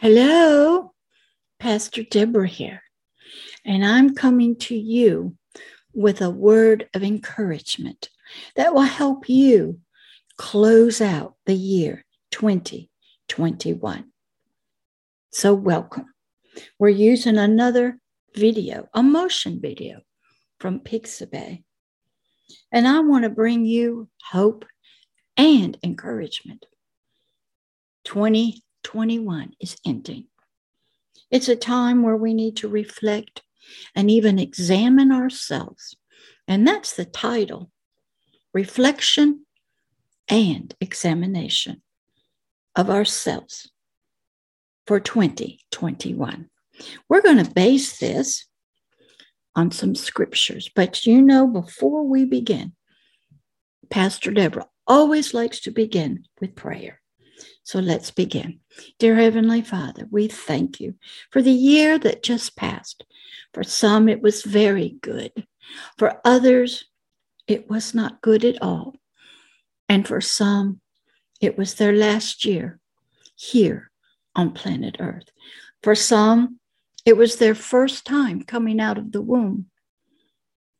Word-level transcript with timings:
Hello, 0.00 0.92
Pastor 1.60 2.02
Deborah 2.02 2.48
here, 2.48 2.82
and 3.64 3.86
I'm 3.86 4.14
coming 4.14 4.56
to 4.56 4.76
you 4.76 5.36
with 5.94 6.20
a 6.20 6.28
word 6.28 6.88
of 6.94 7.04
encouragement 7.04 8.10
that 8.56 8.74
will 8.74 8.82
help 8.82 9.28
you 9.28 9.78
close 10.36 11.00
out 11.00 11.36
the 11.46 11.54
year 11.54 12.04
2021. 12.32 14.04
So, 15.30 15.54
welcome. 15.54 16.12
We're 16.78 16.88
using 16.88 17.38
another 17.38 17.98
video, 18.34 18.88
a 18.92 19.02
motion 19.02 19.60
video 19.62 20.00
from 20.58 20.80
Pixabay. 20.80 21.62
And 22.72 22.88
I 22.88 22.98
want 22.98 23.22
to 23.22 23.30
bring 23.30 23.64
you 23.64 24.08
hope 24.32 24.64
and 25.36 25.78
encouragement. 25.84 26.66
2021 28.84 29.54
is 29.60 29.76
ending. 29.84 30.26
It's 31.30 31.48
a 31.48 31.56
time 31.56 32.02
where 32.02 32.16
we 32.16 32.32
need 32.32 32.56
to 32.58 32.68
reflect 32.68 33.42
and 33.94 34.10
even 34.10 34.38
examine 34.38 35.10
ourselves. 35.10 35.96
And 36.46 36.66
that's 36.66 36.94
the 36.94 37.04
title 37.04 37.70
Reflection 38.52 39.46
and 40.28 40.74
Examination 40.80 41.82
of 42.76 42.88
Ourselves 42.90 43.70
for 44.86 45.00
2021. 45.00 46.48
We're 47.08 47.22
going 47.22 47.42
to 47.44 47.50
base 47.50 47.98
this 47.98 48.46
on 49.56 49.70
some 49.70 49.94
scriptures, 49.94 50.70
but 50.74 51.06
you 51.06 51.22
know, 51.22 51.46
before 51.46 52.06
we 52.06 52.24
begin, 52.24 52.72
Pastor 53.90 54.30
Deborah 54.30 54.68
always 54.86 55.32
likes 55.32 55.60
to 55.60 55.70
begin 55.70 56.24
with 56.40 56.54
prayer. 56.54 57.00
So 57.64 57.78
let's 57.78 58.10
begin. 58.10 58.60
Dear 58.98 59.16
Heavenly 59.16 59.62
Father, 59.62 60.06
we 60.10 60.28
thank 60.28 60.80
you 60.80 60.94
for 61.30 61.40
the 61.40 61.50
year 61.50 61.98
that 61.98 62.22
just 62.22 62.56
passed. 62.56 63.04
For 63.54 63.64
some, 63.64 64.06
it 64.08 64.20
was 64.20 64.42
very 64.42 64.96
good. 65.00 65.46
For 65.96 66.20
others, 66.26 66.84
it 67.46 67.70
was 67.70 67.94
not 67.94 68.20
good 68.20 68.44
at 68.44 68.60
all. 68.60 68.96
And 69.88 70.06
for 70.06 70.20
some, 70.20 70.80
it 71.40 71.56
was 71.56 71.74
their 71.74 71.92
last 71.92 72.44
year 72.44 72.80
here 73.34 73.90
on 74.36 74.52
planet 74.52 74.96
Earth. 75.00 75.30
For 75.82 75.94
some, 75.94 76.60
it 77.06 77.16
was 77.16 77.36
their 77.36 77.54
first 77.54 78.04
time 78.04 78.42
coming 78.42 78.78
out 78.78 78.98
of 78.98 79.12
the 79.12 79.22
womb. 79.22 79.66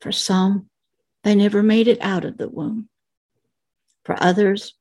For 0.00 0.12
some, 0.12 0.68
they 1.22 1.34
never 1.34 1.62
made 1.62 1.88
it 1.88 2.00
out 2.02 2.26
of 2.26 2.36
the 2.36 2.48
womb. 2.48 2.90
For 4.04 4.22
others, 4.22 4.74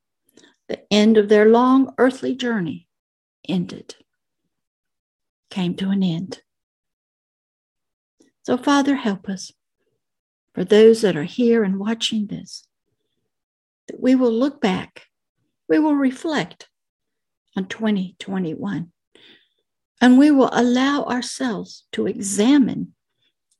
the 0.68 0.80
end 0.92 1.16
of 1.16 1.28
their 1.28 1.46
long 1.46 1.92
earthly 1.98 2.34
journey 2.34 2.88
ended, 3.48 3.94
came 5.50 5.74
to 5.76 5.90
an 5.90 6.02
end. 6.02 6.40
So, 8.42 8.56
Father, 8.56 8.96
help 8.96 9.28
us. 9.28 9.52
For 10.54 10.64
those 10.64 11.00
that 11.00 11.16
are 11.16 11.24
here 11.24 11.64
and 11.64 11.78
watching 11.78 12.26
this, 12.26 12.66
that 13.88 14.00
we 14.00 14.14
will 14.14 14.32
look 14.32 14.60
back, 14.60 15.06
we 15.68 15.78
will 15.78 15.96
reflect 15.96 16.68
on 17.56 17.66
2021 17.66 18.92
and 20.00 20.18
we 20.18 20.30
will 20.30 20.50
allow 20.52 21.04
ourselves 21.04 21.84
to 21.92 22.06
examine 22.06 22.94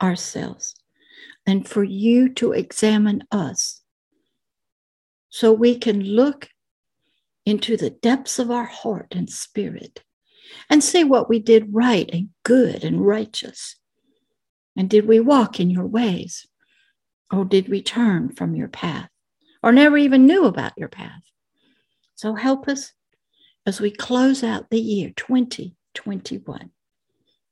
ourselves 0.02 0.74
and 1.46 1.68
for 1.68 1.84
you 1.84 2.28
to 2.34 2.52
examine 2.52 3.24
us 3.30 3.82
so 5.28 5.52
we 5.52 5.78
can 5.78 6.02
look 6.02 6.48
into 7.46 7.76
the 7.76 7.90
depths 7.90 8.38
of 8.38 8.50
our 8.50 8.64
heart 8.64 9.08
and 9.12 9.28
spirit 9.30 10.02
and 10.70 10.82
see 10.82 11.04
what 11.04 11.28
we 11.28 11.38
did 11.38 11.74
right 11.74 12.08
and 12.12 12.30
good 12.42 12.84
and 12.84 13.06
righteous. 13.06 13.76
And 14.76 14.88
did 14.88 15.06
we 15.06 15.20
walk 15.20 15.60
in 15.60 15.70
your 15.70 15.86
ways? 15.86 16.46
Or 17.32 17.44
did 17.44 17.68
we 17.68 17.82
turn 17.82 18.30
from 18.30 18.54
your 18.54 18.68
path 18.68 19.08
or 19.62 19.72
never 19.72 19.96
even 19.96 20.26
knew 20.26 20.44
about 20.44 20.72
your 20.76 20.88
path? 20.88 21.22
So 22.14 22.34
help 22.34 22.68
us 22.68 22.92
as 23.66 23.80
we 23.80 23.90
close 23.90 24.44
out 24.44 24.70
the 24.70 24.80
year 24.80 25.12
2021. 25.16 26.70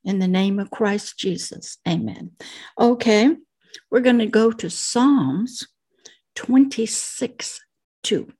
In 0.05 0.19
the 0.19 0.27
name 0.27 0.59
of 0.59 0.71
Christ 0.71 1.17
Jesus, 1.17 1.77
amen. 1.87 2.31
Okay, 2.79 3.35
we're 3.89 4.01
going 4.01 4.19
to 4.19 4.25
go 4.25 4.51
to 4.51 4.69
Psalms 4.69 5.67
26 6.35 7.61
2 8.03 8.33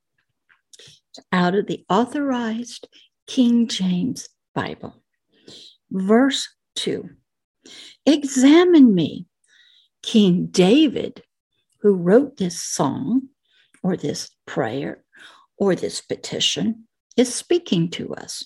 out 1.31 1.56
of 1.56 1.68
the 1.68 1.85
authorized 1.90 2.88
King 3.28 3.68
James 3.68 4.29
Bible. 4.53 5.03
Verse 5.91 6.47
2 6.75 7.09
Examine 8.06 8.94
me, 8.94 9.25
King 10.01 10.47
David, 10.47 11.24
who 11.81 11.94
wrote 11.94 12.38
this 12.38 12.62
song 12.62 13.29
or 13.81 13.96
this 13.96 14.29
prayer 14.46 15.03
or 15.57 15.75
this 15.75 16.01
petition, 16.01 16.88
is 17.16 17.34
speaking 17.34 17.90
to 17.91 18.13
us. 18.16 18.45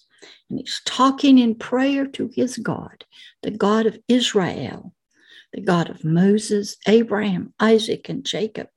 And 0.50 0.60
he's 0.60 0.82
talking 0.86 1.38
in 1.38 1.56
prayer 1.56 2.06
to 2.08 2.30
his 2.34 2.58
God, 2.58 3.06
the 3.44 3.52
God 3.52 3.86
of 3.86 4.00
Israel, 4.08 4.94
the 5.54 5.62
God 5.62 5.90
of 5.90 6.04
Moses, 6.04 6.78
Abraham, 6.88 7.54
Isaac, 7.60 8.10
and 8.10 8.26
Jacob, 8.26 8.68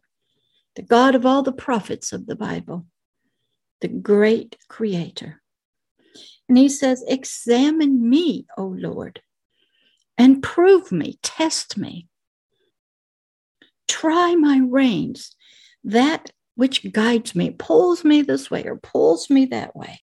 the 0.77 0.83
God 0.83 1.15
of 1.15 1.27
all 1.27 1.43
the 1.43 1.53
prophets 1.53 2.13
of 2.13 2.27
the 2.27 2.37
Bible, 2.37 2.87
the 3.81 3.89
great 3.89 4.57
creator. 4.69 5.41
And 6.49 6.59
he 6.59 6.69
says, 6.69 7.05
Examine 7.07 8.09
me, 8.09 8.47
O 8.57 8.65
Lord, 8.65 9.23
and 10.19 10.43
prove 10.43 10.91
me, 10.91 11.19
test 11.23 11.79
me. 11.79 12.09
Try 13.89 14.35
my 14.35 14.61
reins, 14.69 15.35
that 15.85 16.31
which 16.55 16.93
guides 16.93 17.35
me, 17.35 17.51
pulls 17.51 18.05
me 18.05 18.23
this 18.23 18.51
way 18.51 18.65
or 18.65 18.77
pulls 18.77 19.31
me 19.31 19.47
that 19.47 19.75
way. 19.75 20.01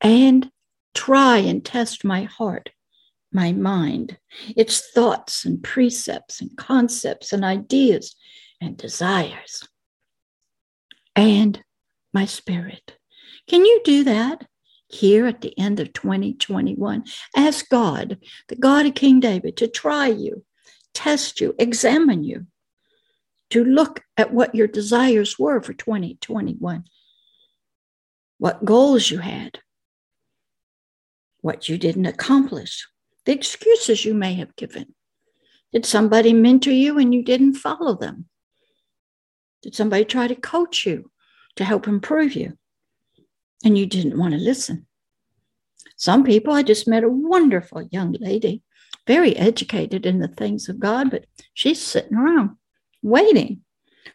And 0.00 0.50
try 0.94 1.38
and 1.38 1.64
test 1.64 2.04
my 2.04 2.22
heart, 2.24 2.70
my 3.32 3.52
mind, 3.52 4.18
its 4.56 4.90
thoughts 4.92 5.44
and 5.44 5.62
precepts 5.62 6.40
and 6.40 6.56
concepts 6.56 7.32
and 7.32 7.44
ideas 7.44 8.16
and 8.60 8.76
desires, 8.76 9.68
and 11.14 11.62
my 12.12 12.24
spirit. 12.24 12.96
Can 13.48 13.64
you 13.64 13.80
do 13.84 14.04
that 14.04 14.46
here 14.88 15.26
at 15.26 15.40
the 15.40 15.56
end 15.58 15.80
of 15.80 15.92
2021? 15.92 17.04
Ask 17.36 17.68
God, 17.68 18.18
the 18.48 18.56
God 18.56 18.86
of 18.86 18.94
King 18.94 19.20
David, 19.20 19.56
to 19.58 19.68
try 19.68 20.08
you, 20.08 20.44
test 20.94 21.40
you, 21.40 21.54
examine 21.58 22.24
you, 22.24 22.46
to 23.50 23.64
look 23.64 24.02
at 24.16 24.32
what 24.32 24.54
your 24.54 24.66
desires 24.66 25.38
were 25.38 25.60
for 25.60 25.72
2021, 25.72 26.84
what 28.38 28.64
goals 28.64 29.10
you 29.10 29.18
had, 29.18 29.58
what 31.40 31.68
you 31.68 31.78
didn't 31.78 32.06
accomplish, 32.06 32.86
the 33.26 33.32
excuses 33.32 34.04
you 34.04 34.14
may 34.14 34.34
have 34.34 34.56
given. 34.56 34.94
Did 35.72 35.86
somebody 35.86 36.32
mentor 36.32 36.72
you 36.72 36.98
and 36.98 37.14
you 37.14 37.22
didn't 37.22 37.54
follow 37.54 37.94
them? 37.94 38.26
Did 39.62 39.74
somebody 39.74 40.04
try 40.04 40.26
to 40.26 40.34
coach 40.34 40.86
you 40.86 41.10
to 41.60 41.64
help 41.66 41.86
improve 41.86 42.34
you 42.34 42.56
and 43.64 43.76
you 43.76 43.84
didn't 43.84 44.18
want 44.18 44.32
to 44.32 44.40
listen? 44.40 44.86
Some 45.96 46.24
people, 46.24 46.54
I 46.54 46.62
just 46.62 46.88
met 46.88 47.04
a 47.04 47.08
wonderful 47.08 47.86
young 47.90 48.16
lady, 48.18 48.62
very 49.06 49.36
educated 49.36 50.06
in 50.06 50.20
the 50.20 50.28
things 50.28 50.70
of 50.70 50.80
God, 50.80 51.10
but 51.10 51.26
she's 51.52 51.80
sitting 51.80 52.16
around 52.16 52.56
waiting 53.02 53.60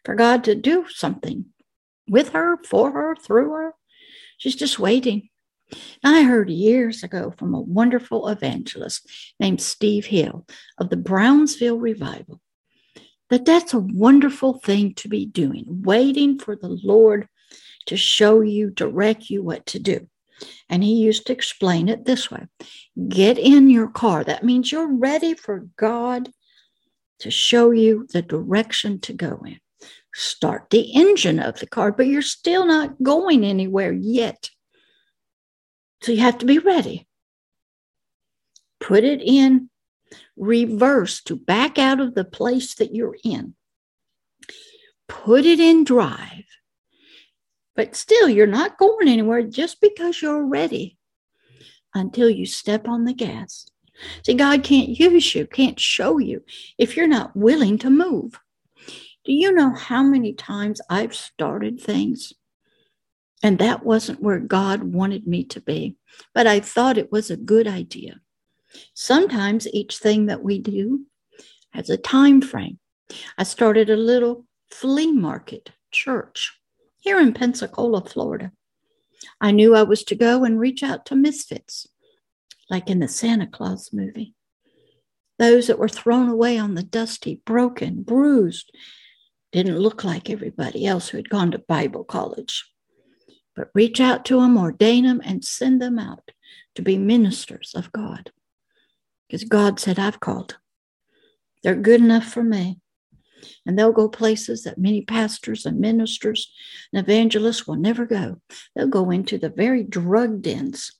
for 0.03 0.16
God 0.16 0.44
to 0.45 0.56
do 0.56 0.88
something 0.89 1.45
with 2.09 2.29
her, 2.29 2.57
for 2.67 2.91
her, 2.91 3.16
through 3.16 3.51
her. 3.51 3.75
She's 4.39 4.56
just 4.56 4.79
waiting. 4.79 5.29
I 6.03 6.23
heard 6.23 6.50
years 6.50 7.03
ago 7.03 7.31
from 7.38 7.53
a 7.53 7.62
wonderful 7.62 8.27
evangelist 8.27 9.07
named 9.39 9.62
Steve 9.62 10.06
Hill 10.06 10.48
of 10.80 10.89
the 10.89 10.98
Brownsville 10.98 11.77
Revival 11.80 12.41
that 13.30 13.45
that's 13.45 13.74
a 13.74 13.80
wonderful 13.80 14.59
thing 14.59 14.94
to 14.95 15.07
be 15.07 15.25
doing, 15.25 15.65
waiting 15.68 16.38
for 16.39 16.56
the 16.56 16.80
Lord 16.83 17.27
to 17.88 17.98
show 17.98 18.42
you, 18.42 18.70
direct 18.70 19.30
you 19.30 19.44
what 19.44 19.66
to 19.68 19.80
do. 19.80 20.08
And 20.70 20.84
he 20.84 20.96
used 20.96 21.28
to 21.28 21.34
explain 21.34 21.88
it 21.88 22.06
this 22.06 22.30
way 22.30 22.48
get 23.08 23.38
in 23.38 23.70
your 23.70 23.88
car. 23.88 24.24
That 24.24 24.44
means 24.44 24.72
you're 24.72 24.94
ready 24.94 25.34
for 25.34 25.68
God 25.78 26.30
to 27.20 27.32
show 27.32 27.72
you 27.72 28.08
the 28.12 28.22
direction 28.22 29.00
to 29.02 29.14
go 29.14 29.42
in. 29.46 29.60
Start 30.14 30.70
the 30.70 30.94
engine 30.94 31.40
of 31.40 31.60
the 31.60 31.68
car, 31.68 31.92
but 31.92 32.08
you're 32.08 32.22
still 32.22 32.66
not 32.66 33.02
going 33.02 33.44
anywhere 33.44 33.92
yet. 33.92 34.50
So 36.02 36.12
you 36.12 36.20
have 36.20 36.38
to 36.40 36.46
be 36.46 36.60
ready. 36.60 37.08
Put 38.80 39.04
it 39.04 39.22
in 39.22 39.70
reverse 40.38 41.22
to 41.24 41.36
back 41.36 41.78
out 41.78 42.00
of 42.00 42.16
the 42.16 42.26
place 42.26 42.76
that 42.76 42.94
you're 42.94 43.18
in. 43.24 43.56
Put 45.08 45.46
it 45.46 45.60
in 45.60 45.84
drive. 45.84 46.46
But 47.75 47.95
still, 47.95 48.30
you're 48.30 48.48
not 48.48 48.77
going 48.77 49.07
anywhere 49.10 49.44
just 49.44 49.81
because 49.81 50.22
you're 50.22 50.45
ready. 50.45 50.98
until 51.95 52.30
you 52.30 52.45
step 52.45 52.88
on 52.88 53.06
the 53.06 53.13
gas. 53.13 53.68
See, 54.25 54.33
God 54.33 54.63
can't 54.63 54.89
use 55.00 55.33
you, 55.33 55.48
can't 55.48 55.80
show 55.80 56.18
you 56.18 56.44
if 56.77 56.98
you're 56.98 57.07
not 57.07 57.36
willing 57.36 57.77
to 57.80 57.89
move. 57.89 58.39
Do 59.24 59.33
you 59.33 59.51
know 59.54 59.74
how 59.74 60.04
many 60.04 60.33
times 60.33 60.81
I've 60.89 61.16
started 61.16 61.80
things 61.80 62.33
and 63.44 63.60
that 63.60 63.86
wasn't 63.86 64.22
where 64.22 64.39
God 64.39 64.83
wanted 64.83 65.27
me 65.27 65.44
to 65.45 65.62
be, 65.62 65.98
but 66.33 66.48
I 66.48 66.60
thought 66.60 66.98
it 66.98 67.12
was 67.12 67.30
a 67.31 67.38
good 67.38 67.68
idea. 67.68 68.22
Sometimes 68.94 69.68
each 69.74 69.98
thing 69.98 70.27
that 70.27 70.44
we 70.44 70.60
do 70.60 71.06
has 71.72 71.89
a 71.89 71.98
time 71.98 72.42
frame. 72.42 72.80
I 73.38 73.44
started 73.44 73.89
a 73.89 73.95
little 73.98 74.45
flea 74.72 75.12
market 75.12 75.72
church 75.92 76.60
here 77.06 77.19
in 77.19 77.34
Pensacola, 77.34 78.04
Florida. 78.04 78.52
I 79.40 79.52
knew 79.52 79.75
I 79.75 79.84
was 79.84 80.04
to 80.06 80.16
go 80.16 80.44
and 80.44 80.60
reach 80.60 80.81
out 80.81 81.06
to 81.06 81.16
misfits, 81.16 81.88
like 82.68 82.90
in 82.90 83.00
the 83.00 83.07
Santa 83.07 83.46
Claus 83.46 83.92
movie. 83.94 84.34
Those 85.38 85.68
that 85.68 85.78
were 85.78 85.88
thrown 85.88 86.30
away 86.30 86.57
on 86.57 86.74
the 86.74 86.84
dusty, 86.84 87.42
broken, 87.46 88.02
bruised, 88.02 88.72
didn't 89.52 89.78
look 89.78 90.04
like 90.04 90.31
everybody 90.31 90.88
else 90.88 91.10
who 91.10 91.18
had 91.18 91.30
gone 91.30 91.52
to 91.52 91.60
Bible 91.60 92.04
college. 92.04 92.66
But 93.56 93.69
reach 93.75 94.01
out 94.01 94.25
to 94.25 94.42
them, 94.42 94.58
ordain 94.58 95.06
them, 95.06 95.22
and 95.24 95.46
send 95.46 95.80
them 95.80 96.00
out 96.00 96.31
to 96.74 96.81
be 96.81 96.98
ministers 96.98 97.74
of 97.75 97.92
God. 97.92 98.31
Because 99.28 99.44
God 99.44 99.80
said, 99.80 100.00
I've 100.00 100.19
called 100.19 100.51
them. 100.51 100.60
They're 101.62 101.75
good 101.75 102.01
enough 102.01 102.25
for 102.25 102.44
me. 102.44 102.80
And 103.65 103.77
they'll 103.77 103.92
go 103.92 104.09
places 104.09 104.63
that 104.63 104.77
many 104.77 105.01
pastors 105.01 105.65
and 105.65 105.80
ministers 105.80 106.51
and 106.92 107.03
evangelists 107.03 107.68
will 107.68 107.75
never 107.75 108.06
go. 108.06 108.42
They'll 108.75 108.88
go 108.88 109.12
into 109.12 109.38
the 109.38 109.50
very 109.50 109.83
drug 109.83 110.42
dens 110.42 110.94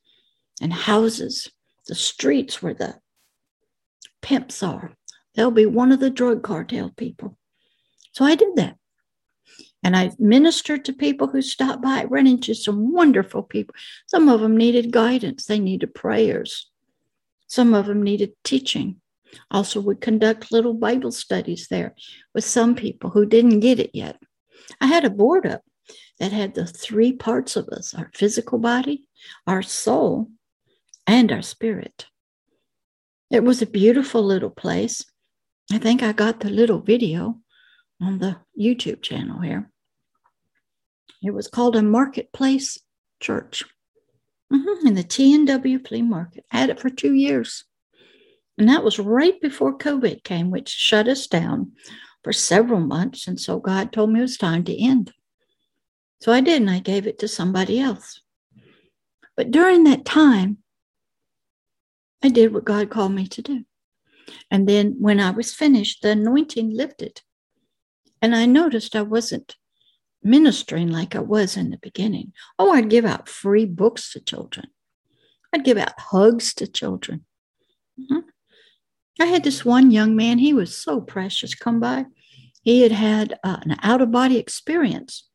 and 0.62 0.74
houses, 0.74 1.52
the 1.88 1.96
streets 1.96 2.62
where 2.62 2.74
the 2.74 2.96
pimps 4.22 4.64
are. 4.64 4.94
They'll 5.36 5.52
be 5.52 5.66
one 5.66 5.92
of 5.92 6.00
the 6.00 6.10
drug 6.10 6.44
cartel 6.44 6.92
people. 6.96 7.38
So 8.14 8.26
I 8.26 8.36
did 8.36 8.56
that. 8.56 8.78
And 9.84 9.96
I 9.96 10.12
ministered 10.18 10.86
to 10.86 10.94
people 10.94 11.28
who 11.28 11.44
stopped 11.44 11.84
by. 11.84 12.06
Ran 12.06 12.26
into 12.26 12.56
some 12.56 12.92
wonderful 12.92 13.44
people. 13.44 13.76
Some 14.08 14.30
of 14.30 14.42
them 14.42 14.58
needed 14.58 14.92
guidance, 14.92 15.46
they 15.46 15.60
needed 15.60 15.94
prayers. 15.94 16.72
Some 17.48 17.76
of 17.76 17.86
them 17.86 18.02
needed 18.02 18.34
teaching. 18.44 19.00
Also, 19.52 19.80
would 19.82 20.02
conduct 20.02 20.52
little 20.52 20.74
Bible 20.74 21.12
studies 21.12 21.68
there 21.70 21.96
with 22.34 22.44
some 22.44 22.76
people 22.76 23.10
who 23.10 23.26
didn't 23.26 23.60
get 23.60 23.80
it 23.80 23.92
yet. 23.94 24.22
I 24.82 24.88
had 24.88 25.06
a 25.06 25.10
board 25.10 25.46
up 25.46 25.62
that 26.20 26.32
had 26.32 26.54
the 26.54 26.66
three 26.66 27.14
parts 27.14 27.56
of 27.56 27.68
us 27.70 27.94
our 27.94 28.12
physical 28.14 28.58
body, 28.58 29.08
our 29.46 29.62
soul, 29.62 30.30
and 31.08 31.32
our 31.32 31.42
spirit. 31.42 32.08
It 33.32 33.44
was 33.44 33.62
a 33.62 33.68
beautiful 33.68 34.24
little 34.24 34.50
place. 34.50 35.06
I 35.72 35.78
think 35.78 36.04
I 36.04 36.12
got 36.14 36.40
the 36.40 36.50
little 36.50 36.80
video 36.80 37.40
on 38.02 38.20
the 38.20 38.38
YouTube 38.60 39.02
channel 39.02 39.42
here. 39.42 39.72
It 41.24 41.32
was 41.32 41.48
called 41.48 41.76
a 41.76 41.82
marketplace 41.82 42.78
church 43.20 43.64
mm-hmm, 44.54 44.88
in 44.88 44.94
the 44.94 45.04
T&W 45.04 45.80
flea 45.80 46.02
market. 46.02 46.46
I 46.52 46.60
had 46.60 46.70
it 46.70 46.80
for 46.80 46.90
two 46.90 47.14
years. 47.14 47.66
And 48.58 48.70
that 48.70 48.84
was 48.84 49.00
right 49.00 49.40
before 49.42 49.78
COVID 49.78 50.24
came, 50.24 50.50
which 50.50 50.70
shut 50.70 51.08
us 51.08 51.28
down 51.28 51.74
for 52.24 52.32
several 52.32 52.80
months. 52.80 53.28
And 53.28 53.40
so 53.40 53.60
God 53.60 53.92
told 53.92 54.12
me 54.12 54.20
it 54.20 54.24
was 54.24 54.38
time 54.38 54.64
to 54.66 54.82
end. 54.82 55.14
So 56.22 56.32
I 56.32 56.42
did, 56.42 56.62
and 56.62 56.70
I 56.70 56.80
gave 56.80 57.06
it 57.06 57.20
to 57.20 57.28
somebody 57.28 57.80
else. 57.80 58.22
But 59.36 59.52
during 59.52 59.84
that 59.84 60.06
time, 60.06 60.60
I 62.24 62.30
did 62.30 62.54
what 62.54 62.66
God 62.66 62.90
called 62.90 63.12
me 63.12 63.28
to 63.28 63.42
do. 63.42 63.66
And 64.50 64.68
then 64.68 64.96
when 65.00 65.20
I 65.20 65.32
was 65.32 65.54
finished, 65.54 66.02
the 66.02 66.12
anointing 66.12 66.76
lifted. 66.76 67.22
And 68.22 68.36
I 68.36 68.46
noticed 68.46 68.96
I 68.96 69.02
wasn't 69.02 69.56
ministering 70.24 70.90
like 70.90 71.16
I 71.16 71.20
was 71.20 71.58
in 71.58 71.70
the 71.70 71.78
beginning. 71.78 72.34
Oh, 72.58 72.72
I'd 72.72 72.90
give 72.90 73.06
out 73.06 73.30
free 73.30 73.66
books 73.66 74.14
to 74.14 74.20
children, 74.20 74.68
I'd 75.54 75.66
give 75.66 75.78
out 75.78 76.00
hugs 76.00 76.54
to 76.56 76.68
children. 76.68 77.26
Mm-hmm. 78.00 78.28
I 79.20 79.26
had 79.26 79.44
this 79.44 79.64
one 79.64 79.92
young 79.92 80.16
man, 80.16 80.40
he 80.40 80.54
was 80.54 80.76
so 80.76 81.00
precious, 81.00 81.56
come 81.56 81.80
by. 81.80 82.06
He 82.64 82.82
had 82.82 82.92
had 82.92 83.40
uh, 83.44 83.58
an 83.62 83.78
out 83.82 84.02
of 84.02 84.12
body 84.12 84.38
experience 84.38 85.30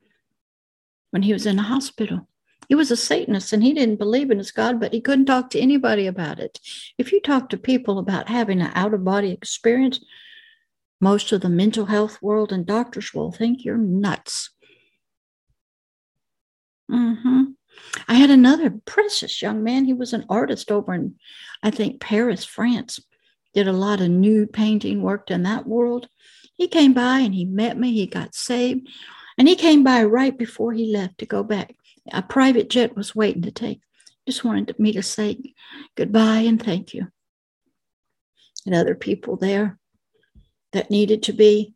when 1.11 1.23
he 1.23 1.33
was 1.33 1.47
in 1.47 1.57
the 1.57 1.63
hospital. 1.63 2.29
He 2.69 2.75
was 2.75 2.91
a 2.91 2.97
Satanist 2.97 3.53
and 3.53 3.63
he 3.63 3.73
didn't 3.73 3.99
believe 3.99 4.31
in 4.31 4.39
his 4.39 4.53
God, 4.53 4.79
but 4.79 4.93
he 4.93 5.01
couldn't 5.01 5.27
talk 5.27 5.51
to 5.51 5.61
anybody 5.61 6.07
about 6.07 6.39
it. 6.39 6.61
If 6.99 7.11
you 7.11 7.21
talk 7.21 7.49
to 7.49 7.57
people 7.57 7.99
about 7.99 8.29
having 8.29 8.61
an 8.61 8.71
out 8.75 8.95
of 8.95 9.05
body 9.05 9.33
experience, 9.33 9.99
most 11.01 11.33
of 11.33 11.41
the 11.41 11.49
mental 11.49 11.87
health 11.87 12.21
world 12.21 12.53
and 12.53 12.67
doctors 12.67 13.15
will 13.15 13.33
think 13.33 13.65
you're 13.65 13.77
nuts. 13.77 14.51
Mm-hmm. 16.91 17.43
I 18.07 18.15
had 18.15 18.31
another 18.31 18.71
precious 18.85 19.41
young 19.41 19.65
man. 19.65 19.85
He 19.85 19.95
was 19.95 20.13
an 20.13 20.27
artist 20.29 20.71
over 20.71 20.93
in, 20.93 21.15
I 21.63 21.71
think, 21.71 22.01
Paris, 22.01 22.45
France 22.45 23.01
did 23.55 23.69
a 23.69 23.73
lot 23.73 24.01
of 24.01 24.09
nude 24.09 24.53
painting, 24.53 25.03
worked 25.03 25.31
in 25.31 25.43
that 25.43 25.67
world. 25.67 26.09
He 26.55 26.69
came 26.69 26.93
by 26.93 27.21
and 27.21 27.35
he 27.35 27.45
met 27.45 27.79
me. 27.79 27.93
He 27.93 28.07
got 28.07 28.35
saved. 28.35 28.89
And 29.39 29.49
he 29.49 29.57
came 29.57 29.83
by 29.83 30.05
right 30.05 30.37
before 30.37 30.73
he 30.73 30.93
left 30.93 31.19
to 31.19 31.27
go 31.27 31.43
back. 31.43 31.75
A 32.13 32.23
private 32.23 32.69
jet 32.69 32.97
was 32.97 33.15
waiting 33.15 33.43
to 33.43 33.51
take. 33.51 33.81
Just 34.27 34.45
wanted 34.45 34.79
me 34.79 34.93
to 34.93 35.03
say 35.03 35.55
goodbye 35.97 36.41
and 36.41 36.63
thank 36.63 36.95
you. 36.95 37.09
And 38.67 38.75
other 38.75 38.95
people 38.95 39.37
there 39.37 39.79
that 40.73 40.91
needed 40.91 41.23
to 41.25 41.33
be 41.33 41.75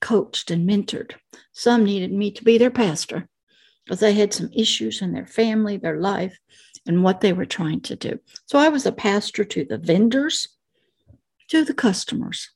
coached 0.00 0.50
and 0.50 0.68
mentored. 0.68 1.12
Some 1.52 1.84
needed 1.84 2.12
me 2.12 2.30
to 2.32 2.44
be 2.44 2.58
their 2.58 2.70
pastor 2.70 3.28
because 3.84 4.00
they 4.00 4.12
had 4.12 4.32
some 4.32 4.50
issues 4.52 5.02
in 5.02 5.12
their 5.12 5.26
family, 5.26 5.76
their 5.76 5.98
life, 5.98 6.38
and 6.86 7.02
what 7.02 7.20
they 7.20 7.32
were 7.32 7.46
trying 7.46 7.80
to 7.82 7.96
do. 7.96 8.20
So 8.46 8.58
I 8.58 8.68
was 8.68 8.86
a 8.86 8.92
pastor 8.92 9.44
to 9.44 9.64
the 9.64 9.78
vendors 9.78 10.48
to 11.50 11.64
the 11.64 11.74
customers. 11.74 12.50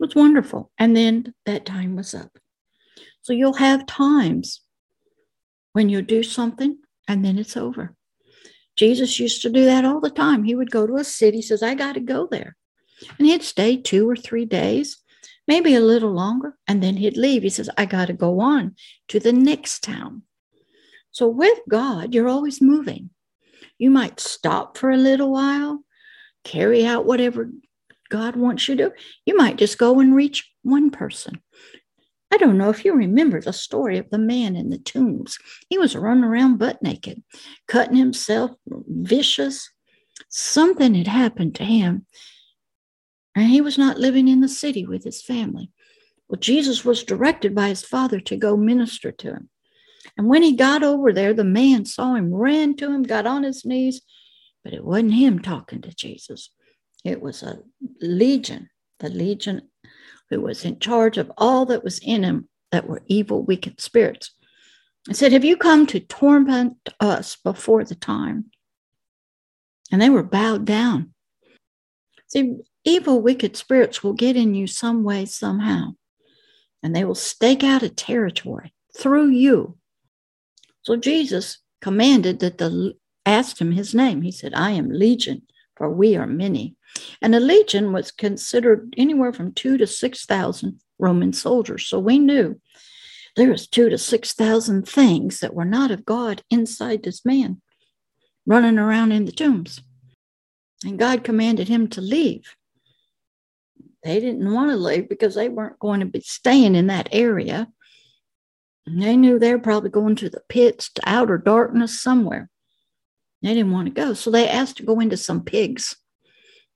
It 0.00 0.06
was 0.06 0.14
wonderful. 0.14 0.70
And 0.78 0.96
then 0.96 1.34
that 1.46 1.64
time 1.64 1.96
was 1.96 2.14
up. 2.14 2.38
So 3.22 3.32
you'll 3.32 3.54
have 3.54 3.86
times 3.86 4.60
when 5.72 5.88
you 5.88 6.02
do 6.02 6.22
something 6.22 6.78
and 7.08 7.24
then 7.24 7.38
it's 7.38 7.56
over. 7.56 7.94
Jesus 8.76 9.20
used 9.20 9.42
to 9.42 9.50
do 9.50 9.64
that 9.66 9.84
all 9.84 10.00
the 10.00 10.10
time. 10.10 10.44
He 10.44 10.54
would 10.54 10.70
go 10.70 10.86
to 10.86 10.96
a 10.96 11.04
city, 11.04 11.40
says, 11.40 11.62
I 11.62 11.74
got 11.74 11.94
to 11.94 12.00
go 12.00 12.26
there. 12.26 12.56
And 13.18 13.26
he'd 13.26 13.42
stay 13.42 13.76
two 13.76 14.08
or 14.08 14.16
three 14.16 14.44
days, 14.44 14.98
maybe 15.46 15.74
a 15.74 15.80
little 15.80 16.12
longer, 16.12 16.56
and 16.66 16.82
then 16.82 16.96
he'd 16.96 17.16
leave. 17.16 17.42
He 17.42 17.50
says, 17.50 17.70
I 17.76 17.86
got 17.86 18.06
to 18.06 18.12
go 18.12 18.40
on 18.40 18.74
to 19.08 19.20
the 19.20 19.32
next 19.32 19.84
town. 19.84 20.22
So 21.12 21.28
with 21.28 21.58
God, 21.68 22.14
you're 22.14 22.28
always 22.28 22.60
moving. 22.60 23.10
You 23.78 23.90
might 23.90 24.18
stop 24.18 24.76
for 24.76 24.90
a 24.90 24.96
little 24.96 25.30
while, 25.30 25.84
carry 26.42 26.84
out 26.84 27.06
whatever 27.06 27.50
God 28.10 28.36
wants 28.36 28.68
you 28.68 28.76
to, 28.76 28.92
you 29.24 29.36
might 29.36 29.56
just 29.56 29.78
go 29.78 30.00
and 30.00 30.14
reach 30.14 30.50
one 30.62 30.90
person. 30.90 31.40
I 32.32 32.36
don't 32.36 32.58
know 32.58 32.70
if 32.70 32.84
you 32.84 32.94
remember 32.94 33.40
the 33.40 33.52
story 33.52 33.98
of 33.98 34.10
the 34.10 34.18
man 34.18 34.56
in 34.56 34.70
the 34.70 34.78
tombs. 34.78 35.38
He 35.68 35.78
was 35.78 35.94
running 35.94 36.24
around 36.24 36.58
butt 36.58 36.82
naked, 36.82 37.22
cutting 37.68 37.96
himself, 37.96 38.50
vicious. 38.66 39.70
Something 40.28 40.94
had 40.94 41.06
happened 41.06 41.54
to 41.56 41.64
him, 41.64 42.06
and 43.36 43.46
he 43.46 43.60
was 43.60 43.78
not 43.78 43.98
living 43.98 44.28
in 44.28 44.40
the 44.40 44.48
city 44.48 44.84
with 44.84 45.04
his 45.04 45.22
family. 45.22 45.70
Well, 46.28 46.40
Jesus 46.40 46.84
was 46.84 47.04
directed 47.04 47.54
by 47.54 47.68
his 47.68 47.84
father 47.84 48.18
to 48.20 48.36
go 48.36 48.56
minister 48.56 49.12
to 49.12 49.28
him. 49.28 49.50
And 50.16 50.28
when 50.28 50.42
he 50.42 50.56
got 50.56 50.82
over 50.82 51.12
there, 51.12 51.34
the 51.34 51.44
man 51.44 51.84
saw 51.84 52.14
him, 52.14 52.34
ran 52.34 52.76
to 52.76 52.90
him, 52.90 53.02
got 53.02 53.26
on 53.26 53.42
his 53.42 53.64
knees, 53.64 54.02
but 54.62 54.72
it 54.72 54.84
wasn't 54.84 55.14
him 55.14 55.38
talking 55.38 55.82
to 55.82 55.94
Jesus. 55.94 56.50
It 57.04 57.20
was 57.20 57.42
a 57.42 57.60
legion, 58.00 58.70
the 58.98 59.10
legion 59.10 59.68
who 60.30 60.40
was 60.40 60.64
in 60.64 60.78
charge 60.78 61.18
of 61.18 61.30
all 61.36 61.66
that 61.66 61.84
was 61.84 61.98
in 61.98 62.24
him 62.24 62.48
that 62.72 62.88
were 62.88 63.02
evil, 63.06 63.42
wicked 63.42 63.80
spirits. 63.80 64.34
I 65.08 65.12
said, 65.12 65.32
Have 65.32 65.44
you 65.44 65.56
come 65.56 65.86
to 65.88 66.00
torment 66.00 66.76
us 66.98 67.36
before 67.36 67.84
the 67.84 67.94
time? 67.94 68.46
And 69.92 70.00
they 70.00 70.10
were 70.10 70.22
bowed 70.22 70.64
down. 70.64 71.12
See, 72.28 72.56
evil, 72.84 73.20
wicked 73.20 73.56
spirits 73.56 74.02
will 74.02 74.14
get 74.14 74.34
in 74.34 74.54
you 74.54 74.66
some 74.66 75.04
way, 75.04 75.26
somehow, 75.26 75.94
and 76.82 76.96
they 76.96 77.04
will 77.04 77.14
stake 77.14 77.62
out 77.62 77.82
a 77.82 77.90
territory 77.90 78.72
through 78.96 79.28
you. 79.28 79.76
So 80.82 80.96
Jesus 80.96 81.58
commanded 81.80 82.40
that 82.40 82.58
the 82.58 82.94
asked 83.26 83.60
him 83.60 83.72
his 83.72 83.94
name. 83.94 84.22
He 84.22 84.32
said, 84.32 84.54
I 84.54 84.70
am 84.72 84.90
Legion, 84.90 85.42
for 85.76 85.90
we 85.90 86.16
are 86.16 86.26
many. 86.26 86.76
And 87.20 87.34
a 87.34 87.40
legion 87.40 87.92
was 87.92 88.10
considered 88.10 88.94
anywhere 88.96 89.32
from 89.32 89.52
two 89.52 89.76
to 89.78 89.86
6,000 89.86 90.80
Roman 90.98 91.32
soldiers. 91.32 91.86
So 91.86 91.98
we 91.98 92.18
knew 92.18 92.60
there 93.36 93.50
was 93.50 93.66
two 93.66 93.88
to 93.88 93.98
6,000 93.98 94.88
things 94.88 95.40
that 95.40 95.54
were 95.54 95.64
not 95.64 95.90
of 95.90 96.04
God 96.04 96.42
inside 96.50 97.02
this 97.02 97.24
man. 97.24 97.60
running 98.46 98.78
around 98.78 99.12
in 99.12 99.24
the 99.24 99.32
tombs. 99.32 99.80
And 100.84 100.98
God 100.98 101.24
commanded 101.24 101.68
him 101.68 101.88
to 101.88 102.00
leave. 102.00 102.54
They 104.02 104.20
didn't 104.20 104.52
want 104.52 104.70
to 104.70 104.76
leave 104.76 105.08
because 105.08 105.34
they 105.34 105.48
weren't 105.48 105.78
going 105.78 106.00
to 106.00 106.06
be 106.06 106.20
staying 106.20 106.74
in 106.74 106.88
that 106.88 107.08
area. 107.10 107.68
And 108.86 109.02
they 109.02 109.16
knew 109.16 109.38
they 109.38 109.52
were 109.52 109.58
probably 109.58 109.88
going 109.88 110.16
to 110.16 110.28
the 110.28 110.42
pits, 110.48 110.92
to 110.92 111.02
outer 111.06 111.38
darkness 111.38 112.02
somewhere. 112.02 112.50
They 113.40 113.54
didn't 113.54 113.72
want 113.72 113.86
to 113.86 113.94
go. 113.94 114.12
So 114.12 114.30
they 114.30 114.46
asked 114.46 114.76
to 114.76 114.82
go 114.82 115.00
into 115.00 115.16
some 115.16 115.42
pigs. 115.42 115.96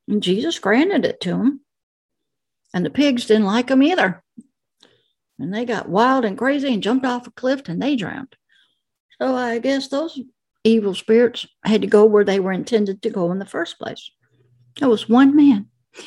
And 0.09 0.23
Jesus 0.23 0.59
granted 0.59 1.05
it 1.05 1.21
to 1.21 1.31
them. 1.31 1.61
And 2.75 2.85
the 2.85 2.91
pigs 2.91 3.27
didn't 3.27 3.45
like 3.45 3.69
them 3.69 3.83
either. 3.83 4.23
And 5.39 5.55
they 5.55 5.65
got 5.65 5.89
wild 5.89 6.25
and 6.25 6.37
crazy 6.37 6.73
and 6.73 6.83
jumped 6.83 7.07
off 7.07 7.27
a 7.27 7.31
cliff 7.31 7.69
and 7.69 7.81
they 7.81 7.95
drowned. 7.95 8.35
So 9.21 9.35
I 9.35 9.59
guess 9.59 9.89
those 9.89 10.19
evil 10.65 10.95
spirits 10.95 11.47
had 11.65 11.83
to 11.83 11.87
go 11.87 12.05
where 12.05 12.25
they 12.25 12.41
were 12.41 12.53
intended 12.53 13.03
to 13.03 13.11
go 13.11 13.31
in 13.33 13.39
the 13.39 13.47
first 13.47 13.79
place. 13.79 14.11
It 14.81 14.87
was 14.87 15.09
one 15.09 15.37
man. 15.37 15.67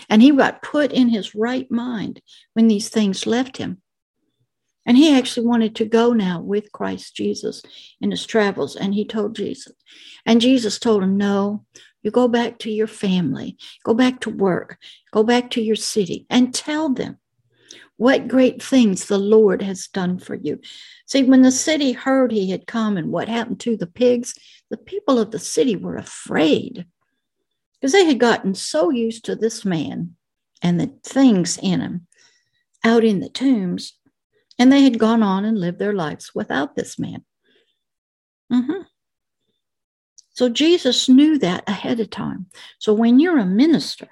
And 0.10 0.22
he 0.22 0.32
got 0.32 0.62
put 0.62 0.92
in 0.92 1.10
his 1.10 1.36
right 1.36 1.70
mind 1.72 2.22
when 2.54 2.68
these 2.68 2.90
things 2.90 3.28
left 3.28 3.58
him. 3.58 3.82
And 4.86 4.98
he 4.98 5.16
actually 5.16 5.46
wanted 5.46 5.76
to 5.76 5.86
go 5.86 6.14
now 6.14 6.42
with 6.42 6.72
Christ 6.72 7.16
Jesus 7.16 7.62
in 8.00 8.12
his 8.12 8.26
travels. 8.26 8.76
And 8.76 8.94
he 8.94 9.06
told 9.06 9.36
Jesus. 9.36 9.74
And 10.26 10.42
Jesus 10.42 10.80
told 10.80 11.04
him, 11.04 11.18
No, 11.18 11.66
you 12.02 12.12
go 12.12 12.28
back 12.28 12.60
to 12.60 12.72
your 12.72 12.88
family, 12.88 13.58
go 13.84 13.94
back 13.94 14.22
to 14.22 14.30
work, 14.30 14.78
go 15.12 15.24
back 15.24 15.52
to 15.52 15.62
your 15.62 15.76
city, 15.76 16.26
and 16.30 16.54
tell 16.54 16.90
them 16.90 17.18
what 17.98 18.28
great 18.28 18.64
things 18.64 19.06
the 19.06 19.20
Lord 19.20 19.62
has 19.62 19.88
done 19.88 20.18
for 20.18 20.36
you. 20.36 20.60
See, 21.06 21.24
when 21.24 21.44
the 21.44 21.52
city 21.52 21.92
heard 21.92 22.32
he 22.32 22.50
had 22.50 22.66
come 22.66 22.98
and 22.98 23.12
what 23.12 23.30
happened 23.30 23.60
to 23.62 23.78
the 23.78 23.88
pigs, 23.88 24.34
the 24.70 24.78
people 24.78 25.20
of 25.20 25.32
the 25.32 25.40
city 25.40 25.76
were 25.76 25.98
afraid 25.98 26.86
because 27.74 27.92
they 27.92 28.06
had 28.06 28.20
gotten 28.20 28.56
so 28.56 28.90
used 28.90 29.26
to 29.26 29.36
this 29.36 29.66
man 29.66 30.16
and 30.62 30.80
the 30.80 30.94
things 31.04 31.58
in 31.62 31.82
him 31.82 32.08
out 32.84 33.04
in 33.04 33.20
the 33.20 33.30
tombs, 33.30 33.94
and 34.58 34.72
they 34.72 34.82
had 34.82 35.00
gone 35.00 35.22
on 35.22 35.46
and 35.46 35.60
lived 35.60 35.80
their 35.80 35.94
lives 35.94 36.34
without 36.34 36.76
this 36.76 36.98
man. 36.98 37.24
Mm-hmm. 38.52 38.82
So 40.42 40.50
Jesus 40.50 41.08
knew 41.08 41.38
that 41.38 41.70
ahead 41.70 42.00
of 42.00 42.10
time. 42.10 42.48
So 42.80 42.96
when 42.96 43.20
you're 43.20 43.38
a 43.38 43.46
minister, 43.46 44.08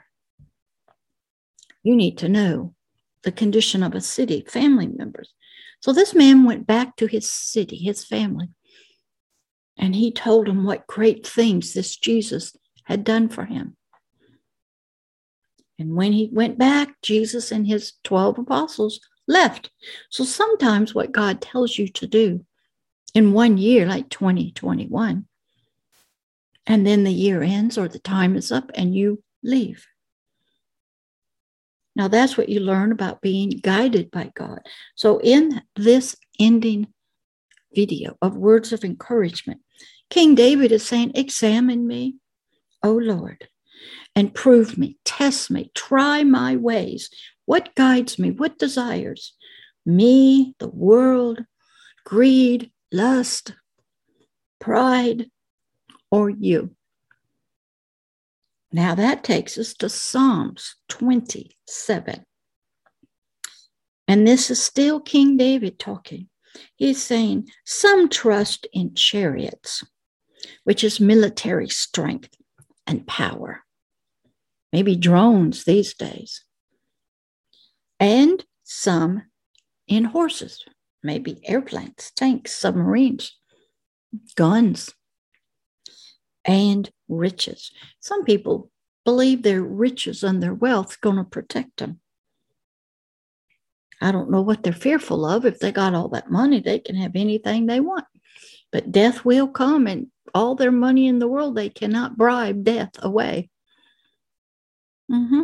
you 1.81 1.95
need 1.95 2.19
to 2.19 2.29
know 2.29 2.75
the 3.24 3.31
condition 3.31 3.81
of 3.81 3.95
a 3.95 4.01
city, 4.01 4.45
family 4.48 4.86
members. 4.86 5.33
So 5.81 5.91
this 5.91 6.13
man 6.13 6.43
went 6.43 6.67
back 6.67 6.98
to 6.98 7.07
his 7.07 7.27
city, 7.27 7.77
his 7.77 8.05
family, 8.05 8.50
and 9.75 9.95
he 9.95 10.12
told 10.12 10.45
them 10.45 10.65
what 10.65 10.86
great 10.86 11.25
things 11.25 11.74
this 11.74 11.98
Jesus 11.98 12.55
had 12.83 13.03
done 13.03 13.29
for 13.29 13.45
him. 13.45 13.75
And 15.79 15.95
when 15.95 16.13
he 16.13 16.29
went 16.31 16.59
back, 16.59 17.01
Jesus 17.01 17.51
and 17.51 17.65
his 17.65 17.93
12 18.03 18.38
apostles 18.38 19.00
left. 19.27 19.71
So 20.12 20.24
sometimes 20.24 20.93
what 20.93 21.12
God 21.12 21.41
tells 21.41 21.79
you 21.79 21.88
to 21.88 22.05
do 22.05 22.45
in 23.15 23.33
one 23.33 23.57
year, 23.57 23.88
like 23.88 24.12
2021, 24.12 25.25
and 26.69 26.85
then 26.85 27.03
the 27.03 27.11
year 27.11 27.41
ends 27.41 27.77
or 27.77 27.88
the 27.88 27.99
time 27.99 28.35
is 28.35 28.51
up 28.51 28.69
and 28.75 28.95
you 28.95 29.21
leave. 29.43 29.88
Now, 31.95 32.07
that's 32.07 32.38
what 32.38 32.47
you 32.47 32.59
learn 32.59 32.91
about 32.91 33.21
being 33.21 33.49
guided 33.49 34.11
by 34.11 34.31
God. 34.35 34.59
So, 34.95 35.19
in 35.19 35.61
this 35.75 36.15
ending 36.39 36.88
video 37.73 38.17
of 38.21 38.38
words 38.38 38.71
of 38.71 38.85
encouragement, 38.85 39.61
King 40.09 40.35
David 40.35 40.71
is 40.71 40.85
saying, 40.85 41.11
Examine 41.15 41.88
me, 41.88 42.15
O 42.83 42.91
Lord, 42.91 43.49
and 44.15 44.33
prove 44.33 44.77
me, 44.77 44.97
test 45.03 45.49
me, 45.51 45.71
try 45.75 46.23
my 46.23 46.55
ways. 46.55 47.09
What 47.45 47.75
guides 47.75 48.19
me? 48.19 48.31
What 48.31 48.59
desires? 48.59 49.35
Me, 49.85 50.53
the 50.59 50.69
world, 50.69 51.43
greed, 52.05 52.71
lust, 52.91 53.55
pride, 54.59 55.29
or 56.12 56.30
you? 56.30 56.75
Now 58.72 58.96
that 58.96 59.24
takes 59.24 59.58
us 59.58 59.74
to 59.75 59.89
Psalms 59.89 60.75
27. 60.89 62.25
And 64.08 64.28
this 64.28 64.50
is 64.50 64.62
still 64.62 65.00
King 65.00 65.38
David 65.38 65.80
talking. 65.80 66.30
He's 66.75 67.01
saying, 67.01 67.50
Some 67.66 68.10
trust 68.10 68.68
in 68.74 68.96
chariots, 68.96 69.84
which 70.63 70.84
is 70.84 71.00
military 71.00 71.70
strength 71.70 72.36
and 72.88 73.06
power. 73.08 73.63
Maybe 74.72 74.96
drones 74.96 75.63
these 75.63 75.94
days. 75.94 76.44
And 78.00 78.44
some 78.63 79.24
in 79.88 80.06
horses, 80.06 80.63
maybe 81.04 81.39
airplanes, 81.44 82.12
tanks, 82.16 82.54
submarines, 82.54 83.36
guns, 84.36 84.94
and 86.46 86.89
riches. 87.08 87.72
Some 88.00 88.24
people 88.24 88.69
believe 89.05 89.43
their 89.43 89.62
riches 89.62 90.24
and 90.24 90.41
their 90.41 90.53
wealth 90.53 91.01
going 91.01 91.17
to 91.17 91.24
protect 91.24 91.77
them. 91.77 92.00
I 94.01 94.12
don't 94.12 94.31
know 94.31 94.41
what 94.41 94.63
they're 94.63 94.74
fearful 94.74 95.25
of. 95.25 95.46
If 95.46 95.60
they 95.60 95.72
got 95.72 95.93
all 95.93 96.08
that 96.10 96.31
money, 96.31 96.62
they 96.62 96.79
can 96.79 96.96
have 96.96 97.15
anything 97.15 97.65
they 97.65 97.79
want. 97.79 98.05
But 98.72 98.91
death 98.91 99.25
will 99.25 99.48
come, 99.48 99.88
and 99.88 100.08
all 100.34 100.55
their 100.55 100.72
money 100.72 101.08
in 101.08 101.19
the 101.19 101.27
world, 101.27 101.55
they 101.55 101.69
cannot 101.69 102.17
bribe 102.17 102.63
death 102.63 102.91
away. 103.00 103.50
Mm-hmm. 105.12 105.43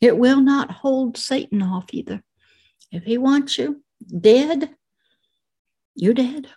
It 0.00 0.16
will 0.16 0.40
not 0.40 0.70
hold 0.70 1.16
Satan 1.16 1.62
off 1.62 1.86
either. 1.92 2.22
If 2.90 3.04
he 3.04 3.18
wants 3.18 3.58
you 3.58 3.82
dead, 4.20 4.74
you're 5.94 6.14
dead. 6.14 6.48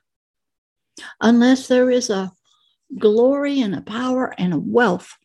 Unless 1.20 1.68
there 1.68 1.90
is 1.90 2.10
a 2.10 2.32
glory 2.98 3.62
and 3.62 3.74
a 3.74 3.82
power 3.82 4.34
and 4.38 4.54
a 4.54 4.60
wealth 4.60 5.18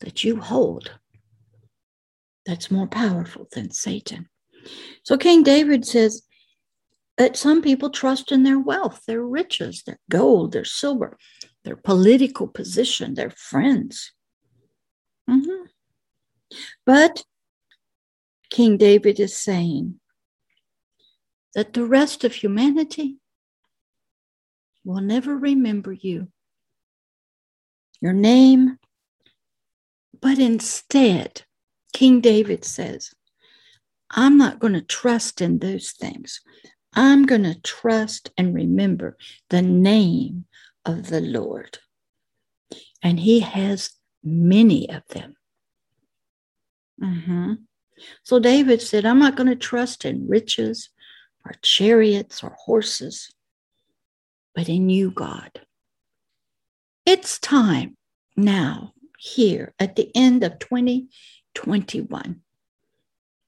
that 0.00 0.24
you 0.24 0.40
hold 0.40 0.92
that's 2.46 2.70
more 2.70 2.86
powerful 2.86 3.46
than 3.52 3.70
Satan. 3.70 4.28
So 5.02 5.18
King 5.18 5.42
David 5.42 5.86
says 5.86 6.22
that 7.18 7.36
some 7.36 7.62
people 7.62 7.90
trust 7.90 8.32
in 8.32 8.42
their 8.42 8.58
wealth, 8.58 9.02
their 9.06 9.22
riches, 9.22 9.82
their 9.82 9.98
gold, 10.08 10.52
their 10.52 10.64
silver, 10.64 11.18
their 11.64 11.76
political 11.76 12.46
position, 12.46 13.14
their 13.14 13.30
friends. 13.30 14.12
Mm-hmm. 15.28 15.66
But 16.86 17.24
King 18.50 18.76
David 18.76 19.20
is 19.20 19.36
saying 19.36 20.00
that 21.54 21.74
the 21.74 21.84
rest 21.84 22.24
of 22.24 22.32
humanity 22.32 23.18
will 24.88 25.02
never 25.02 25.36
remember 25.36 25.92
you 25.92 26.28
your 28.00 28.14
name. 28.14 28.78
But 30.20 30.38
instead, 30.38 31.42
King 31.92 32.20
David 32.20 32.64
says, 32.64 33.12
I'm 34.10 34.38
not 34.38 34.60
going 34.60 34.72
to 34.72 34.80
trust 34.80 35.40
in 35.40 35.58
those 35.58 35.90
things. 35.90 36.40
I'm 36.94 37.26
going 37.26 37.42
to 37.42 37.60
trust 37.60 38.30
and 38.38 38.54
remember 38.54 39.16
the 39.50 39.62
name 39.62 40.46
of 40.84 41.08
the 41.08 41.20
Lord. 41.20 41.78
And 43.02 43.20
he 43.20 43.40
has 43.40 43.90
many 44.24 44.88
of 44.90 45.02
them. 45.08 45.34
Mm-hmm. 47.02 47.54
So 48.22 48.38
David 48.38 48.80
said, 48.80 49.04
I'm 49.04 49.18
not 49.18 49.36
going 49.36 49.48
to 49.48 49.56
trust 49.56 50.04
in 50.04 50.28
riches 50.28 50.88
or 51.44 51.52
chariots 51.62 52.42
or 52.42 52.56
horses, 52.58 53.30
but 54.58 54.68
in 54.68 54.90
you, 54.90 55.12
God. 55.12 55.60
It's 57.06 57.38
time 57.38 57.96
now, 58.36 58.92
here 59.16 59.72
at 59.78 59.94
the 59.94 60.10
end 60.16 60.42
of 60.42 60.58
2021, 60.58 62.40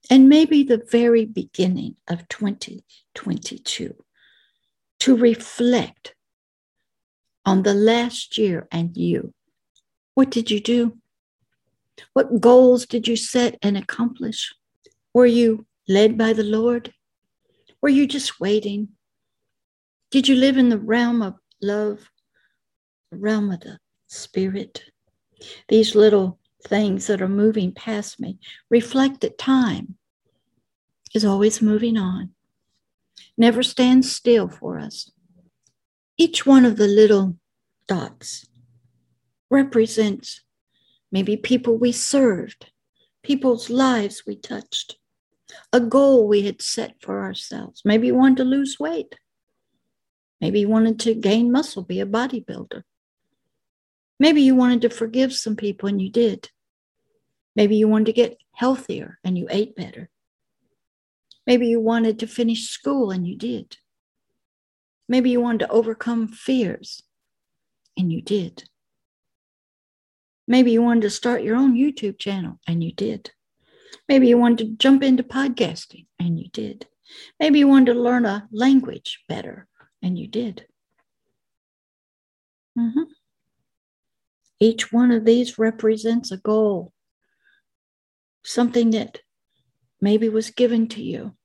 and 0.09 0.29
maybe 0.29 0.63
the 0.63 0.81
very 0.89 1.25
beginning 1.25 1.97
of 2.07 2.29
2022, 2.29 3.93
to 5.01 5.17
reflect 5.17 6.15
on 7.45 7.63
the 7.63 7.73
last 7.73 8.37
year 8.37 8.69
and 8.71 8.95
you. 8.95 9.33
What 10.13 10.31
did 10.31 10.49
you 10.49 10.61
do? 10.61 10.97
What 12.13 12.39
goals 12.39 12.85
did 12.85 13.05
you 13.05 13.17
set 13.17 13.59
and 13.61 13.77
accomplish? 13.77 14.55
Were 15.13 15.25
you 15.25 15.65
led 15.89 16.17
by 16.17 16.31
the 16.31 16.43
Lord? 16.43 16.93
Were 17.81 17.89
you 17.89 18.07
just 18.07 18.39
waiting? 18.39 18.93
Did 20.11 20.27
you 20.27 20.35
live 20.35 20.57
in 20.57 20.69
the 20.69 20.77
realm 20.77 21.21
of 21.21 21.35
love 21.61 22.09
realm 23.11 23.51
of 23.51 23.61
the 23.61 23.77
spirit. 24.07 24.83
These 25.67 25.95
little 25.95 26.39
things 26.63 27.07
that 27.07 27.21
are 27.21 27.27
moving 27.27 27.71
past 27.71 28.19
me 28.19 28.37
reflect 28.69 29.21
that 29.21 29.37
time 29.37 29.95
is 31.13 31.25
always 31.25 31.61
moving 31.61 31.97
on, 31.97 32.31
never 33.37 33.63
stands 33.63 34.11
still 34.11 34.47
for 34.47 34.79
us. 34.79 35.11
Each 36.17 36.45
one 36.45 36.65
of 36.65 36.77
the 36.77 36.87
little 36.87 37.37
dots 37.87 38.45
represents 39.49 40.41
maybe 41.11 41.35
people 41.35 41.77
we 41.77 41.91
served, 41.91 42.71
people's 43.23 43.69
lives 43.69 44.23
we 44.25 44.35
touched, 44.35 44.97
a 45.73 45.79
goal 45.79 46.27
we 46.27 46.43
had 46.43 46.61
set 46.61 46.95
for 47.01 47.21
ourselves. 47.21 47.81
Maybe 47.83 48.07
you 48.07 48.15
wanted 48.15 48.37
to 48.37 48.43
lose 48.43 48.77
weight. 48.79 49.15
Maybe 50.41 50.61
you 50.61 50.69
wanted 50.69 50.99
to 51.01 51.13
gain 51.13 51.51
muscle, 51.51 51.83
be 51.83 51.99
a 51.99 52.05
bodybuilder. 52.05 52.81
Maybe 54.19 54.41
you 54.41 54.55
wanted 54.55 54.81
to 54.81 54.89
forgive 54.89 55.33
some 55.33 55.55
people 55.55 55.87
and 55.87 56.01
you 56.01 56.09
did. 56.09 56.49
Maybe 57.55 57.75
you 57.75 57.87
wanted 57.87 58.07
to 58.07 58.13
get 58.13 58.37
healthier 58.53 59.19
and 59.23 59.37
you 59.37 59.47
ate 59.49 59.75
better. 59.75 60.09
Maybe 61.45 61.67
you 61.67 61.79
wanted 61.79 62.19
to 62.19 62.27
finish 62.27 62.69
school 62.69 63.11
and 63.11 63.27
you 63.27 63.37
did. 63.37 63.77
Maybe 65.07 65.29
you 65.29 65.41
wanted 65.41 65.59
to 65.59 65.71
overcome 65.71 66.27
fears 66.27 67.03
and 67.97 68.11
you 68.11 68.21
did. 68.21 68.63
Maybe 70.47 70.71
you 70.71 70.81
wanted 70.81 71.01
to 71.01 71.09
start 71.09 71.43
your 71.43 71.55
own 71.55 71.75
YouTube 71.75 72.17
channel 72.17 72.59
and 72.67 72.83
you 72.83 72.93
did. 72.93 73.31
Maybe 74.07 74.27
you 74.27 74.37
wanted 74.37 74.57
to 74.59 74.77
jump 74.77 75.03
into 75.03 75.23
podcasting 75.23 76.07
and 76.19 76.39
you 76.39 76.49
did. 76.49 76.87
Maybe 77.39 77.59
you 77.59 77.67
wanted 77.67 77.93
to 77.93 77.99
learn 77.99 78.25
a 78.25 78.47
language 78.51 79.23
better 79.27 79.67
and 80.01 80.17
you 80.17 80.27
did. 80.27 80.65
Mm-hmm. 82.77 83.03
Each 84.59 84.91
one 84.91 85.11
of 85.11 85.25
these 85.25 85.57
represents 85.57 86.31
a 86.31 86.37
goal, 86.37 86.93
something 88.43 88.91
that 88.91 89.19
maybe 89.99 90.29
was 90.29 90.51
given 90.51 90.87
to 90.89 91.01
you 91.01 91.35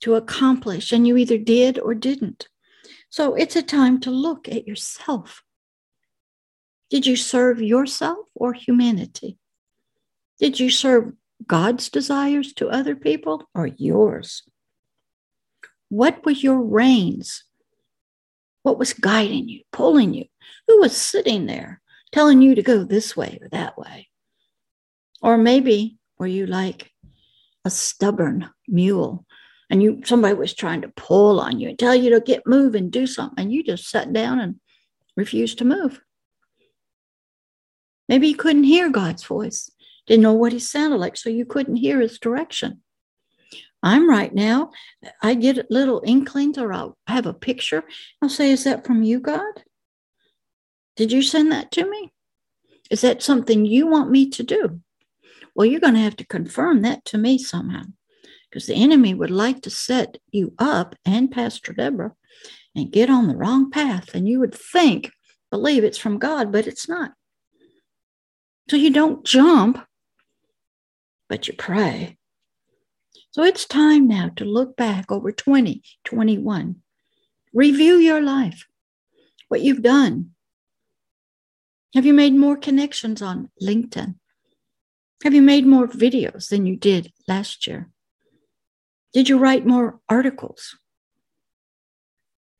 to 0.00 0.14
accomplish, 0.14 0.92
and 0.92 1.06
you 1.06 1.16
either 1.16 1.38
did 1.38 1.78
or 1.78 1.94
didn't. 1.94 2.48
So 3.10 3.34
it's 3.34 3.56
a 3.56 3.62
time 3.62 4.00
to 4.00 4.10
look 4.10 4.48
at 4.48 4.66
yourself. 4.66 5.42
Did 6.90 7.06
you 7.06 7.16
serve 7.16 7.60
yourself 7.60 8.26
or 8.34 8.52
humanity? 8.52 9.38
Did 10.38 10.60
you 10.60 10.70
serve 10.70 11.12
God's 11.46 11.88
desires 11.88 12.52
to 12.54 12.68
other 12.68 12.94
people 12.94 13.48
or 13.54 13.66
yours? 13.66 14.42
What 15.88 16.24
was 16.24 16.42
your 16.42 16.60
reins? 16.60 17.44
What 18.62 18.78
was 18.78 18.92
guiding 18.92 19.48
you, 19.48 19.62
pulling 19.72 20.14
you? 20.14 20.26
Who 20.66 20.80
was 20.80 20.96
sitting 20.96 21.46
there 21.46 21.80
telling 22.12 22.42
you 22.42 22.54
to 22.54 22.62
go 22.62 22.84
this 22.84 23.16
way 23.16 23.38
or 23.40 23.48
that 23.50 23.78
way? 23.78 24.08
Or 25.22 25.38
maybe 25.38 25.98
were 26.18 26.26
you 26.26 26.46
like 26.46 26.92
a 27.64 27.70
stubborn 27.70 28.50
mule 28.66 29.26
and 29.70 29.82
you 29.82 30.00
somebody 30.04 30.34
was 30.34 30.54
trying 30.54 30.82
to 30.82 30.88
pull 30.88 31.40
on 31.40 31.58
you 31.58 31.68
and 31.68 31.78
tell 31.78 31.94
you 31.94 32.10
to 32.10 32.20
get 32.20 32.46
move 32.46 32.74
and 32.74 32.90
do 32.90 33.06
something 33.06 33.42
and 33.42 33.52
you 33.52 33.62
just 33.62 33.88
sat 33.88 34.12
down 34.12 34.40
and 34.40 34.56
refused 35.16 35.58
to 35.58 35.64
move 35.64 36.00
maybe 38.08 38.28
you 38.28 38.36
couldn't 38.36 38.64
hear 38.64 38.88
god's 38.88 39.24
voice 39.24 39.70
didn't 40.06 40.22
know 40.22 40.32
what 40.32 40.52
he 40.52 40.58
sounded 40.58 40.96
like 40.96 41.16
so 41.16 41.28
you 41.28 41.44
couldn't 41.44 41.76
hear 41.76 42.00
his 42.00 42.18
direction 42.18 42.80
i'm 43.82 44.08
right 44.08 44.34
now 44.34 44.70
i 45.22 45.34
get 45.34 45.70
little 45.70 46.02
inklings 46.04 46.58
or 46.58 46.72
i'll 46.72 46.96
have 47.06 47.26
a 47.26 47.34
picture 47.34 47.84
i'll 48.22 48.28
say 48.28 48.50
is 48.50 48.64
that 48.64 48.86
from 48.86 49.02
you 49.02 49.20
god 49.20 49.62
did 50.96 51.12
you 51.12 51.22
send 51.22 51.52
that 51.52 51.70
to 51.70 51.88
me 51.88 52.12
is 52.90 53.00
that 53.02 53.22
something 53.22 53.64
you 53.64 53.86
want 53.86 54.10
me 54.10 54.28
to 54.28 54.42
do 54.42 54.80
well 55.54 55.66
you're 55.66 55.80
going 55.80 55.94
to 55.94 56.00
have 56.00 56.16
to 56.16 56.26
confirm 56.26 56.82
that 56.82 57.04
to 57.04 57.18
me 57.18 57.38
somehow 57.38 57.82
because 58.50 58.66
the 58.66 58.74
enemy 58.74 59.14
would 59.14 59.30
like 59.30 59.62
to 59.62 59.70
set 59.70 60.18
you 60.30 60.54
up 60.58 60.94
and 61.04 61.30
Pastor 61.30 61.72
Deborah 61.72 62.14
and 62.74 62.92
get 62.92 63.10
on 63.10 63.28
the 63.28 63.36
wrong 63.36 63.70
path. 63.70 64.14
And 64.14 64.28
you 64.28 64.40
would 64.40 64.54
think, 64.54 65.10
believe 65.50 65.84
it's 65.84 65.98
from 65.98 66.18
God, 66.18 66.52
but 66.52 66.66
it's 66.66 66.88
not. 66.88 67.12
So 68.70 68.76
you 68.76 68.90
don't 68.90 69.24
jump, 69.24 69.84
but 71.28 71.48
you 71.48 71.54
pray. 71.54 72.16
So 73.30 73.42
it's 73.42 73.66
time 73.66 74.08
now 74.08 74.30
to 74.36 74.44
look 74.44 74.76
back 74.76 75.12
over 75.12 75.30
2021. 75.30 76.76
Review 77.52 77.96
your 77.96 78.22
life, 78.22 78.66
what 79.48 79.60
you've 79.60 79.82
done. 79.82 80.30
Have 81.94 82.06
you 82.06 82.14
made 82.14 82.34
more 82.34 82.56
connections 82.56 83.20
on 83.20 83.50
LinkedIn? 83.62 84.14
Have 85.24 85.34
you 85.34 85.42
made 85.42 85.66
more 85.66 85.88
videos 85.88 86.48
than 86.48 86.64
you 86.64 86.76
did 86.76 87.12
last 87.26 87.66
year? 87.66 87.90
Did 89.12 89.28
you 89.28 89.38
write 89.38 89.66
more 89.66 90.00
articles? 90.08 90.78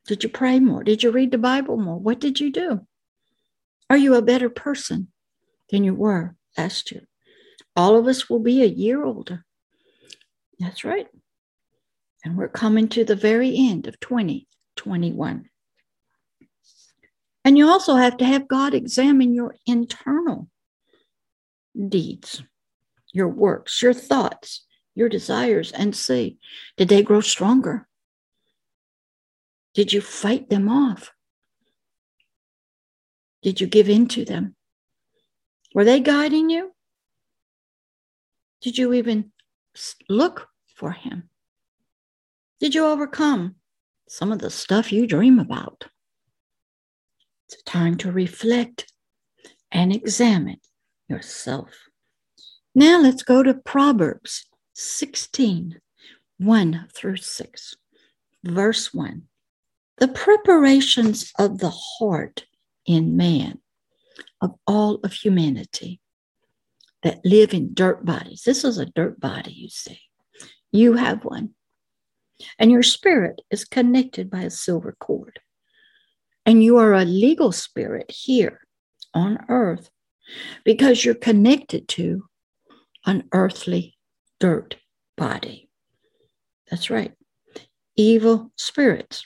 Did 0.05 0.23
you 0.23 0.29
pray 0.29 0.59
more? 0.59 0.83
Did 0.83 1.03
you 1.03 1.11
read 1.11 1.31
the 1.31 1.37
Bible 1.37 1.77
more? 1.77 1.97
What 1.97 2.19
did 2.19 2.39
you 2.39 2.51
do? 2.51 2.85
Are 3.89 3.97
you 3.97 4.15
a 4.15 4.21
better 4.21 4.49
person 4.49 5.07
than 5.71 5.83
you 5.83 5.93
were 5.95 6.35
last 6.57 6.91
year? 6.91 7.07
All 7.75 7.95
of 7.95 8.07
us 8.07 8.29
will 8.29 8.39
be 8.39 8.61
a 8.61 8.67
year 8.67 9.03
older. 9.03 9.45
That's 10.59 10.83
right. 10.83 11.07
And 12.23 12.37
we're 12.37 12.49
coming 12.49 12.89
to 12.89 13.05
the 13.05 13.15
very 13.15 13.55
end 13.55 13.87
of 13.87 13.99
2021. 13.99 15.49
And 17.45 17.57
you 17.57 17.67
also 17.67 17.95
have 17.95 18.17
to 18.17 18.25
have 18.25 18.47
God 18.47 18.73
examine 18.73 19.33
your 19.33 19.55
internal 19.65 20.49
deeds, 21.87 22.43
your 23.13 23.29
works, 23.29 23.81
your 23.81 23.93
thoughts, 23.93 24.65
your 24.95 25.09
desires 25.09 25.71
and 25.71 25.95
see 25.95 26.37
did 26.75 26.89
they 26.89 27.01
grow 27.01 27.21
stronger? 27.21 27.87
Did 29.73 29.93
you 29.93 30.01
fight 30.01 30.49
them 30.49 30.67
off? 30.67 31.11
Did 33.41 33.61
you 33.61 33.67
give 33.67 33.87
in 33.87 34.07
to 34.09 34.25
them? 34.25 34.55
Were 35.73 35.85
they 35.85 36.01
guiding 36.01 36.49
you? 36.49 36.73
Did 38.61 38.77
you 38.77 38.93
even 38.93 39.31
look 40.09 40.48
for 40.79 40.91
him? 40.91 41.29
Did 42.59 42.73
you 42.73 42.85
overcome 42.85 43.55
some 44.07 44.31
of 44.31 44.39
the 44.39 44.49
stuff 44.49 44.91
you 44.91 45.05
dream 45.05 45.37
about? 45.37 45.85
It's 47.47 47.61
time 47.63 47.97
to 47.97 48.11
reflect 48.11 48.91
and 49.71 49.93
examine 49.93 50.59
yourself. 51.07 51.69
Now 52.73 53.01
let's 53.01 53.23
go 53.23 53.43
to 53.43 53.53
Proverbs 53.53 54.45
16, 54.73 55.79
1 56.37 56.87
through 56.93 57.17
6. 57.17 57.75
Verse 58.43 58.93
1 58.93 59.23
The 59.97 60.07
preparations 60.07 61.31
of 61.37 61.59
the 61.59 61.71
heart 61.71 62.45
in 62.85 63.17
man, 63.17 63.59
of 64.41 64.55
all 64.65 64.95
of 65.03 65.13
humanity 65.13 65.99
that 67.03 67.25
live 67.25 67.53
in 67.53 67.73
dirt 67.73 68.05
bodies. 68.05 68.43
This 68.45 68.63
is 68.63 68.77
a 68.77 68.85
dirt 68.85 69.19
body, 69.19 69.51
you 69.51 69.69
see. 69.69 69.99
You 70.71 70.93
have 70.93 71.23
one. 71.23 71.51
And 72.57 72.71
your 72.71 72.83
spirit 72.83 73.41
is 73.51 73.65
connected 73.65 74.29
by 74.29 74.41
a 74.41 74.49
silver 74.49 74.95
cord. 74.99 75.39
And 76.45 76.63
you 76.63 76.77
are 76.77 76.93
a 76.93 77.05
legal 77.05 77.51
spirit 77.51 78.09
here 78.09 78.61
on 79.13 79.45
earth 79.49 79.89
because 80.63 81.03
you're 81.03 81.15
connected 81.15 81.87
to 81.89 82.25
an 83.05 83.27
earthly 83.33 83.97
dirt 84.39 84.77
body. 85.17 85.69
That's 86.69 86.89
right. 86.89 87.13
Evil 87.95 88.51
spirits, 88.55 89.25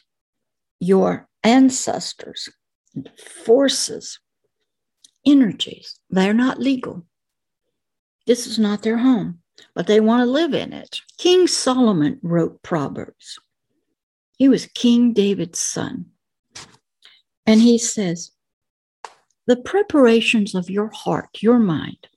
your 0.79 1.27
ancestors, 1.43 2.49
forces, 3.45 4.19
energies, 5.25 5.99
they're 6.09 6.33
not 6.33 6.59
legal. 6.59 7.05
This 8.25 8.47
is 8.47 8.57
not 8.57 8.81
their 8.81 8.97
home, 8.97 9.39
but 9.75 9.87
they 9.87 9.99
want 9.99 10.21
to 10.21 10.25
live 10.25 10.53
in 10.53 10.73
it. 10.73 10.99
King 11.17 11.47
Solomon 11.47 12.19
wrote 12.21 12.61
Proverbs. 12.63 13.39
He 14.37 14.49
was 14.49 14.65
King 14.67 15.13
David's 15.13 15.59
son. 15.59 16.05
And 17.45 17.61
he 17.61 17.77
says, 17.77 18.31
The 19.47 19.57
preparations 19.57 20.55
of 20.55 20.69
your 20.69 20.89
heart, 20.89 21.41
your 21.41 21.59
mind, 21.59 22.07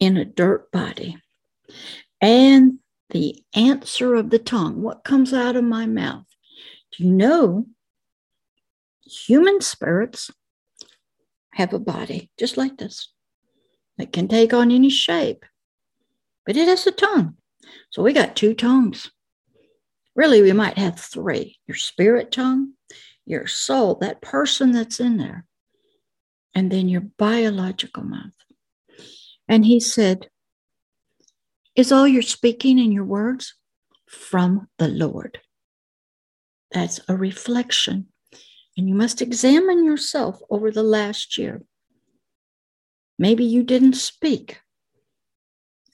in 0.00 0.16
a 0.16 0.24
dirt 0.24 0.70
body 0.70 1.20
and 2.20 2.78
the 3.10 3.42
answer 3.54 4.14
of 4.14 4.30
the 4.30 4.38
tongue, 4.38 4.82
what 4.82 5.04
comes 5.04 5.32
out 5.32 5.56
of 5.56 5.64
my 5.64 5.86
mouth. 5.86 6.26
Do 6.92 7.04
you 7.04 7.10
know 7.10 7.66
human 9.04 9.60
spirits 9.60 10.30
have 11.52 11.72
a 11.72 11.78
body 11.78 12.30
just 12.38 12.56
like 12.56 12.76
this? 12.76 13.12
It 13.98 14.12
can 14.12 14.28
take 14.28 14.52
on 14.52 14.70
any 14.70 14.90
shape, 14.90 15.44
but 16.48 16.56
it 16.56 16.66
has 16.66 16.86
a 16.86 16.90
tongue. 16.90 17.36
So 17.90 18.02
we 18.02 18.14
got 18.14 18.34
two 18.34 18.54
tongues. 18.54 19.10
Really, 20.16 20.40
we 20.40 20.54
might 20.54 20.78
have 20.78 20.98
three 20.98 21.58
your 21.66 21.76
spirit 21.76 22.32
tongue, 22.32 22.72
your 23.26 23.46
soul, 23.46 23.96
that 23.96 24.22
person 24.22 24.72
that's 24.72 24.98
in 24.98 25.18
there, 25.18 25.44
and 26.54 26.72
then 26.72 26.88
your 26.88 27.02
biological 27.02 28.02
mouth. 28.02 28.32
And 29.46 29.66
he 29.66 29.78
said, 29.78 30.28
is 31.76 31.92
all 31.92 32.08
your 32.08 32.22
speaking 32.22 32.80
and 32.80 32.94
your 32.94 33.04
words 33.04 33.54
from 34.06 34.68
the 34.78 34.88
Lord. 34.88 35.40
That's 36.72 36.98
a 37.08 37.14
reflection. 37.14 38.06
And 38.74 38.88
you 38.88 38.94
must 38.94 39.20
examine 39.20 39.84
yourself 39.84 40.40
over 40.48 40.70
the 40.70 40.82
last 40.82 41.36
year. 41.36 41.60
Maybe 43.18 43.44
you 43.44 43.62
didn't 43.62 43.96
speak 43.96 44.62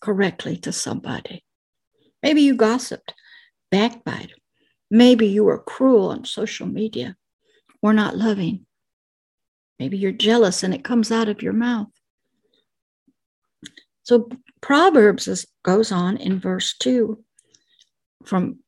correctly 0.04 0.58
to 0.58 0.70
somebody. 0.70 1.42
Maybe 2.22 2.42
you 2.42 2.54
gossiped, 2.54 3.14
backbite. 3.70 4.32
Maybe 4.90 5.26
you 5.26 5.44
were 5.44 5.58
cruel 5.58 6.10
on 6.10 6.26
social 6.26 6.66
media 6.66 7.16
or 7.80 7.94
not 7.94 8.16
loving. 8.16 8.66
Maybe 9.78 9.96
you're 9.96 10.12
jealous 10.12 10.62
and 10.62 10.74
it 10.74 10.84
comes 10.84 11.10
out 11.10 11.30
of 11.30 11.40
your 11.40 11.54
mouth. 11.54 11.88
So 14.02 14.28
Proverbs 14.60 15.26
is, 15.26 15.46
goes 15.62 15.90
on 15.90 16.18
in 16.18 16.38
verse 16.38 16.76
2 16.80 17.24
from 18.26 18.58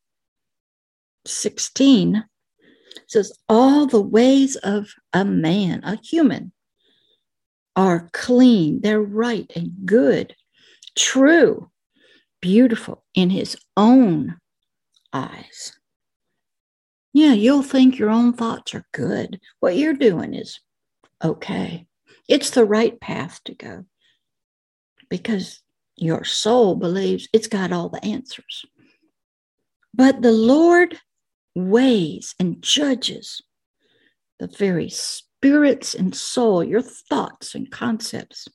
16 1.26 2.24
says, 3.08 3.38
All 3.46 3.84
the 3.86 4.00
ways 4.00 4.56
of 4.56 4.88
a 5.12 5.24
man, 5.24 5.84
a 5.84 5.96
human, 5.96 6.52
are 7.76 8.08
clean, 8.14 8.80
they're 8.80 9.02
right 9.02 9.50
and 9.54 9.72
good, 9.84 10.34
true, 10.96 11.70
beautiful 12.40 13.04
in 13.14 13.30
his 13.30 13.56
own 13.76 14.36
eyes. 15.12 15.72
Yeah, 17.12 17.32
you'll 17.32 17.62
think 17.62 17.98
your 17.98 18.10
own 18.10 18.32
thoughts 18.34 18.74
are 18.74 18.86
good. 18.92 19.40
What 19.60 19.76
you're 19.76 19.94
doing 19.94 20.34
is 20.34 20.60
okay. 21.24 21.86
It's 22.28 22.50
the 22.50 22.64
right 22.64 22.98
path 23.00 23.40
to 23.44 23.54
go 23.54 23.84
because 25.08 25.62
your 25.96 26.24
soul 26.24 26.74
believes 26.74 27.28
it's 27.32 27.46
got 27.46 27.72
all 27.72 27.88
the 27.88 28.04
answers. 28.04 28.66
But 29.94 30.20
the 30.20 30.32
Lord 30.32 30.98
weighs 31.54 32.34
and 32.38 32.60
judges 32.62 33.42
the 34.38 34.46
very 34.46 34.90
spirits 34.90 35.94
and 35.94 36.14
soul, 36.14 36.62
your 36.62 36.82
thoughts 36.82 37.54
and 37.54 37.70
concepts 37.70 38.46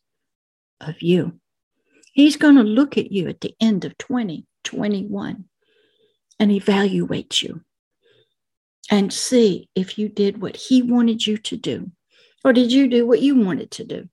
of 0.79 1.01
you. 1.01 1.39
He's 2.11 2.35
going 2.35 2.55
to 2.55 2.63
look 2.63 2.97
at 2.97 3.11
you 3.11 3.27
at 3.27 3.41
the 3.41 3.55
end 3.59 3.85
of 3.85 3.97
2021 3.97 5.45
and 6.39 6.51
evaluate 6.51 7.41
you 7.41 7.61
and 8.89 9.13
see 9.13 9.69
if 9.75 9.97
you 9.97 10.09
did 10.09 10.41
what 10.41 10.55
he 10.55 10.81
wanted 10.81 11.25
you 11.25 11.37
to 11.37 11.55
do 11.55 11.91
or 12.43 12.53
did 12.53 12.71
you 12.71 12.87
do 12.87 13.05
what 13.05 13.21
you 13.21 13.35
wanted 13.35 13.71
to 13.71 13.83
do? 13.83 14.09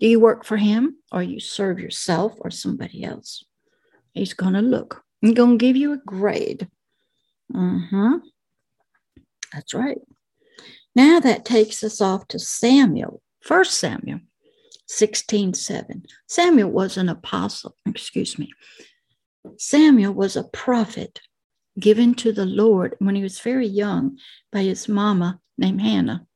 Do 0.00 0.08
you 0.08 0.18
work 0.18 0.44
for 0.44 0.56
him 0.56 0.96
or 1.12 1.22
you 1.22 1.38
serve 1.38 1.78
yourself 1.78 2.34
or 2.40 2.50
somebody 2.50 3.04
else? 3.04 3.44
He's 4.14 4.34
going 4.34 4.54
to 4.54 4.62
look. 4.62 5.02
He's 5.20 5.34
going 5.34 5.58
to 5.58 5.64
give 5.64 5.76
you 5.76 5.92
a 5.92 5.98
grade. 5.98 6.68
Mm-hmm. 7.54 8.16
That's 9.52 9.74
right. 9.74 9.98
Now 10.94 11.20
that 11.20 11.44
takes 11.44 11.84
us 11.84 12.00
off 12.00 12.26
to 12.28 12.38
Samuel, 12.38 13.22
First 13.40 13.78
Samuel 13.78 14.20
16 14.92 15.54
7. 15.54 16.04
Samuel 16.28 16.70
was 16.70 16.96
an 16.96 17.08
apostle, 17.08 17.74
excuse 17.86 18.38
me. 18.38 18.52
Samuel 19.56 20.12
was 20.12 20.36
a 20.36 20.44
prophet 20.44 21.20
given 21.80 22.14
to 22.14 22.30
the 22.30 22.44
Lord 22.44 22.96
when 22.98 23.14
he 23.14 23.22
was 23.22 23.40
very 23.40 23.66
young 23.66 24.18
by 24.52 24.62
his 24.62 24.88
mama 24.88 25.40
named 25.56 25.80
Hannah. 25.80 26.26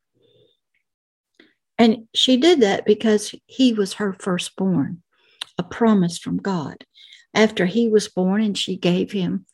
And 1.78 2.08
she 2.14 2.38
did 2.38 2.60
that 2.60 2.86
because 2.86 3.34
he 3.46 3.74
was 3.74 3.94
her 3.94 4.16
firstborn, 4.18 5.02
a 5.58 5.62
promise 5.62 6.18
from 6.18 6.38
God. 6.38 6.84
After 7.34 7.66
he 7.66 7.90
was 7.90 8.08
born 8.08 8.40
and 8.40 8.56
she 8.56 8.76
gave 8.78 9.12
him, 9.12 9.44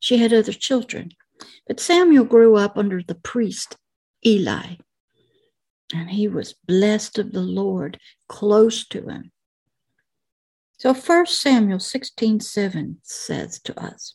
she 0.00 0.16
had 0.16 0.32
other 0.32 0.52
children. 0.52 1.10
But 1.66 1.80
Samuel 1.80 2.24
grew 2.24 2.56
up 2.56 2.78
under 2.78 3.02
the 3.02 3.16
priest 3.16 3.76
Eli, 4.24 4.76
and 5.92 6.10
he 6.10 6.28
was 6.28 6.54
blessed 6.66 7.18
of 7.18 7.32
the 7.32 7.40
Lord, 7.40 7.98
close 8.28 8.86
to 8.88 9.08
him. 9.08 9.30
So 10.78 10.92
First 10.92 11.40
Samuel 11.40 11.78
16 11.78 12.40
7 12.40 12.98
says 13.02 13.60
to 13.60 13.80
us, 13.80 14.14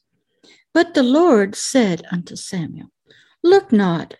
But 0.73 0.93
the 0.93 1.03
Lord 1.03 1.55
said 1.55 2.03
unto 2.11 2.35
Samuel, 2.35 2.91
Look 3.43 3.71
not 3.71 4.15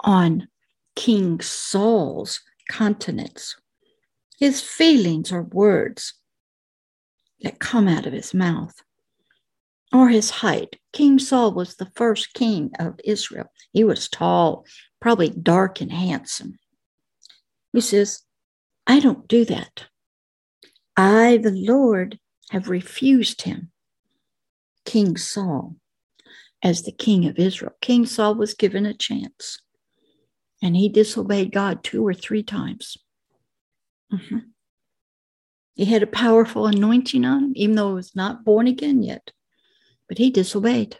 on 0.00 0.48
King 0.94 1.40
Saul's 1.40 2.40
countenance, 2.68 3.56
his 4.38 4.60
feelings 4.60 5.32
or 5.32 5.42
words 5.42 6.14
that 7.40 7.58
come 7.58 7.88
out 7.88 8.06
of 8.06 8.12
his 8.12 8.32
mouth, 8.32 8.74
or 9.92 10.08
his 10.08 10.30
height. 10.30 10.76
King 10.92 11.18
Saul 11.18 11.52
was 11.52 11.74
the 11.74 11.90
first 11.96 12.34
king 12.34 12.70
of 12.78 13.00
Israel. 13.04 13.50
He 13.72 13.82
was 13.84 14.08
tall, 14.08 14.64
probably 15.04 15.28
dark 15.28 15.82
and 15.82 15.92
handsome. 15.92 16.58
He 17.74 17.82
says, 17.82 18.22
I 18.86 19.00
don't 19.00 19.28
do 19.28 19.44
that. 19.44 19.84
I, 20.96 21.36
the 21.36 21.50
Lord, 21.50 22.18
have 22.48 22.70
refused 22.70 23.42
him, 23.42 23.70
King 24.86 25.18
Saul, 25.18 25.76
as 26.62 26.84
the 26.84 26.90
king 26.90 27.26
of 27.26 27.38
Israel. 27.38 27.72
King 27.82 28.06
Saul 28.06 28.34
was 28.34 28.54
given 28.54 28.86
a 28.86 28.94
chance 28.94 29.60
and 30.62 30.74
he 30.74 30.88
disobeyed 30.88 31.52
God 31.52 31.84
two 31.84 32.06
or 32.06 32.14
three 32.14 32.42
times. 32.42 32.96
Mm-hmm. 34.10 34.38
He 35.74 35.84
had 35.84 36.02
a 36.02 36.06
powerful 36.06 36.66
anointing 36.66 37.26
on 37.26 37.44
him, 37.44 37.52
even 37.56 37.76
though 37.76 37.88
he 37.88 37.94
was 37.96 38.16
not 38.16 38.42
born 38.42 38.66
again 38.66 39.02
yet, 39.02 39.32
but 40.08 40.16
he 40.16 40.30
disobeyed. 40.30 40.98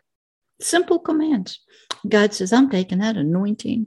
Simple 0.60 0.98
commands. 0.98 1.60
God 2.08 2.34
says, 2.34 2.52
I'm 2.52 2.70
taking 2.70 2.98
that 2.98 3.16
anointing, 3.16 3.86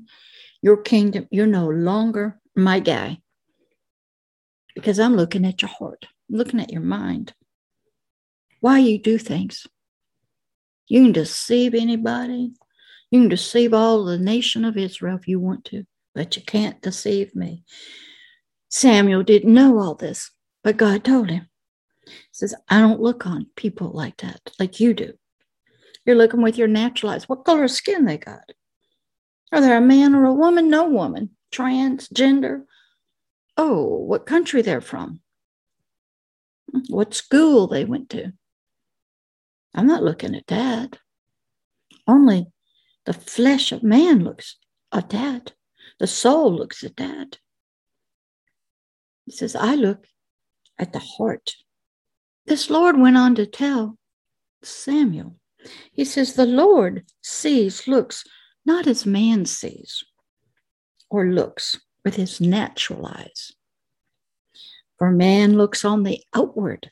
your 0.62 0.78
kingdom, 0.78 1.28
you're 1.32 1.46
no 1.46 1.68
longer 1.68 2.40
my 2.56 2.80
guy 2.80 3.20
because 4.76 5.00
I'm 5.00 5.16
looking 5.16 5.46
at 5.46 5.62
your 5.62 5.70
heart, 5.70 6.06
I'm 6.30 6.38
looking 6.38 6.60
at 6.60 6.72
your 6.72 6.82
mind. 6.82 7.34
Why 8.60 8.80
you 8.80 9.00
do 9.00 9.18
things. 9.18 9.68
You 10.88 11.04
can 11.04 11.12
deceive 11.12 11.74
anybody, 11.76 12.54
you 13.12 13.22
can 13.22 13.30
deceive 13.30 13.74
all 13.74 14.06
the 14.06 14.18
nation 14.18 14.66
of 14.66 14.78
Israel 14.78 15.18
if 15.18 15.28
you 15.28 15.40
want 15.40 15.66
to, 15.66 15.86
but 16.16 16.36
you 16.36 16.44
can't 16.44 16.82
deceive 16.82 17.36
me. 17.36 17.64
Samuel 18.70 19.24
didn't 19.24 19.54
know 19.54 19.80
all 19.80 19.96
this, 19.96 20.32
but 20.64 20.78
God 20.78 21.04
told 21.04 21.30
him. 21.30 21.48
He 22.06 22.12
says, 22.32 22.56
I 22.70 22.80
don't 22.80 23.02
look 23.02 23.26
on 23.26 23.48
people 23.56 23.92
like 23.92 24.18
that, 24.18 24.40
like 24.60 24.80
you 24.80 24.94
do. 24.94 25.14
You're 26.08 26.16
looking 26.16 26.42
with 26.42 26.58
your 26.58 26.70
natural 26.70 27.12
eyes. 27.12 27.28
What 27.28 27.44
color 27.44 27.66
of 27.66 27.72
skin 27.72 28.06
they 28.06 28.18
got? 28.18 28.54
Are 29.52 29.60
they 29.60 29.76
a 29.76 29.82
man 29.82 30.16
or 30.16 30.24
a 30.26 30.34
woman? 30.34 30.70
No 30.70 30.88
woman. 30.88 31.32
Transgender. 31.52 32.64
Oh, 33.58 33.98
what 33.98 34.26
country 34.26 34.62
they're 34.62 34.80
from? 34.80 35.20
What 36.88 37.14
school 37.14 37.68
they 37.68 37.84
went 37.84 38.10
to? 38.12 38.32
I'm 39.76 39.86
not 39.86 40.04
looking 40.04 40.34
at 40.34 40.48
that. 40.48 40.98
Only 42.08 42.48
the 43.06 43.14
flesh 43.14 43.74
of 43.74 43.84
man 43.84 44.24
looks 44.24 44.56
at 44.94 45.10
that. 45.10 45.54
The 46.00 46.08
soul 46.08 46.54
looks 46.56 46.84
at 46.86 46.96
that. 46.98 47.38
He 49.26 49.32
says, 49.32 49.58
I 49.58 49.76
look 49.76 50.08
at 50.80 50.94
the 50.94 51.00
heart. 51.00 51.52
This 52.46 52.70
Lord 52.70 52.98
went 52.98 53.18
on 53.18 53.36
to 53.36 53.46
tell 53.46 53.98
Samuel, 54.64 55.36
he 55.92 56.06
says, 56.06 56.34
the 56.34 56.46
Lord 56.46 57.06
sees, 57.22 57.88
looks, 57.88 58.24
not 58.66 58.88
as 58.88 59.06
man 59.06 59.46
sees 59.46 60.04
or 61.10 61.26
looks 61.26 61.80
with 62.04 62.16
his 62.16 62.40
natural 62.40 63.06
eyes. 63.06 63.54
For 64.98 65.12
man 65.12 65.58
looks 65.58 65.86
on 65.86 66.04
the 66.04 66.22
outward 66.34 66.90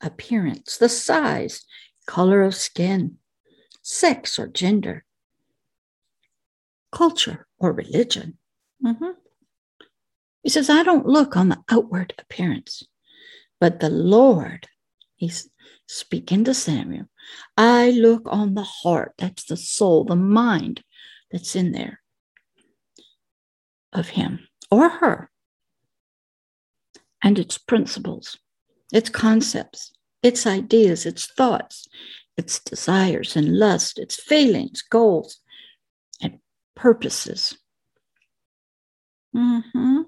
appearance, 0.00 0.76
the 0.76 0.88
size, 0.88 1.64
color 2.06 2.42
of 2.42 2.54
skin, 2.54 3.18
sex 3.82 4.38
or 4.38 4.48
gender, 4.48 5.04
culture 6.90 7.46
or 7.58 7.72
religion. 7.72 8.38
Mm-hmm. 8.84 9.10
He 10.42 10.48
says, 10.48 10.70
I 10.70 10.82
don't 10.82 11.06
look 11.06 11.36
on 11.36 11.48
the 11.48 11.62
outward 11.70 12.14
appearance, 12.18 12.82
but 13.60 13.80
the 13.80 13.90
Lord, 13.90 14.66
he's 15.16 15.48
speaking 15.86 16.44
to 16.44 16.54
Samuel, 16.54 17.06
I 17.56 17.90
look 17.90 18.22
on 18.26 18.54
the 18.54 18.62
heart. 18.62 19.14
That's 19.18 19.44
the 19.44 19.56
soul, 19.56 20.04
the 20.04 20.16
mind 20.16 20.82
that's 21.30 21.56
in 21.56 21.72
there 21.72 22.00
of 23.92 24.08
him 24.08 24.46
or 24.70 24.88
her, 24.88 25.30
and 27.22 27.38
its 27.38 27.58
principles, 27.58 28.38
its 28.92 29.08
concepts, 29.10 29.92
its 30.22 30.46
ideas, 30.46 31.06
its 31.06 31.26
thoughts, 31.26 31.86
its 32.36 32.60
desires 32.60 33.34
and 33.36 33.58
lust, 33.58 33.98
its 33.98 34.16
feelings, 34.16 34.82
goals, 34.82 35.40
and 36.20 36.38
purposes. 36.76 37.58
Mm-hmm. 39.34 40.02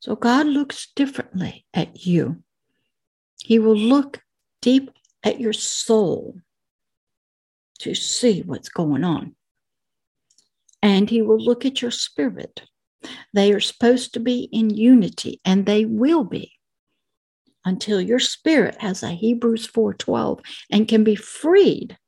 So 0.00 0.16
God 0.16 0.46
looks 0.46 0.88
differently 0.94 1.66
at 1.74 2.06
you. 2.06 2.42
He 3.42 3.58
will 3.58 3.76
look 3.76 4.20
deep 4.60 4.90
at 5.22 5.40
your 5.40 5.52
soul 5.52 6.36
to 7.80 7.94
see 7.94 8.42
what's 8.42 8.68
going 8.68 9.04
on. 9.04 9.34
and 10.82 11.10
he 11.10 11.22
will 11.22 11.38
look 11.38 11.66
at 11.66 11.82
your 11.82 11.90
spirit. 11.90 12.62
They 13.34 13.52
are 13.52 13.60
supposed 13.60 14.14
to 14.14 14.20
be 14.20 14.48
in 14.52 14.70
unity, 14.70 15.40
and 15.44 15.66
they 15.66 15.84
will 15.84 16.24
be 16.24 16.52
until 17.64 18.00
your 18.00 18.18
spirit 18.18 18.76
has 18.80 19.02
a 19.02 19.10
Hebrews 19.10 19.66
4:12 19.66 20.40
and 20.70 20.88
can 20.88 21.04
be 21.04 21.14
freed 21.14 21.98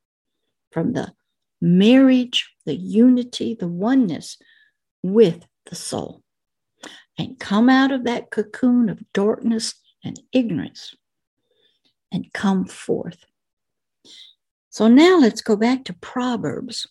from 0.70 0.92
the 0.94 1.12
marriage, 1.60 2.50
the 2.64 2.74
unity, 2.74 3.54
the 3.54 3.68
oneness 3.68 4.38
with 5.02 5.46
the 5.66 5.74
soul. 5.74 6.22
And 7.18 7.38
come 7.38 7.68
out 7.68 7.92
of 7.92 8.04
that 8.04 8.30
cocoon 8.30 8.88
of 8.88 9.02
darkness 9.12 9.74
and 10.02 10.20
ignorance 10.32 10.94
and 12.12 12.32
come 12.32 12.66
forth. 12.66 13.24
So 14.70 14.86
now 14.86 15.18
let's 15.18 15.42
go 15.42 15.56
back 15.56 15.84
to 15.84 15.92
Proverbs 15.94 16.86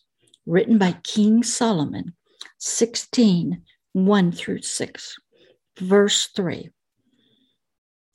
written 0.45 0.77
by 0.77 0.93
King 1.03 1.43
Solomon 1.43 2.13
16 2.57 3.63
1 3.93 4.31
through 4.31 4.61
6, 4.61 5.15
verse 5.79 6.27
3. 6.35 6.69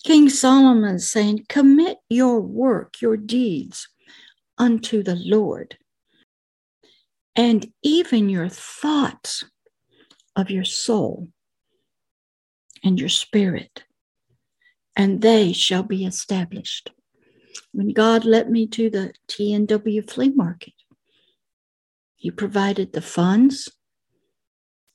King 0.04 0.30
Solomon 0.30 0.98
saying, 0.98 1.46
Commit 1.48 1.98
your 2.08 2.40
work, 2.40 3.02
your 3.02 3.16
deeds 3.16 3.88
unto 4.56 5.02
the 5.02 5.16
Lord, 5.16 5.76
and 7.34 7.70
even 7.82 8.28
your 8.28 8.48
thoughts 8.48 9.44
of 10.34 10.50
your 10.50 10.64
soul 10.64 11.28
and 12.84 13.00
your 13.00 13.08
spirit, 13.08 13.84
and 14.94 15.20
they 15.20 15.52
shall 15.52 15.82
be 15.82 16.04
established. 16.04 16.90
When 17.72 17.88
God 17.88 18.24
led 18.24 18.50
me 18.50 18.66
to 18.68 18.90
the 18.90 19.12
T&W 19.28 20.02
flea 20.02 20.30
market, 20.30 20.74
He 22.16 22.30
provided 22.30 22.92
the 22.92 23.02
funds, 23.02 23.70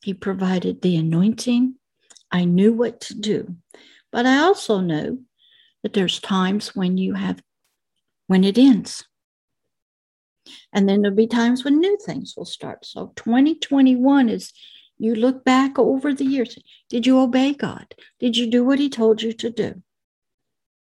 He 0.01 0.13
provided 0.13 0.81
the 0.81 0.95
anointing. 0.95 1.75
I 2.31 2.45
knew 2.45 2.73
what 2.73 3.01
to 3.01 3.13
do. 3.13 3.55
But 4.11 4.25
I 4.25 4.37
also 4.37 4.79
know 4.79 5.19
that 5.83 5.93
there's 5.93 6.19
times 6.19 6.75
when 6.75 6.97
you 6.97 7.13
have, 7.13 7.41
when 8.27 8.43
it 8.43 8.57
ends. 8.57 9.05
And 10.73 10.87
then 10.87 11.01
there'll 11.01 11.15
be 11.15 11.27
times 11.27 11.63
when 11.63 11.79
new 11.79 11.97
things 12.05 12.33
will 12.35 12.45
start. 12.45 12.85
So 12.85 13.13
2021 13.15 14.29
is 14.29 14.53
you 14.97 15.15
look 15.15 15.43
back 15.43 15.79
over 15.79 16.13
the 16.13 16.25
years. 16.25 16.57
Did 16.89 17.05
you 17.05 17.19
obey 17.19 17.53
God? 17.53 17.93
Did 18.19 18.37
you 18.37 18.49
do 18.49 18.63
what 18.63 18.79
He 18.79 18.89
told 18.89 19.21
you 19.21 19.33
to 19.33 19.49
do? 19.49 19.81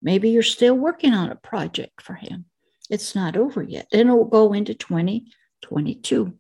Maybe 0.03 0.31
you're 0.31 0.43
still 0.43 0.75
working 0.75 1.13
on 1.13 1.31
a 1.31 1.37
project 1.37 2.03
for 2.03 2.15
Him. 2.15 2.47
It's 2.91 3.15
not 3.15 3.37
over 3.37 3.63
yet. 3.63 3.89
Then 3.91 4.09
it 4.09 4.13
will 4.13 4.25
go 4.25 4.53
into 4.53 4.75
2022. 4.75 6.35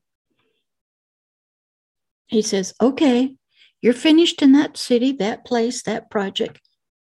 He 2.26 2.42
says, 2.42 2.74
okay, 2.80 3.36
you're 3.80 3.94
finished 3.94 4.42
in 4.42 4.52
that 4.52 4.76
city, 4.76 5.12
that 5.12 5.44
place, 5.44 5.82
that 5.82 6.10
project. 6.10 6.60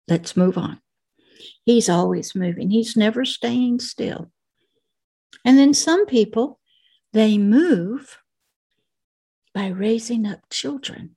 Let's 0.07 0.37
move 0.37 0.57
on. 0.57 0.79
He's 1.65 1.89
always 1.89 2.35
moving, 2.35 2.69
he's 2.69 2.95
never 2.95 3.25
staying 3.25 3.79
still. 3.79 4.31
And 5.43 5.57
then 5.57 5.73
some 5.73 6.05
people, 6.05 6.59
they 7.13 7.37
move 7.37 8.19
by 9.53 9.67
raising 9.67 10.25
up 10.25 10.41
children, 10.49 11.15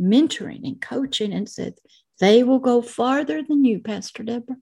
mentoring 0.00 0.64
and 0.64 0.80
coaching, 0.80 1.32
and 1.32 1.48
said, 1.48 1.74
they 2.20 2.42
will 2.42 2.58
go 2.58 2.82
farther 2.82 3.42
than 3.42 3.64
you, 3.64 3.80
Pastor 3.80 4.22
Deborah. 4.22 4.56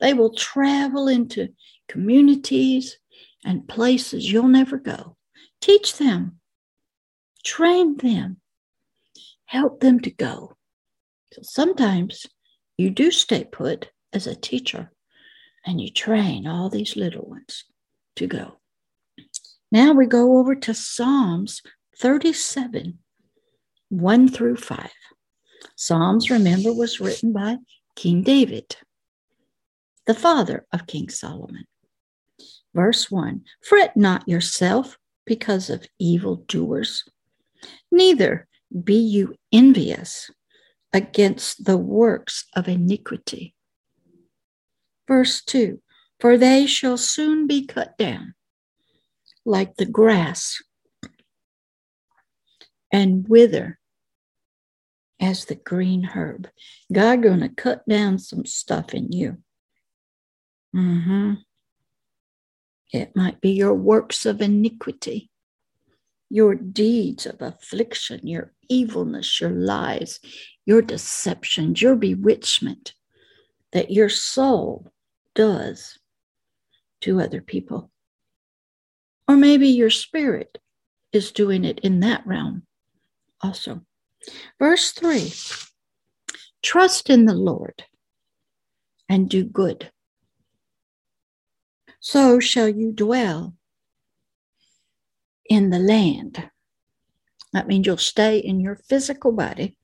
They 0.00 0.14
will 0.14 0.34
travel 0.34 1.08
into 1.08 1.48
communities 1.88 2.98
and 3.44 3.68
places 3.68 4.30
you'll 4.30 4.48
never 4.48 4.78
go. 4.78 5.16
Teach 5.60 5.98
them, 5.98 6.40
train 7.44 7.96
them, 7.98 8.40
help 9.44 9.80
them 9.80 10.00
to 10.00 10.10
go. 10.10 10.56
So 11.32 11.42
sometimes 11.42 12.26
you 12.78 12.90
do 12.90 13.10
stay 13.10 13.44
put 13.44 13.90
as 14.12 14.26
a 14.26 14.34
teacher 14.34 14.90
and 15.66 15.80
you 15.80 15.90
train 15.90 16.46
all 16.46 16.70
these 16.70 16.96
little 16.96 17.26
ones 17.28 17.64
to 18.16 18.26
go. 18.26 18.58
Now 19.70 19.92
we 19.92 20.06
go 20.06 20.38
over 20.38 20.54
to 20.54 20.74
Psalms 20.74 21.62
37, 21.98 22.98
1 23.90 24.28
through 24.28 24.56
5. 24.56 24.90
Psalms, 25.76 26.30
remember, 26.30 26.72
was 26.72 27.00
written 27.00 27.32
by 27.32 27.56
King 27.96 28.22
David, 28.22 28.76
the 30.06 30.14
father 30.14 30.66
of 30.72 30.86
King 30.86 31.08
Solomon. 31.08 31.66
Verse 32.74 33.10
1 33.10 33.42
Fret 33.62 33.96
not 33.96 34.28
yourself 34.28 34.98
because 35.26 35.70
of 35.70 35.86
evildoers, 35.98 37.04
neither 37.90 38.46
be 38.84 38.94
you 38.94 39.34
envious 39.52 40.30
against 40.92 41.64
the 41.64 41.76
works 41.76 42.46
of 42.54 42.68
iniquity. 42.68 43.54
Verse 45.08 45.42
2 45.42 45.82
For 46.20 46.38
they 46.38 46.66
shall 46.66 46.96
soon 46.96 47.46
be 47.46 47.66
cut 47.66 47.98
down 47.98 48.34
like 49.44 49.76
the 49.76 49.86
grass 49.86 50.62
and 52.92 53.26
wither 53.28 53.79
as 55.20 55.44
the 55.44 55.54
green 55.54 56.04
herb. 56.04 56.48
God 56.92 57.22
going 57.22 57.40
to 57.40 57.48
cut 57.48 57.86
down 57.88 58.18
some 58.18 58.46
stuff 58.46 58.94
in 58.94 59.12
you. 59.12 59.38
Mm-hmm. 60.74 61.34
It 62.92 63.14
might 63.14 63.40
be 63.40 63.50
your 63.50 63.74
works 63.74 64.26
of 64.26 64.40
iniquity, 64.40 65.30
your 66.28 66.54
deeds 66.54 67.26
of 67.26 67.40
affliction, 67.40 68.26
your 68.26 68.52
evilness, 68.68 69.40
your 69.40 69.50
lies, 69.50 70.20
your 70.64 70.82
deceptions, 70.82 71.82
your 71.82 71.96
bewitchment 71.96 72.94
that 73.72 73.90
your 73.90 74.08
soul 74.08 74.90
does 75.34 75.98
to 77.02 77.20
other 77.20 77.40
people. 77.40 77.90
Or 79.28 79.36
maybe 79.36 79.68
your 79.68 79.90
spirit 79.90 80.58
is 81.12 81.32
doing 81.32 81.64
it 81.64 81.78
in 81.80 82.00
that 82.00 82.26
realm 82.26 82.62
also. 83.40 83.82
Verse 84.58 84.92
3 84.92 85.32
Trust 86.62 87.10
in 87.10 87.24
the 87.24 87.34
Lord 87.34 87.84
and 89.08 89.28
do 89.28 89.44
good. 89.44 89.90
So 92.00 92.40
shall 92.40 92.68
you 92.68 92.92
dwell 92.92 93.54
in 95.50 95.70
the 95.70 95.78
land. 95.78 96.50
That 97.52 97.66
means 97.66 97.86
you'll 97.86 97.96
stay 97.96 98.38
in 98.38 98.60
your 98.60 98.76
physical 98.76 99.32
body 99.32 99.76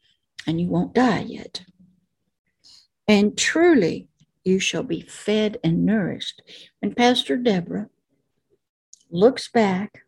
and 0.47 0.61
you 0.61 0.69
won't 0.69 0.95
die 0.95 1.23
yet. 1.27 1.65
And 3.09 3.37
truly, 3.37 4.09
you 4.45 4.61
shall 4.61 4.85
be 4.85 5.01
fed 5.01 5.59
and 5.65 5.85
nourished. 5.85 6.41
When 6.81 6.95
Pastor 6.95 7.37
Deborah 7.37 7.89
looks 9.11 9.49
back 9.49 10.05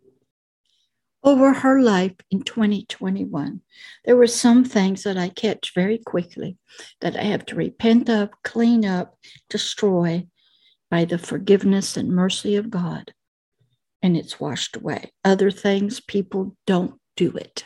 over 1.25 1.53
her 1.53 1.81
life 1.81 2.15
in 2.31 2.43
2021, 2.43 3.61
there 4.05 4.17
were 4.17 4.27
some 4.27 4.65
things 4.65 5.03
that 5.03 5.19
I 5.19 5.29
catch 5.29 5.75
very 5.75 5.99
quickly 5.99 6.57
that 7.01 7.17
I 7.17 7.23
have 7.23 7.45
to 7.47 7.57
repent 7.57 8.09
of, 8.09 8.31
clean 8.45 8.85
up, 8.85 9.19
destroy 9.51 10.27
by 10.91 11.05
the 11.05 11.19
forgiveness 11.19 11.97
and 11.97 12.11
mercy 12.11 12.57
of 12.57 12.71
God. 12.71 13.13
And 14.01 14.17
it's 14.17 14.39
washed 14.39 14.77
away. 14.77 15.13
Other 15.25 15.51
things, 15.51 16.01
people 16.01 16.57
don't 16.67 16.95
do 17.17 17.31
it 17.37 17.65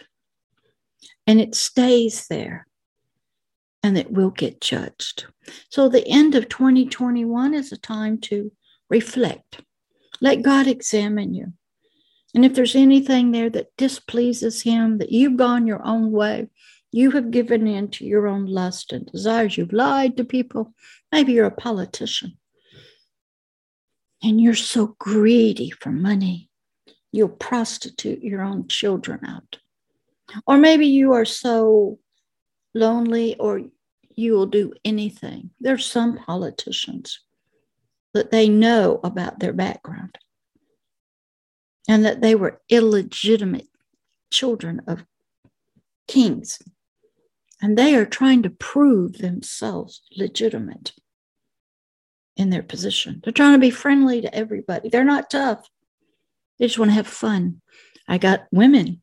and 1.27 1.41
it 1.41 1.55
stays 1.55 2.27
there 2.29 2.67
and 3.83 3.99
it 3.99 4.11
will 4.11 4.31
get 4.31 4.61
judged. 4.61 5.27
So 5.71 5.89
the 5.89 6.07
end 6.07 6.35
of 6.35 6.49
2021 6.49 7.55
is 7.55 7.73
a 7.73 7.77
time 7.77 8.19
to 8.23 8.53
reflect. 8.89 9.61
Let 10.21 10.43
God 10.43 10.67
examine 10.67 11.35
you. 11.35 11.53
And 12.35 12.45
if 12.45 12.55
there's 12.55 12.75
anything 12.75 13.31
there 13.31 13.51
that 13.51 13.77
displeases 13.77 14.63
him, 14.63 14.99
that 14.99 15.13
you've 15.13 15.37
gone 15.37 15.67
your 15.67 15.85
own 15.87 16.11
way, 16.11 16.49
you 16.91 17.11
have 17.13 17.31
given 17.31 17.67
in 17.67 17.89
to 17.91 18.05
your 18.05 18.27
own 18.27 18.47
lust 18.47 18.93
and 18.93 19.07
desires, 19.07 19.57
you've 19.57 19.73
lied 19.73 20.17
to 20.17 20.25
people, 20.25 20.75
maybe 21.11 21.33
you're 21.33 21.47
a 21.47 21.51
politician, 21.51 22.39
and 24.23 24.41
you're 24.41 24.55
so 24.55 24.97
greedy 24.99 25.71
for 25.71 25.91
money, 25.91 26.49
you'll 27.11 27.29
prostitute 27.29 28.23
your 28.23 28.43
own 28.43 28.69
children 28.69 29.21
out. 29.27 29.59
Or 30.47 30.57
maybe 30.57 30.87
you 30.87 31.13
are 31.13 31.27
so 31.27 31.99
lonely 32.75 33.37
or 33.37 33.63
you 34.15 34.33
will 34.33 34.47
do 34.47 34.73
anything. 34.85 35.51
There's 35.61 35.85
some 35.85 36.17
politicians 36.17 37.21
that 38.15 38.31
they 38.31 38.49
know 38.49 39.01
about 39.05 39.39
their 39.39 39.53
background 39.53 40.17
and 41.89 42.05
that 42.05 42.21
they 42.21 42.35
were 42.35 42.61
illegitimate 42.69 43.69
children 44.31 44.83
of 44.87 45.05
kings. 46.09 46.59
And 47.61 47.79
they 47.79 47.95
are 47.95 48.07
trying 48.07 48.43
to 48.43 48.51
prove 48.51 49.19
themselves 49.19 50.03
legitimate 50.17 50.93
in 52.37 52.51
their 52.51 52.63
position. 52.63 53.21
They're 53.23 53.33
trying 53.33 53.53
to 53.53 53.59
be 53.59 53.71
friendly 53.71 54.21
to 54.23 54.35
everybody. 54.35 54.89
They're 54.89 55.05
not 55.05 55.31
tough. 55.31 55.69
They 56.59 56.67
just 56.67 56.79
want 56.79 56.91
to 56.91 56.95
have 56.95 57.07
fun. 57.07 57.61
I 58.09 58.19
got 58.19 58.47
women 58.51 59.03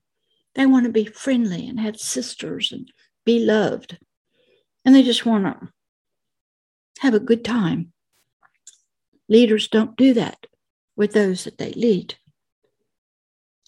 They 0.56 0.66
want 0.66 0.86
to 0.86 0.92
be 0.92 1.06
friendly 1.06 1.68
and 1.68 1.80
have 1.80 1.98
sisters 1.98 2.72
and 2.72 2.92
be 3.26 3.40
loved. 3.40 3.98
And 4.84 4.96
they 4.96 5.04
just 5.04 5.26
want 5.26 5.46
to 5.46 5.70
have 7.00 7.14
a 7.14 7.20
good 7.20 7.46
time. 7.46 7.94
Leaders 9.30 9.68
don't 9.68 9.96
do 9.96 10.14
that 10.16 10.48
with 10.96 11.14
those 11.14 11.44
that 11.44 11.58
they 11.58 11.72
lead. 11.74 12.16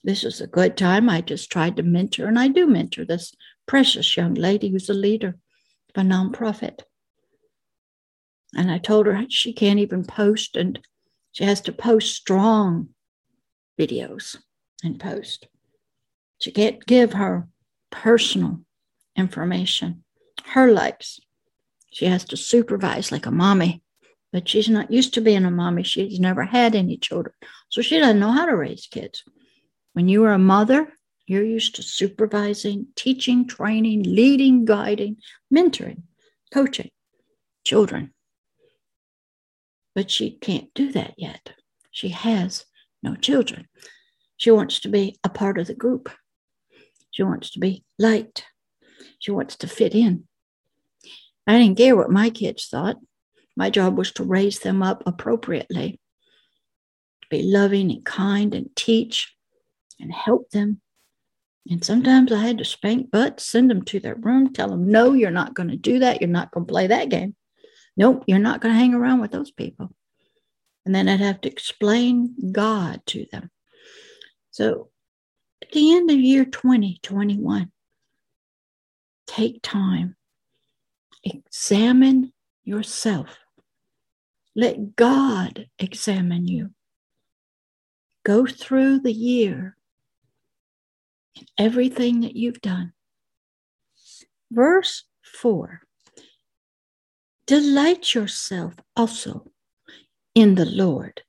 This 0.03 0.23
is 0.23 0.41
a 0.41 0.47
good 0.47 0.77
time. 0.77 1.09
I 1.09 1.21
just 1.21 1.51
tried 1.51 1.75
to 1.77 1.83
mentor, 1.83 2.27
and 2.27 2.39
I 2.39 2.47
do 2.47 2.65
mentor 2.65 3.05
this 3.05 3.33
precious 3.67 4.17
young 4.17 4.33
lady 4.33 4.69
who's 4.69 4.89
a 4.89 4.93
leader 4.93 5.37
of 5.95 6.03
a 6.03 6.07
nonprofit. 6.07 6.81
And 8.55 8.71
I 8.71 8.79
told 8.79 9.05
her 9.05 9.25
she 9.29 9.53
can't 9.53 9.79
even 9.79 10.03
post, 10.03 10.55
and 10.55 10.79
she 11.31 11.43
has 11.43 11.61
to 11.61 11.71
post 11.71 12.15
strong 12.15 12.89
videos 13.79 14.37
and 14.83 14.99
post. 14.99 15.47
She 16.39 16.51
can't 16.51 16.83
give 16.85 17.13
her 17.13 17.47
personal 17.91 18.61
information, 19.15 20.03
her 20.45 20.71
likes. 20.71 21.19
She 21.91 22.05
has 22.05 22.25
to 22.25 22.37
supervise 22.37 23.11
like 23.11 23.27
a 23.27 23.31
mommy, 23.31 23.83
but 24.33 24.49
she's 24.49 24.69
not 24.69 24.91
used 24.91 25.13
to 25.13 25.21
being 25.21 25.45
a 25.45 25.51
mommy. 25.51 25.83
She's 25.83 26.19
never 26.19 26.43
had 26.43 26.73
any 26.73 26.97
children, 26.97 27.35
so 27.69 27.81
she 27.81 27.99
doesn't 27.99 28.19
know 28.19 28.31
how 28.31 28.47
to 28.47 28.55
raise 28.55 28.87
kids. 28.87 29.23
When 29.93 30.07
you 30.07 30.23
are 30.25 30.33
a 30.33 30.39
mother, 30.39 30.93
you're 31.27 31.43
used 31.43 31.75
to 31.75 31.83
supervising, 31.83 32.87
teaching, 32.95 33.47
training, 33.47 34.03
leading, 34.03 34.65
guiding, 34.65 35.17
mentoring, 35.53 36.03
coaching 36.53 36.89
children. 37.63 38.13
But 39.93 40.09
she 40.09 40.31
can't 40.31 40.73
do 40.73 40.91
that 40.93 41.13
yet. 41.17 41.53
She 41.91 42.09
has 42.09 42.65
no 43.03 43.15
children. 43.15 43.67
She 44.37 44.51
wants 44.51 44.79
to 44.81 44.89
be 44.89 45.19
a 45.23 45.29
part 45.29 45.57
of 45.59 45.67
the 45.67 45.75
group. 45.75 46.09
She 47.11 47.23
wants 47.23 47.51
to 47.51 47.59
be 47.59 47.83
liked. 47.99 48.45
She 49.19 49.31
wants 49.31 49.57
to 49.57 49.67
fit 49.67 49.93
in. 49.93 50.27
I 51.45 51.57
didn't 51.57 51.77
care 51.77 51.95
what 51.95 52.09
my 52.09 52.29
kids 52.29 52.67
thought. 52.67 52.97
My 53.57 53.69
job 53.69 53.97
was 53.97 54.11
to 54.13 54.23
raise 54.23 54.59
them 54.59 54.81
up 54.81 55.03
appropriately, 55.05 55.99
be 57.29 57.43
loving 57.43 57.91
and 57.91 58.05
kind 58.05 58.53
and 58.53 58.73
teach 58.75 59.35
and 60.01 60.11
help 60.11 60.49
them. 60.49 60.81
And 61.69 61.83
sometimes 61.83 62.31
I 62.31 62.39
had 62.39 62.57
to 62.57 62.65
spank 62.65 63.11
butts, 63.11 63.45
send 63.45 63.69
them 63.69 63.83
to 63.83 63.99
their 63.99 64.15
room, 64.15 64.51
tell 64.51 64.69
them, 64.69 64.89
no, 64.89 65.13
you're 65.13 65.29
not 65.31 65.53
going 65.53 65.69
to 65.69 65.77
do 65.77 65.99
that. 65.99 66.19
You're 66.19 66.29
not 66.29 66.51
going 66.51 66.65
to 66.65 66.71
play 66.71 66.87
that 66.87 67.09
game. 67.09 67.35
Nope, 67.95 68.23
you're 68.25 68.39
not 68.39 68.61
going 68.61 68.73
to 68.73 68.79
hang 68.79 68.93
around 68.93 69.21
with 69.21 69.31
those 69.31 69.51
people. 69.51 69.93
And 70.85 70.95
then 70.95 71.07
I'd 71.07 71.19
have 71.19 71.41
to 71.41 71.49
explain 71.49 72.51
God 72.51 73.01
to 73.07 73.25
them. 73.31 73.51
So 74.49 74.89
at 75.61 75.71
the 75.71 75.95
end 75.95 76.09
of 76.09 76.17
year 76.17 76.45
2021, 76.45 77.71
take 79.27 79.61
time, 79.61 80.15
examine 81.23 82.33
yourself. 82.63 83.37
Let 84.55 84.95
God 84.95 85.67
examine 85.79 86.47
you. 86.47 86.71
Go 88.25 88.45
through 88.45 88.99
the 88.99 89.13
year 89.13 89.77
and 91.37 91.47
everything 91.57 92.21
that 92.21 92.35
you've 92.35 92.61
done. 92.61 92.93
Verse 94.51 95.05
4 95.23 95.81
Delight 97.47 98.13
yourself 98.13 98.75
also 98.95 99.51
in 100.35 100.55
the 100.55 100.65
Lord, 100.65 101.21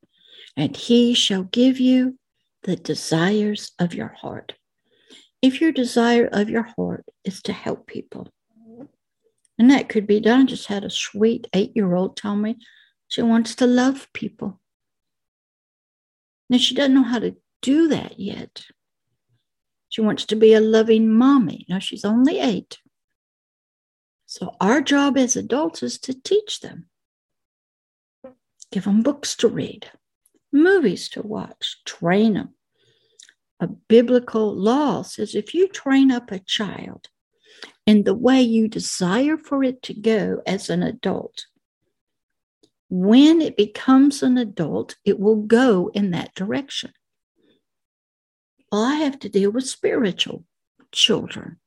and 0.57 0.77
he 0.77 1.15
shall 1.15 1.45
give 1.45 1.81
you 1.81 2.19
the 2.63 2.77
desires 2.77 3.73
of 3.79 3.95
your 3.95 4.15
heart. 4.21 4.55
If 5.41 5.61
your 5.61 5.73
desire 5.73 6.29
of 6.31 6.49
your 6.49 6.63
heart 6.77 7.05
is 7.25 7.43
to 7.43 7.53
help 7.53 7.87
people, 7.87 8.29
and 9.59 9.71
that 9.71 9.89
could 9.89 10.07
be 10.07 10.21
done. 10.21 10.43
I 10.43 10.45
just 10.47 10.67
had 10.67 10.85
a 10.85 10.91
sweet 10.91 11.47
eight 11.53 11.73
year 11.75 11.95
old 11.95 12.17
tell 12.17 12.37
me 12.37 12.57
she 13.09 13.23
wants 13.23 13.55
to 13.57 13.67
love 13.67 14.09
people. 14.13 14.61
Now, 16.49 16.59
she 16.59 16.75
doesn't 16.75 16.95
know 16.95 17.05
how 17.05 17.19
to 17.19 17.37
do 17.61 17.89
that 17.89 18.19
yet. 18.19 18.65
She 19.93 20.01
wants 20.01 20.25
to 20.25 20.37
be 20.37 20.55
a 20.55 20.61
loving 20.61 21.13
mommy. 21.13 21.67
Now, 21.69 21.79
she's 21.79 22.03
only 22.03 22.39
eight. 22.39 22.81
So, 24.25 24.57
our 24.59 24.81
job 24.81 25.19
as 25.19 25.37
adults 25.37 25.83
is 25.83 25.99
to 25.99 26.15
teach 26.15 26.61
them, 26.61 26.87
give 28.71 28.85
them 28.85 29.03
books 29.03 29.37
to 29.37 29.49
read, 29.49 29.91
movies 30.51 31.11
to 31.11 31.21
watch, 31.21 31.77
train 31.85 32.33
them. 32.33 32.55
A 33.61 33.67
biblical 33.67 34.55
law 34.55 35.03
says 35.03 35.35
if 35.35 35.53
you 35.53 35.69
train 35.69 36.11
up 36.11 36.33
a 36.33 36.39
child 36.39 37.09
in 37.85 38.05
the 38.05 38.15
way 38.15 38.41
you 38.41 38.69
desire 38.69 39.37
for 39.37 39.63
it 39.63 39.83
to 39.83 39.93
go 39.93 40.41
as 40.47 40.71
an 40.71 40.83
adult, 40.83 41.45
when 42.89 43.43
it 43.43 43.59
becomes 43.59 44.23
an 44.23 44.39
adult, 44.39 44.97
it 45.05 45.21
will 45.21 45.43
go 45.43 45.91
in 45.93 46.13
that 46.13 46.35
direction. 46.35 46.95
Well, 48.73 48.83
I 48.83 48.95
have 48.97 49.19
to 49.21 49.29
deal 49.29 49.51
with 49.51 49.69
spiritual 49.69 50.45
children. 50.91 51.59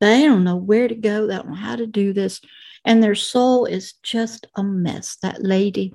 They 0.00 0.24
don't 0.24 0.44
know 0.44 0.56
where 0.56 0.88
to 0.88 0.94
go, 0.94 1.26
they 1.26 1.36
don't 1.36 1.50
know 1.50 1.54
how 1.54 1.76
to 1.76 1.86
do 1.86 2.12
this, 2.12 2.40
and 2.84 3.02
their 3.02 3.14
soul 3.14 3.64
is 3.64 3.94
just 4.02 4.48
a 4.56 4.62
mess. 4.64 5.16
That 5.22 5.42
lady 5.42 5.94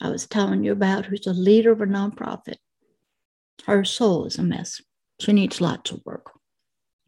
I 0.00 0.10
was 0.10 0.26
telling 0.26 0.62
you 0.62 0.72
about, 0.72 1.06
who's 1.06 1.26
a 1.26 1.32
leader 1.32 1.72
of 1.72 1.80
a 1.80 1.86
nonprofit. 1.86 2.56
Her 3.66 3.84
soul 3.84 4.26
is 4.26 4.38
a 4.38 4.42
mess. 4.42 4.82
She 5.20 5.32
needs 5.32 5.60
lots 5.60 5.90
of 5.90 6.02
work. 6.04 6.32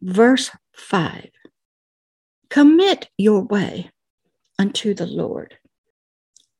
Verse 0.01 0.49
5 0.73 1.29
Commit 2.49 3.09
your 3.17 3.41
way 3.41 3.91
unto 4.57 4.93
the 4.93 5.05
Lord. 5.05 5.57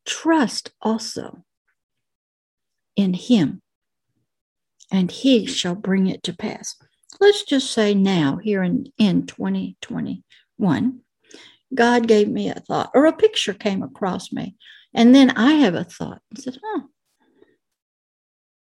Trust 0.05 0.71
also 0.81 1.43
in 2.95 3.13
him, 3.13 3.61
and 4.91 5.11
he 5.11 5.45
shall 5.45 5.75
bring 5.75 6.07
it 6.07 6.23
to 6.23 6.35
pass. 6.35 6.75
Let's 7.19 7.43
just 7.43 7.71
say 7.71 7.93
now, 7.93 8.37
here 8.37 8.63
in, 8.63 8.91
in 8.97 9.25
2021, 9.25 10.99
God 11.73 12.07
gave 12.07 12.27
me 12.27 12.49
a 12.49 12.55
thought 12.55 12.91
or 12.93 13.05
a 13.05 13.13
picture 13.13 13.53
came 13.53 13.83
across 13.83 14.31
me 14.31 14.55
and 14.93 15.13
then 15.13 15.31
I 15.31 15.53
have 15.53 15.75
a 15.75 15.83
thought 15.83 16.21
and 16.31 16.39
said, 16.39 16.57
oh, 16.63 16.83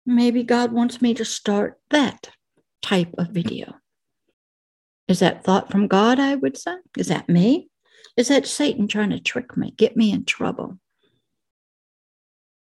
maybe 0.05 0.43
God 0.43 0.71
wants 0.71 1.01
me 1.01 1.13
to 1.15 1.25
start 1.25 1.79
that 1.89 2.31
type 2.81 3.13
of 3.17 3.29
video. 3.29 3.75
Is 5.07 5.19
that 5.19 5.43
thought 5.43 5.71
from 5.71 5.87
God, 5.87 6.19
I 6.19 6.35
would 6.35 6.57
say? 6.57 6.75
Is 6.97 7.07
that 7.07 7.29
me? 7.29 7.69
Is 8.17 8.27
that 8.27 8.47
Satan 8.47 8.87
trying 8.87 9.11
to 9.11 9.19
trick 9.19 9.55
me, 9.55 9.71
get 9.71 9.95
me 9.95 10.11
in 10.11 10.25
trouble? 10.25 10.79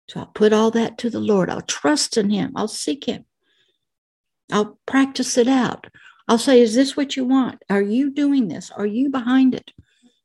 So 0.09 0.21
I'll 0.21 0.27
put 0.27 0.53
all 0.53 0.71
that 0.71 0.99
to 0.99 1.11
the 1.11 1.21
Lord. 1.21 1.51
I'll 1.51 1.61
trust 1.61 2.17
in 2.17 2.31
Him. 2.31 2.53
I'll 2.57 2.69
seek 2.69 3.05
Him. 3.05 3.25
I'll 4.53 4.79
practice 4.87 5.37
it 5.37 5.49
out. 5.49 5.87
I'll 6.29 6.39
say, 6.39 6.61
Is 6.61 6.75
this 6.75 6.97
what 6.97 7.17
you 7.17 7.25
want? 7.25 7.63
Are 7.69 7.83
you 7.83 8.11
doing 8.11 8.49
this? 8.49 8.71
Are 8.71 8.87
you 8.87 9.11
behind 9.11 9.55
it? 9.55 9.73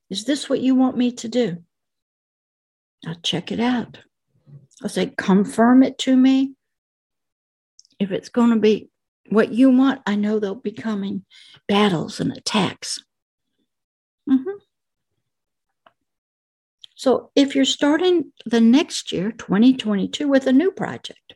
Is 0.09 0.25
this 0.25 0.49
what 0.49 0.61
you 0.61 0.75
want 0.75 0.97
me 0.97 1.11
to 1.13 1.27
do? 1.27 1.57
I'll 3.05 3.15
check 3.15 3.51
it 3.51 3.59
out. 3.59 3.99
I'll 4.83 4.89
say, 4.89 5.13
confirm 5.17 5.83
it 5.83 5.97
to 5.99 6.15
me. 6.15 6.53
If 7.99 8.11
it's 8.11 8.29
going 8.29 8.49
to 8.49 8.59
be 8.59 8.89
what 9.29 9.51
you 9.51 9.69
want, 9.69 10.01
I 10.05 10.15
know 10.15 10.39
there'll 10.39 10.55
be 10.55 10.71
coming 10.71 11.25
battles 11.67 12.19
and 12.19 12.35
attacks. 12.35 13.03
Mm-hmm. 14.29 14.57
So 16.95 17.31
if 17.35 17.55
you're 17.55 17.65
starting 17.65 18.31
the 18.45 18.61
next 18.61 19.11
year, 19.11 19.31
2022, 19.31 20.27
with 20.27 20.47
a 20.47 20.53
new 20.53 20.71
project, 20.71 21.35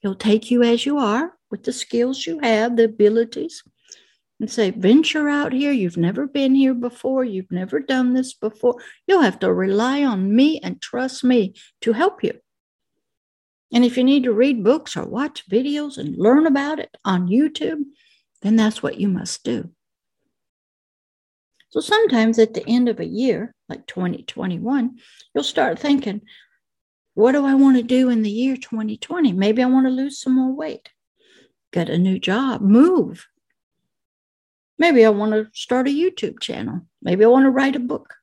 he'll 0.00 0.14
take 0.14 0.50
you 0.50 0.62
as 0.62 0.86
you 0.86 0.98
are 0.98 1.37
with 1.50 1.64
the 1.64 1.72
skills 1.72 2.26
you 2.26 2.38
have, 2.40 2.76
the 2.76 2.84
abilities, 2.84 3.62
and 4.40 4.50
say, 4.50 4.70
venture 4.70 5.28
out 5.28 5.52
here. 5.52 5.72
You've 5.72 5.96
never 5.96 6.26
been 6.26 6.54
here 6.54 6.74
before. 6.74 7.24
You've 7.24 7.50
never 7.50 7.80
done 7.80 8.14
this 8.14 8.34
before. 8.34 8.76
You'll 9.06 9.22
have 9.22 9.38
to 9.40 9.52
rely 9.52 10.04
on 10.04 10.34
me 10.34 10.60
and 10.62 10.80
trust 10.80 11.24
me 11.24 11.54
to 11.80 11.92
help 11.92 12.22
you. 12.22 12.34
And 13.72 13.84
if 13.84 13.96
you 13.96 14.04
need 14.04 14.24
to 14.24 14.32
read 14.32 14.64
books 14.64 14.96
or 14.96 15.06
watch 15.06 15.48
videos 15.48 15.98
and 15.98 16.16
learn 16.16 16.46
about 16.46 16.78
it 16.78 16.96
on 17.04 17.28
YouTube, 17.28 17.82
then 18.42 18.56
that's 18.56 18.82
what 18.82 18.98
you 18.98 19.08
must 19.08 19.44
do. 19.44 19.70
So 21.70 21.80
sometimes 21.80 22.38
at 22.38 22.54
the 22.54 22.66
end 22.66 22.88
of 22.88 22.98
a 22.98 23.06
year, 23.06 23.54
like 23.68 23.86
2021, 23.86 24.98
you'll 25.34 25.44
start 25.44 25.78
thinking, 25.78 26.22
what 27.14 27.32
do 27.32 27.44
I 27.44 27.54
want 27.54 27.76
to 27.76 27.82
do 27.82 28.08
in 28.08 28.22
the 28.22 28.30
year 28.30 28.56
2020? 28.56 29.32
Maybe 29.32 29.62
I 29.62 29.66
want 29.66 29.86
to 29.86 29.90
lose 29.90 30.20
some 30.20 30.36
more 30.36 30.54
weight, 30.54 30.88
get 31.72 31.88
a 31.88 31.98
new 31.98 32.18
job, 32.18 32.60
move, 32.60 33.26
Maybe 34.78 35.04
I 35.04 35.10
want 35.10 35.32
to 35.32 35.48
start 35.52 35.88
a 35.88 35.90
YouTube 35.90 36.40
channel. 36.40 36.82
Maybe 37.02 37.24
I 37.24 37.28
want 37.28 37.44
to 37.44 37.50
write 37.50 37.74
a 37.74 37.80
book. 37.80 38.14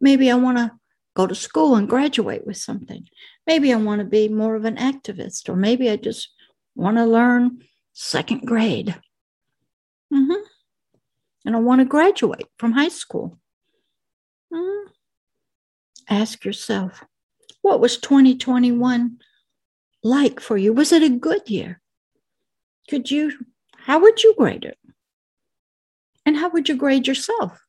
Maybe 0.00 0.30
I 0.30 0.34
want 0.34 0.56
to 0.58 0.72
go 1.14 1.26
to 1.26 1.34
school 1.34 1.76
and 1.76 1.88
graduate 1.88 2.46
with 2.46 2.56
something. 2.56 3.06
Maybe 3.46 3.72
I 3.72 3.76
want 3.76 3.98
to 4.00 4.04
be 4.04 4.28
more 4.28 4.56
of 4.56 4.64
an 4.64 4.76
activist, 4.76 5.48
or 5.48 5.56
maybe 5.56 5.90
I 5.90 5.96
just 5.96 6.30
want 6.74 6.96
to 6.96 7.04
learn 7.04 7.62
second 7.92 8.46
grade. 8.46 8.94
Mm-hmm. 10.12 10.42
And 11.44 11.56
I 11.56 11.58
want 11.58 11.80
to 11.80 11.84
graduate 11.84 12.46
from 12.58 12.72
high 12.72 12.88
school. 12.88 13.38
Mm-hmm. 14.52 14.90
Ask 16.08 16.44
yourself, 16.44 17.04
what 17.60 17.80
was 17.80 17.98
2021 17.98 19.18
like 20.02 20.40
for 20.40 20.56
you? 20.56 20.72
Was 20.72 20.92
it 20.92 21.02
a 21.02 21.10
good 21.10 21.48
year? 21.50 21.80
Could 22.88 23.10
you, 23.10 23.32
how 23.76 24.00
would 24.00 24.22
you 24.22 24.34
grade 24.36 24.64
it? 24.64 24.78
And 26.24 26.36
how 26.36 26.50
would 26.50 26.68
you 26.68 26.76
grade 26.76 27.06
yourself? 27.06 27.60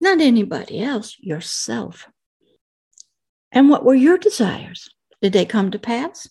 Not 0.00 0.20
anybody 0.20 0.82
else, 0.82 1.16
yourself. 1.18 2.08
And 3.52 3.70
what 3.70 3.84
were 3.84 3.94
your 3.94 4.18
desires? 4.18 4.88
Did 5.22 5.32
they 5.32 5.46
come 5.46 5.70
to 5.70 5.78
pass? 5.78 6.28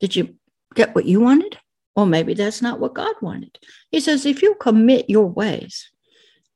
Did 0.00 0.14
you 0.14 0.36
get 0.74 0.94
what 0.94 1.04
you 1.04 1.20
wanted? 1.20 1.58
Or 1.96 2.06
maybe 2.06 2.34
that's 2.34 2.62
not 2.62 2.78
what 2.78 2.94
God 2.94 3.14
wanted. 3.20 3.58
He 3.90 3.98
says, 3.98 4.24
if 4.24 4.40
you 4.42 4.54
commit 4.54 5.10
your 5.10 5.26
ways, 5.26 5.90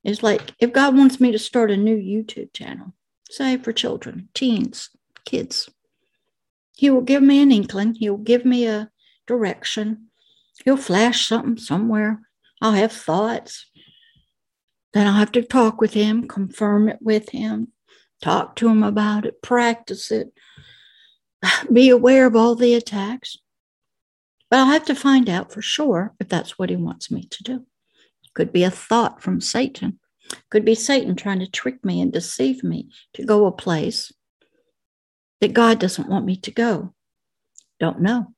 it's 0.03 0.23
like 0.23 0.53
if 0.59 0.71
God 0.71 0.97
wants 0.97 1.19
me 1.19 1.31
to 1.31 1.39
start 1.39 1.71
a 1.71 1.77
new 1.77 1.97
YouTube 1.97 2.53
channel, 2.53 2.93
say 3.29 3.57
for 3.57 3.73
children, 3.73 4.29
teens, 4.33 4.89
kids, 5.25 5.69
He 6.75 6.89
will 6.89 7.01
give 7.01 7.23
me 7.23 7.41
an 7.41 7.51
inkling, 7.51 7.93
He'll 7.93 8.17
give 8.17 8.45
me 8.45 8.67
a 8.67 8.89
direction, 9.27 10.09
He'll 10.63 10.77
flash 10.77 11.27
something 11.27 11.57
somewhere. 11.57 12.21
I'll 12.61 12.73
have 12.73 12.91
thoughts. 12.91 13.65
Then 14.93 15.07
I'll 15.07 15.13
have 15.13 15.31
to 15.33 15.41
talk 15.41 15.81
with 15.81 15.93
Him, 15.93 16.27
confirm 16.27 16.87
it 16.87 16.99
with 17.01 17.29
Him, 17.29 17.69
talk 18.21 18.55
to 18.57 18.67
Him 18.69 18.83
about 18.83 19.25
it, 19.25 19.41
practice 19.41 20.11
it, 20.11 20.31
be 21.73 21.89
aware 21.89 22.27
of 22.27 22.35
all 22.35 22.55
the 22.55 22.75
attacks. 22.75 23.37
But 24.49 24.59
I'll 24.59 24.67
have 24.67 24.85
to 24.85 24.95
find 24.95 25.29
out 25.29 25.51
for 25.51 25.63
sure 25.63 26.13
if 26.19 26.29
that's 26.29 26.59
what 26.59 26.69
he 26.69 26.75
wants 26.75 27.09
me 27.09 27.23
to 27.23 27.43
do. 27.43 27.65
Could 28.35 28.53
be 28.53 28.63
a 28.63 28.69
thought 28.69 29.21
from 29.21 29.41
Satan. 29.41 29.99
Could 30.51 30.63
be 30.63 30.75
Satan 30.75 31.15
trying 31.15 31.39
to 31.39 31.47
trick 31.49 31.83
me 31.83 32.01
and 32.01 32.13
deceive 32.13 32.63
me 32.63 32.89
to 33.15 33.25
go 33.25 33.47
a 33.47 33.51
place 33.51 34.11
that 35.41 35.53
God 35.53 35.79
doesn't 35.79 36.07
want 36.07 36.25
me 36.25 36.37
to 36.37 36.51
go. 36.51 36.93
Don't 37.79 38.01
know. 38.01 38.33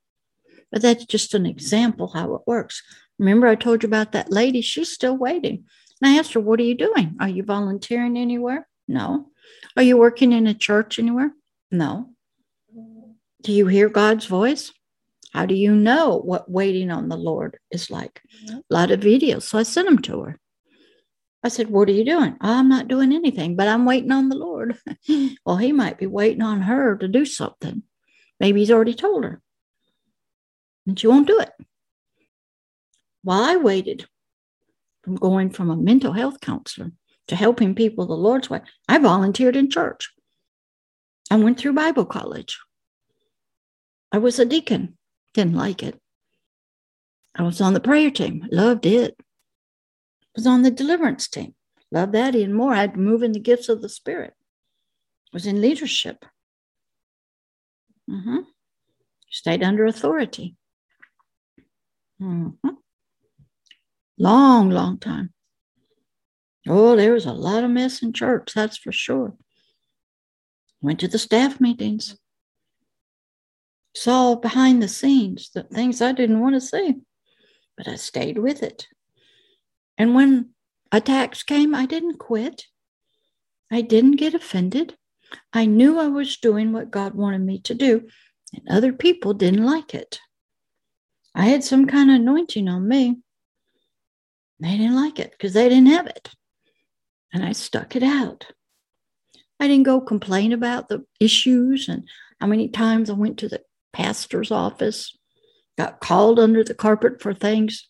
But 0.76 0.82
that's 0.82 1.06
just 1.06 1.34
an 1.34 1.46
example 1.46 2.10
how 2.10 2.36
it 2.36 2.42
works. 2.46 2.84
Remember, 3.18 3.48
I 3.48 3.56
told 3.56 3.82
you 3.82 3.88
about 3.88 4.12
that 4.12 4.30
lady? 4.30 4.60
She's 4.60 4.92
still 4.92 5.16
waiting. 5.16 5.64
And 6.02 6.12
I 6.12 6.18
asked 6.18 6.34
her, 6.34 6.42
What 6.42 6.60
are 6.60 6.64
you 6.64 6.76
doing? 6.76 7.16
Are 7.22 7.30
you 7.30 7.44
volunteering 7.44 8.18
anywhere? 8.18 8.68
No. 8.86 9.30
Are 9.78 9.84
you 9.84 9.96
working 9.96 10.34
in 10.34 10.48
a 10.48 10.54
church 10.54 11.00
anywhere? 11.00 11.32
No. 11.72 12.10
Do 13.42 13.54
you 13.54 13.68
hear 13.68 13.88
God's 13.88 14.26
voice? 14.26 14.74
How 15.32 15.46
do 15.46 15.56
you 15.56 15.74
know 15.74 16.18
what 16.18 16.52
waiting 16.52 16.92
on 16.92 17.08
the 17.08 17.16
Lord 17.16 17.58
is 17.72 17.90
like? 17.90 18.22
A 18.50 18.62
lot 18.70 18.92
of 18.92 19.00
videos. 19.00 19.44
So 19.44 19.58
I 19.58 19.64
sent 19.64 19.88
them 19.88 20.00
to 20.00 20.24
her. 20.24 20.42
I 21.42 21.48
said, 21.48 21.70
What 21.70 21.88
are 21.88 21.94
you 21.94 22.04
doing? 22.04 22.36
Oh, 22.42 22.60
I'm 22.60 22.68
not 22.68 22.90
doing 22.90 23.14
anything, 23.14 23.56
but 23.56 23.70
I'm 23.70 23.86
waiting 23.86 24.12
on 24.12 24.28
the 24.28 24.36
Lord. 24.36 24.78
well, 25.46 25.56
he 25.56 25.72
might 25.72 25.98
be 25.98 26.06
waiting 26.06 26.42
on 26.42 26.64
her 26.64 26.98
to 26.98 27.08
do 27.08 27.24
something. 27.24 27.84
Maybe 28.42 28.60
he's 28.60 28.72
already 28.72 28.94
told 28.94 29.24
her. 29.24 29.42
And 30.88 31.00
she 31.00 31.08
won't 31.08 31.28
do 31.28 31.40
it. 31.40 31.52
While 33.24 33.44
I 33.44 33.56
waited 33.56 34.08
from 35.04 35.16
going 35.16 35.50
from 35.50 35.70
a 35.70 35.76
mental 35.76 36.14
health 36.14 36.40
counselor 36.42 36.92
to 37.28 37.36
helping 37.36 37.74
people 37.74 38.06
the 38.06 38.14
Lord's 38.14 38.50
way, 38.50 38.62
I 38.88 39.00
volunteered 39.00 39.56
in 39.56 39.70
church. 39.70 40.12
I 41.32 41.38
went 41.38 41.58
through 41.58 41.74
Bible 41.74 42.06
college. 42.06 42.60
I 44.12 44.20
was 44.20 44.38
a 44.38 44.46
deacon. 44.46 44.98
Didn't 45.34 45.56
like 45.56 45.82
it. 45.82 46.00
I 47.36 47.44
was 47.44 47.60
on 47.60 47.74
the 47.74 47.80
prayer 47.80 48.12
team. 48.12 48.48
Loved 48.52 48.86
it. 48.86 49.18
Was 50.36 50.46
on 50.46 50.62
the 50.62 50.72
deliverance 50.72 51.28
team. 51.28 51.56
Loved 51.92 52.14
that 52.14 52.36
even 52.36 52.54
more. 52.54 52.74
I 52.74 52.82
had 52.82 52.94
to 52.94 53.00
move 53.00 53.24
in 53.24 53.32
the 53.32 53.40
gifts 53.40 53.70
of 53.70 53.82
the 53.82 53.90
Spirit. 53.90 54.34
Was 55.34 55.46
in 55.46 55.62
leadership. 55.62 56.26
Mm-hmm. 58.10 58.40
Stayed 59.30 59.64
under 59.64 59.86
authority. 59.86 60.56
Mm-hmm. 62.22 62.70
Long, 64.18 64.70
long 64.70 64.98
time. 65.00 65.34
Oh, 66.68 66.96
there 66.96 67.14
was 67.14 67.26
a 67.26 67.34
lot 67.34 67.64
of 67.64 67.70
mess 67.70 68.02
in 68.02 68.14
church, 68.14 68.54
that's 68.54 68.78
for 68.78 68.92
sure. 68.92 69.36
Went 70.82 71.00
to 71.02 71.08
the 71.08 71.20
staff 71.20 71.60
meetings 71.60 72.18
saw 73.96 74.36
behind 74.36 74.84
the 74.84 74.88
scenes 74.88 75.50
the 75.54 75.64
things 75.64 76.02
I 76.02 76.12
didn't 76.12 76.42
want 76.42 76.56
to 76.56 76.62
see, 76.62 76.96
but 77.78 77.88
I 77.88 77.96
stayed 77.96 78.38
with 78.38 78.62
it. 78.62 78.88
And 79.98 80.14
when 80.14 80.50
attacks 80.92 81.44
came, 81.44 81.74
I 81.74 81.86
didn't 81.86 82.20
quit. 82.20 82.66
I 83.72 83.82
didn't 83.82 84.18
get 84.18 84.34
offended. 84.34 84.96
I 85.54 85.66
knew 85.66 85.98
I 86.00 86.08
was 86.08 86.38
doing 86.38 86.72
what 86.72 86.92
God 86.92 87.16
wanted 87.16 87.42
me 87.42 87.60
to 87.62 87.74
do, 87.74 88.08
and 88.54 88.70
other 88.70 88.94
people 88.94 89.34
didn't 89.34 89.66
like 89.66 89.96
it. 89.96 90.20
I 91.36 91.46
had 91.46 91.64
some 91.64 91.86
kind 91.86 92.10
of 92.10 92.16
anointing 92.16 92.70
on 92.70 92.88
me. 92.88 93.18
They 94.62 94.72
didn't 94.72 94.96
like 94.96 95.20
it 95.20 95.32
because 95.32 95.54
they 95.54 95.68
didn't 95.68 95.88
have 95.88 96.08
it. 96.08 96.30
And 97.34 97.44
I 97.44 97.52
stuck 97.52 97.98
it 97.98 98.04
out. 98.04 98.48
I 99.60 99.68
didn't 99.68 99.84
go 99.84 100.00
complain 100.00 100.54
about 100.54 100.88
the 100.88 101.06
issues 101.20 101.90
and 101.90 102.08
how 102.40 102.48
many 102.48 102.70
times 102.70 103.10
I 103.10 103.14
went 103.14 103.38
to 103.40 103.50
the 103.50 103.62
pastor's 103.92 104.50
office, 104.50 105.18
got 105.78 106.00
called 106.00 106.40
under 106.40 106.64
the 106.64 106.74
carpet 106.74 107.22
for 107.22 107.34
things 107.34 107.90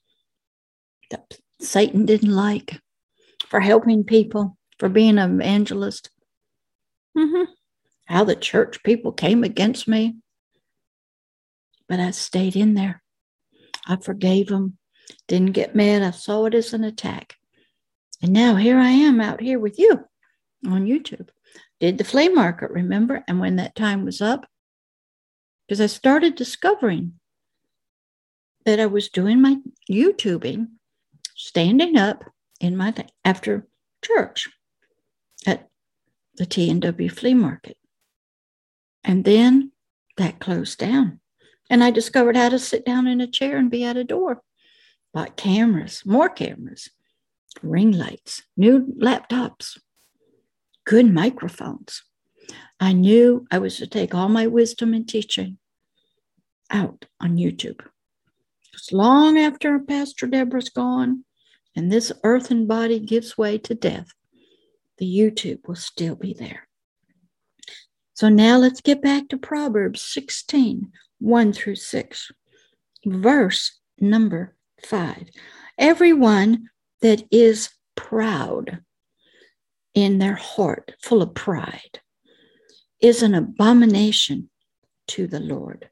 that 1.11 1.37
Satan 1.61 2.05
didn't 2.05 2.35
like, 2.35 2.79
for 3.47 3.59
helping 3.59 4.03
people, 4.03 4.57
for 4.79 4.89
being 4.89 5.19
an 5.19 5.39
evangelist. 5.39 6.09
Mm-hmm. 7.15 7.51
How 8.05 8.23
the 8.23 8.35
church 8.35 8.83
people 8.83 9.11
came 9.11 9.43
against 9.43 9.87
me. 9.87 10.15
But 11.87 11.99
I 11.99 12.11
stayed 12.11 12.55
in 12.55 12.73
there. 12.73 13.03
I 13.85 13.97
forgave 13.97 14.47
them, 14.47 14.77
didn't 15.27 15.51
get 15.51 15.75
mad. 15.75 16.01
I 16.01 16.11
saw 16.11 16.45
it 16.45 16.55
as 16.55 16.73
an 16.73 16.83
attack. 16.83 17.35
And 18.21 18.33
now 18.33 18.55
here 18.55 18.77
I 18.77 18.89
am 18.89 19.21
out 19.21 19.41
here 19.41 19.59
with 19.59 19.77
you 19.77 20.03
on 20.65 20.85
YouTube. 20.85 21.29
Did 21.79 21.97
the 21.97 22.03
flea 22.03 22.29
market, 22.29 22.71
remember? 22.71 23.23
And 23.27 23.39
when 23.39 23.57
that 23.57 23.75
time 23.75 24.05
was 24.05 24.21
up, 24.21 24.47
because 25.67 25.81
I 25.81 25.87
started 25.87 26.35
discovering 26.35 27.19
that 28.65 28.79
I 28.79 28.85
was 28.85 29.09
doing 29.09 29.41
my 29.41 29.57
YouTubing, 29.89 30.67
standing 31.35 31.97
up 31.97 32.23
in 32.59 32.77
my 32.77 32.91
th- 32.91 33.09
after 33.23 33.67
church 34.03 34.47
at 35.45 35.69
the 36.35 36.45
T&W 36.45 37.09
flea 37.09 37.33
market. 37.33 37.77
And 39.03 39.23
then 39.23 39.71
that 40.17 40.39
closed 40.39 40.79
down. 40.79 41.19
And 41.69 41.83
I 41.83 41.91
discovered 41.91 42.37
how 42.37 42.49
to 42.49 42.59
sit 42.59 42.85
down 42.85 43.07
in 43.07 43.21
a 43.21 43.27
chair 43.27 43.57
and 43.57 43.71
be 43.71 43.83
at 43.83 43.97
a 43.97 44.03
door. 44.03 44.41
Bought 45.13 45.37
cameras, 45.37 46.03
more 46.05 46.29
cameras, 46.29 46.89
ring 47.63 47.91
lights, 47.91 48.43
new 48.55 48.93
laptops, 48.99 49.77
good 50.85 51.11
microphones. 51.11 52.03
I 52.79 52.93
knew 52.93 53.47
I 53.49 53.59
was 53.59 53.77
to 53.77 53.87
take 53.87 54.13
all 54.13 54.29
my 54.29 54.47
wisdom 54.47 54.93
and 54.93 55.07
teaching 55.07 55.57
out 56.69 57.05
on 57.21 57.37
YouTube. 57.37 57.81
It's 58.73 58.91
long 58.91 59.37
after 59.37 59.79
Pastor 59.79 60.27
Deborah's 60.27 60.69
gone 60.69 61.23
and 61.75 61.91
this 61.91 62.11
earthen 62.23 62.67
body 62.67 62.99
gives 62.99 63.37
way 63.37 63.57
to 63.59 63.75
death, 63.75 64.07
the 64.97 65.05
YouTube 65.05 65.67
will 65.67 65.75
still 65.75 66.15
be 66.15 66.33
there. 66.33 66.67
So 68.13 68.29
now 68.29 68.57
let's 68.57 68.81
get 68.81 69.01
back 69.01 69.27
to 69.29 69.37
Proverbs 69.37 70.01
16 70.01 70.91
1 71.25 71.53
through 71.53 71.75
6, 71.75 72.31
verse 73.07 73.79
number 73.99 74.55
5. 74.85 75.27
Everyone 75.79 76.69
that 77.01 77.23
is 77.31 77.69
proud 77.95 78.83
in 79.95 80.19
their 80.19 80.35
heart, 80.35 80.93
full 81.01 81.23
of 81.23 81.33
pride, 81.33 81.99
is 83.01 83.23
an 83.23 83.33
abomination 83.33 84.51
to 85.07 85.25
the 85.25 85.39
Lord. 85.39 85.89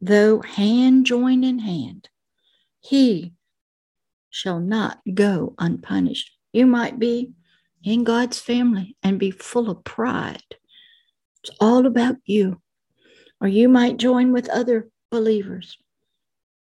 Though 0.00 0.40
hand 0.40 1.04
join 1.04 1.42
in 1.42 1.58
hand, 1.58 2.08
he 2.78 3.32
shall 4.30 4.60
not 4.60 5.00
go 5.12 5.56
unpunished. 5.58 6.30
You 6.52 6.66
might 6.66 7.00
be 7.00 7.32
in 7.82 8.04
God's 8.04 8.38
family 8.38 8.96
and 9.02 9.18
be 9.18 9.32
full 9.32 9.68
of 9.68 9.82
pride. 9.82 10.44
It's 11.42 11.56
all 11.60 11.86
about 11.86 12.18
you. 12.24 12.62
Or 13.40 13.48
you 13.48 13.68
might 13.68 13.96
join 13.96 14.32
with 14.32 14.48
other 14.48 14.90
believers. 15.10 15.78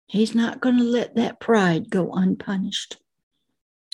He's 0.06 0.34
not 0.34 0.60
going 0.60 0.76
to 0.78 0.84
let 0.84 1.14
that 1.14 1.40
pride 1.40 1.88
go 1.88 2.12
unpunished. 2.12 2.96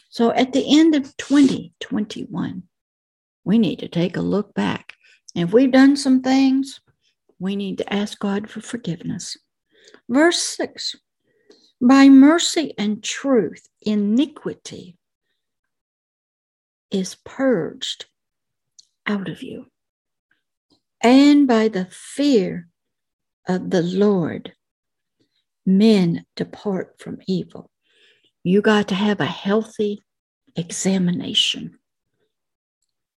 So 0.08 0.32
at 0.32 0.52
the 0.52 0.78
end 0.78 0.94
of 0.94 1.16
2021, 1.18 2.62
we 3.44 3.58
need 3.58 3.78
to 3.80 3.88
take 3.88 4.16
a 4.16 4.22
look 4.22 4.54
back. 4.54 4.94
if 5.34 5.52
we've 5.52 5.70
done 5.70 5.96
some 5.96 6.22
things, 6.22 6.80
we 7.38 7.54
need 7.54 7.78
to 7.78 7.92
ask 7.92 8.18
God 8.18 8.48
for 8.48 8.60
forgiveness. 8.62 9.36
Verse 10.08 10.38
6 10.38 10.96
By 11.80 12.08
mercy 12.08 12.72
and 12.78 13.02
truth, 13.02 13.68
iniquity 13.82 14.96
is 16.90 17.16
purged 17.24 18.06
out 19.06 19.28
of 19.28 19.42
you. 19.42 19.66
And 21.02 21.46
by 21.46 21.68
the 21.68 21.86
fear 21.90 22.68
of 23.48 23.70
the 23.70 23.82
Lord, 23.82 24.52
men 25.64 26.24
depart 26.36 26.98
from 26.98 27.18
evil. 27.26 27.70
You 28.42 28.62
got 28.62 28.88
to 28.88 28.94
have 28.94 29.20
a 29.20 29.26
healthy 29.26 30.02
examination. 30.54 31.78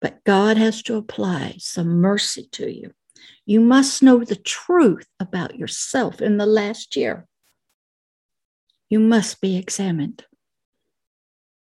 But 0.00 0.24
God 0.24 0.56
has 0.56 0.82
to 0.84 0.96
apply 0.96 1.56
some 1.58 2.00
mercy 2.00 2.48
to 2.52 2.70
you. 2.70 2.92
You 3.44 3.60
must 3.60 4.02
know 4.02 4.24
the 4.24 4.36
truth 4.36 5.06
about 5.18 5.56
yourself 5.56 6.20
in 6.20 6.36
the 6.36 6.46
last 6.46 6.96
year. 6.96 7.26
You 8.88 9.00
must 9.00 9.40
be 9.40 9.56
examined. 9.56 10.24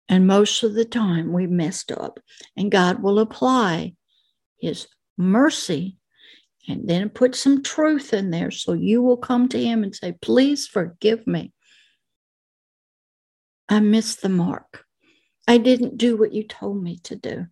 And 0.08 0.28
most 0.28 0.64
of 0.64 0.76
the 0.76 0.86
time 0.86 1.34
we 1.34 1.48
messed 1.48 1.92
up, 1.92 2.20
and 2.56 2.72
God 2.72 3.02
will 3.02 3.20
apply 3.20 3.96
His 4.60 4.88
mercy 5.18 5.98
and 6.68 6.88
then 6.88 7.10
put 7.10 7.36
some 7.36 7.62
truth 7.62 8.14
in 8.14 8.32
there 8.32 8.52
so 8.52 8.74
you 8.74 9.02
will 9.02 9.18
come 9.18 9.48
to 9.50 9.62
Him 9.62 9.84
and 9.84 9.96
say, 9.96 10.14
Please 10.22 10.68
forgive 10.68 11.26
me. 11.28 11.52
I 13.70 13.80
missed 13.80 14.22
the 14.22 14.30
mark. 14.30 14.86
I 15.48 15.58
didn't 15.58 15.98
do 15.98 16.18
what 16.18 16.34
you 16.34 16.44
told 16.44 16.82
me 16.82 16.98
to 17.04 17.16
do, 17.16 17.48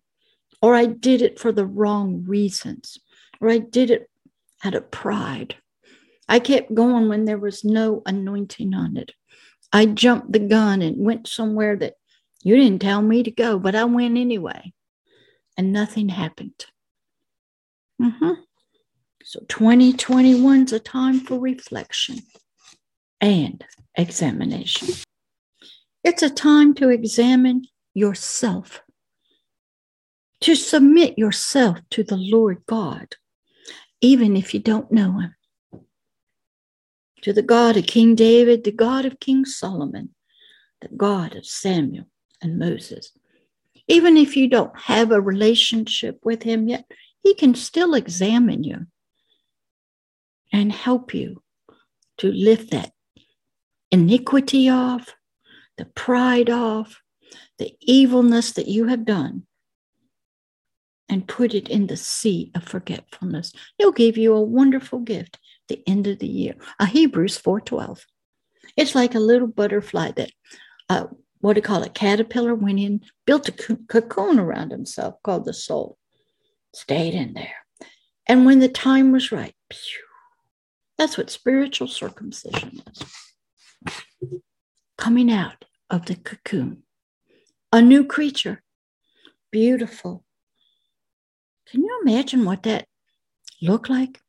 or 0.60 0.74
I 0.74 0.86
did 0.86 1.22
it 1.22 1.38
for 1.38 1.52
the 1.52 1.66
wrong 1.66 2.24
reasons, 2.26 2.98
or 3.40 3.50
I 3.50 3.58
did 3.58 3.90
it 3.90 4.10
out 4.64 4.74
of 4.74 4.90
pride. 4.90 5.56
I 6.28 6.40
kept 6.40 6.74
going 6.74 7.08
when 7.08 7.24
there 7.24 7.38
was 7.38 7.64
no 7.64 8.02
anointing 8.06 8.74
on 8.74 8.96
it. 8.96 9.12
I 9.72 9.86
jumped 9.86 10.32
the 10.32 10.38
gun 10.38 10.82
and 10.82 11.04
went 11.04 11.28
somewhere 11.28 11.76
that 11.76 11.94
you 12.42 12.56
didn't 12.56 12.80
tell 12.80 13.02
me 13.02 13.22
to 13.22 13.30
go, 13.30 13.58
but 13.58 13.74
I 13.74 13.84
went 13.84 14.16
anyway, 14.16 14.72
and 15.56 15.72
nothing 15.72 16.08
happened. 16.08 16.66
Mm-hmm. 18.00 18.32
So 19.26 19.40
2021 19.48 20.64
is 20.64 20.72
a 20.74 20.78
time 20.78 21.18
for 21.18 21.38
reflection 21.38 22.18
and 23.22 23.64
examination. 23.96 24.88
It's 26.04 26.22
a 26.22 26.28
time 26.28 26.74
to 26.74 26.90
examine 26.90 27.64
yourself, 27.94 28.82
to 30.42 30.54
submit 30.54 31.16
yourself 31.16 31.78
to 31.92 32.04
the 32.04 32.18
Lord 32.18 32.64
God, 32.66 33.16
even 34.02 34.36
if 34.36 34.52
you 34.52 34.60
don't 34.60 34.92
know 34.92 35.18
Him, 35.18 35.34
to 37.22 37.32
the 37.32 37.40
God 37.40 37.78
of 37.78 37.86
King 37.86 38.14
David, 38.14 38.62
the 38.62 38.72
God 38.72 39.06
of 39.06 39.20
King 39.20 39.46
Solomon, 39.46 40.14
the 40.82 40.94
God 40.94 41.34
of 41.34 41.46
Samuel 41.46 42.08
and 42.42 42.58
Moses. 42.58 43.10
Even 43.88 44.18
if 44.18 44.36
you 44.36 44.50
don't 44.50 44.78
have 44.78 45.12
a 45.12 45.20
relationship 45.20 46.18
with 46.22 46.42
Him 46.42 46.68
yet, 46.68 46.84
He 47.22 47.34
can 47.34 47.54
still 47.54 47.94
examine 47.94 48.64
you 48.64 48.86
and 50.52 50.72
help 50.72 51.14
you 51.14 51.42
to 52.18 52.30
lift 52.30 52.70
that 52.70 52.92
iniquity 53.90 54.68
off, 54.68 55.14
the 55.78 55.84
pride 55.84 56.50
off, 56.50 57.00
the 57.58 57.76
evilness 57.80 58.52
that 58.52 58.68
you 58.68 58.86
have 58.86 59.04
done 59.04 59.46
and 61.08 61.28
put 61.28 61.54
it 61.54 61.68
in 61.68 61.86
the 61.86 61.96
sea 61.96 62.50
of 62.54 62.64
forgetfulness. 62.64 63.52
He'll 63.78 63.92
give 63.92 64.16
you 64.16 64.34
a 64.34 64.42
wonderful 64.42 65.00
gift 65.00 65.38
the 65.68 65.82
end 65.86 66.06
of 66.06 66.18
the 66.18 66.26
year. 66.26 66.54
A 66.78 66.86
Hebrews 66.86 67.38
4:12. 67.38 68.04
It's 68.76 68.94
like 68.94 69.14
a 69.14 69.20
little 69.20 69.46
butterfly 69.46 70.12
that 70.12 70.30
uh, 70.88 71.06
what 71.40 71.54
do 71.54 71.58
you 71.58 71.62
call 71.62 71.82
it? 71.82 71.94
Caterpillar 71.94 72.54
went 72.54 72.80
in, 72.80 73.02
built 73.26 73.48
a 73.48 73.52
cocoon 73.52 74.38
around 74.38 74.70
himself 74.70 75.22
called 75.22 75.44
the 75.44 75.52
soul, 75.52 75.98
stayed 76.74 77.14
in 77.14 77.34
there. 77.34 77.56
And 78.26 78.46
when 78.46 78.60
the 78.60 78.68
time 78.68 79.12
was 79.12 79.30
right, 79.30 79.54
pew, 79.68 80.03
that's 80.98 81.18
what 81.18 81.30
spiritual 81.30 81.88
circumcision 81.88 82.80
is. 82.90 84.32
Coming 84.96 85.30
out 85.32 85.64
of 85.90 86.06
the 86.06 86.16
cocoon 86.16 86.84
a 87.74 87.82
new 87.82 88.04
creature. 88.04 88.62
Beautiful. 89.50 90.24
Can 91.68 91.82
you 91.82 92.02
imagine 92.02 92.44
what 92.44 92.62
that 92.62 92.86
looked 93.60 93.90
like? 93.90 94.20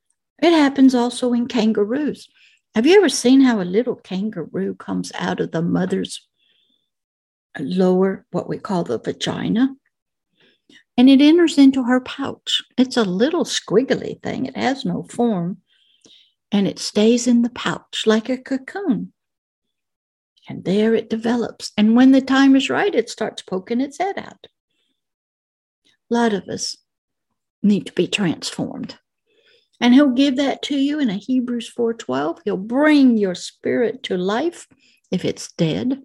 It 0.41 0.49
happens 0.49 0.95
also 0.95 1.32
in 1.32 1.47
kangaroos. 1.47 2.28
Have 2.74 2.88
you 2.88 2.97
ever 2.97 3.07
seen 3.07 3.41
how 3.41 3.61
a 3.61 3.63
little 3.63 3.97
kangaroo 3.97 4.74
comes 4.74 5.11
out 5.13 5.39
of 5.39 5.51
the 5.51 5.61
mother's 5.61 6.28
lower, 7.59 8.26
what 8.32 8.49
we 8.49 8.57
call 8.57 8.84
the 8.84 8.97
vagina? 8.97 9.76
And 10.97 11.07
it 11.07 11.22
enters 11.22 11.59
into 11.59 11.84
her 11.84 12.01
pouch. 12.01 12.63
It's 12.80 12.97
a 12.97 13.03
little 13.03 13.45
squiggly 13.45 14.20
thing, 14.24 14.47
it 14.47 14.57
has 14.57 14.86
no 14.86 15.03
form, 15.03 15.57
and 16.52 16.68
it 16.68 16.80
stays 16.80 17.28
in 17.28 17.41
the 17.41 17.50
pouch 17.50 18.04
like 18.06 18.30
a 18.30 18.38
cocoon. 18.38 19.14
And 20.48 20.64
there 20.64 20.93
it 20.93 21.10
develops. 21.10 21.72
And 21.76 21.96
when 21.96 22.12
the 22.12 22.22
time 22.22 22.56
is 22.56 22.70
right, 22.70 22.93
it 22.93 23.10
starts 23.10 23.41
poking 23.41 23.82
its 23.82 23.98
head 23.98 24.18
out. 24.18 24.48
A 26.12 26.14
lot 26.14 26.34
of 26.34 26.48
us 26.48 26.78
need 27.64 27.88
to 27.88 27.93
be 27.93 28.08
transformed. 28.08 28.98
And 29.82 29.93
he'll 29.93 30.12
give 30.12 30.38
that 30.38 30.62
to 30.64 30.78
you 30.78 31.00
in 31.00 31.10
a 31.10 31.16
Hebrews 31.16 31.70
4:12. 31.70 32.39
He'll 32.46 32.58
bring 32.58 33.18
your 33.18 33.36
spirit 33.36 34.04
to 34.04 34.18
life 34.18 34.68
if 35.12 35.26
it's 35.26 35.52
dead. 35.54 36.04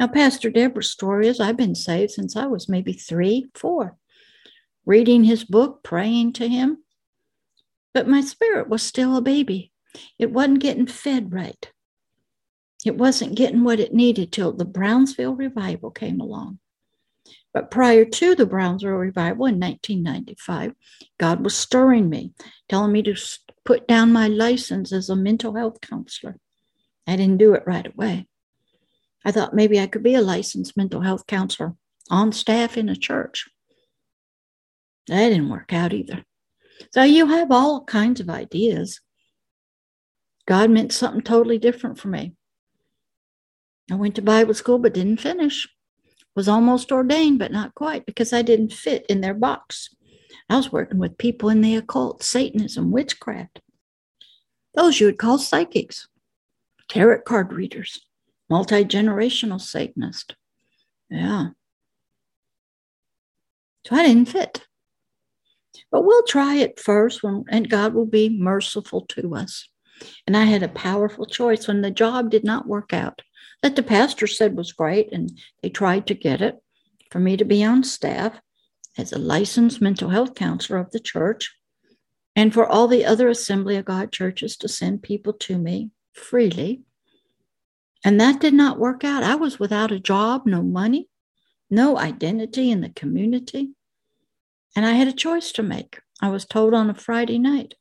Now, 0.00 0.08
Pastor 0.08 0.50
Deborah's 0.50 0.90
story 0.90 1.28
is 1.28 1.38
I've 1.38 1.56
been 1.56 1.74
saved 1.74 2.12
since 2.12 2.34
I 2.34 2.46
was 2.46 2.68
maybe 2.68 2.92
three, 2.92 3.50
four, 3.54 3.96
reading 4.84 5.24
his 5.24 5.44
book, 5.44 5.82
praying 5.84 6.32
to 6.34 6.48
him. 6.48 6.78
But 7.94 8.08
my 8.08 8.20
spirit 8.20 8.68
was 8.68 8.82
still 8.82 9.16
a 9.16 9.22
baby. 9.22 9.72
It 10.18 10.32
wasn't 10.32 10.60
getting 10.60 10.86
fed 10.86 11.32
right. 11.32 11.70
It 12.84 12.96
wasn't 12.96 13.36
getting 13.36 13.62
what 13.62 13.80
it 13.80 13.94
needed 13.94 14.32
till 14.32 14.52
the 14.52 14.64
Brownsville 14.64 15.34
revival 15.34 15.90
came 15.90 16.20
along. 16.20 16.58
But 17.54 17.70
prior 17.70 18.04
to 18.04 18.34
the 18.34 18.46
Brownsville 18.46 18.92
revival 18.92 19.46
in 19.46 19.60
1995, 19.60 20.72
God 21.18 21.44
was 21.44 21.54
stirring 21.54 22.08
me, 22.08 22.32
telling 22.68 22.92
me 22.92 23.02
to 23.02 23.14
put 23.64 23.86
down 23.86 24.12
my 24.12 24.26
license 24.26 24.92
as 24.92 25.10
a 25.10 25.16
mental 25.16 25.54
health 25.54 25.80
counselor. 25.80 26.38
I 27.06 27.16
didn't 27.16 27.38
do 27.38 27.54
it 27.54 27.64
right 27.66 27.86
away. 27.86 28.26
I 29.24 29.32
thought 29.32 29.54
maybe 29.54 29.78
I 29.78 29.86
could 29.86 30.02
be 30.02 30.14
a 30.14 30.22
licensed 30.22 30.76
mental 30.76 31.02
health 31.02 31.26
counselor 31.26 31.74
on 32.10 32.32
staff 32.32 32.76
in 32.76 32.88
a 32.88 32.96
church. 32.96 33.48
That 35.08 35.28
didn't 35.28 35.50
work 35.50 35.72
out 35.72 35.92
either. 35.92 36.24
So 36.92 37.02
you 37.02 37.26
have 37.26 37.50
all 37.50 37.84
kinds 37.84 38.20
of 38.20 38.28
ideas. 38.28 39.00
God 40.46 40.70
meant 40.70 40.92
something 40.92 41.22
totally 41.22 41.58
different 41.58 41.98
for 41.98 42.08
me. 42.08 42.34
I 43.90 43.94
went 43.94 44.14
to 44.16 44.22
Bible 44.22 44.54
school 44.54 44.78
but 44.78 44.94
didn't 44.94 45.20
finish. 45.20 45.68
Was 46.34 46.48
almost 46.48 46.90
ordained, 46.90 47.38
but 47.38 47.52
not 47.52 47.74
quite 47.74 48.06
because 48.06 48.32
I 48.32 48.40
didn't 48.40 48.72
fit 48.72 49.04
in 49.08 49.20
their 49.20 49.34
box. 49.34 49.90
I 50.48 50.56
was 50.56 50.72
working 50.72 50.98
with 50.98 51.18
people 51.18 51.50
in 51.50 51.60
the 51.60 51.76
occult, 51.76 52.22
Satanism, 52.22 52.90
witchcraft. 52.90 53.60
Those 54.74 54.98
you 54.98 55.06
would 55.06 55.18
call 55.18 55.38
psychics, 55.38 56.08
tarot 56.88 57.20
card 57.22 57.52
readers, 57.52 58.00
multi 58.48 58.82
generational 58.84 59.60
Satanist. 59.60 60.34
Yeah. 61.10 61.48
So 63.86 63.96
I 63.96 64.06
didn't 64.06 64.26
fit. 64.26 64.66
But 65.92 66.04
we'll 66.04 66.24
try 66.24 66.56
it 66.56 66.80
first, 66.80 67.22
when, 67.22 67.44
and 67.48 67.70
God 67.70 67.94
will 67.94 68.06
be 68.06 68.28
merciful 68.28 69.02
to 69.10 69.36
us. 69.36 69.68
And 70.26 70.36
I 70.36 70.46
had 70.46 70.64
a 70.64 70.68
powerful 70.68 71.26
choice 71.26 71.68
when 71.68 71.82
the 71.82 71.90
job 71.92 72.30
did 72.30 72.42
not 72.42 72.66
work 72.66 72.92
out 72.92 73.22
that 73.62 73.76
the 73.76 73.82
pastor 73.82 74.26
said 74.26 74.56
was 74.56 74.72
great, 74.72 75.12
and 75.12 75.30
they 75.62 75.70
tried 75.70 76.06
to 76.08 76.14
get 76.14 76.42
it 76.42 76.60
for 77.10 77.20
me 77.20 77.36
to 77.36 77.44
be 77.44 77.62
on 77.62 77.84
staff 77.84 78.40
as 78.98 79.12
a 79.12 79.18
licensed 79.18 79.80
mental 79.80 80.10
health 80.10 80.34
counselor 80.34 80.78
of 80.78 80.90
the 80.90 81.00
church, 81.00 81.54
and 82.34 82.52
for 82.52 82.66
all 82.66 82.88
the 82.88 83.04
other 83.04 83.28
Assembly 83.28 83.76
of 83.76 83.84
God 83.84 84.12
churches 84.12 84.56
to 84.58 84.68
send 84.68 85.02
people 85.02 85.32
to 85.34 85.58
me 85.58 85.90
freely. 86.12 86.82
And 88.04 88.20
that 88.20 88.40
did 88.40 88.54
not 88.54 88.78
work 88.78 89.04
out. 89.04 89.22
I 89.22 89.36
was 89.36 89.60
without 89.60 89.92
a 89.92 90.00
job, 90.00 90.42
no 90.44 90.62
money, 90.62 91.08
no 91.70 91.96
identity 91.98 92.70
in 92.70 92.80
the 92.80 92.90
community. 92.90 93.70
And 94.74 94.86
I 94.86 94.92
had 94.92 95.08
a 95.08 95.12
choice 95.12 95.52
to 95.52 95.62
make. 95.62 96.00
I 96.20 96.28
was 96.30 96.44
told 96.44 96.74
on 96.74 96.90
a 96.90 96.94
Friday 96.94 97.38
night 97.38 97.74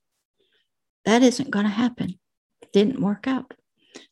that 1.05 1.23
isn't 1.23 1.51
going 1.51 1.65
to 1.65 1.71
happen. 1.71 2.19
It 2.61 2.73
didn't 2.73 3.01
work 3.01 3.27
out. 3.27 3.53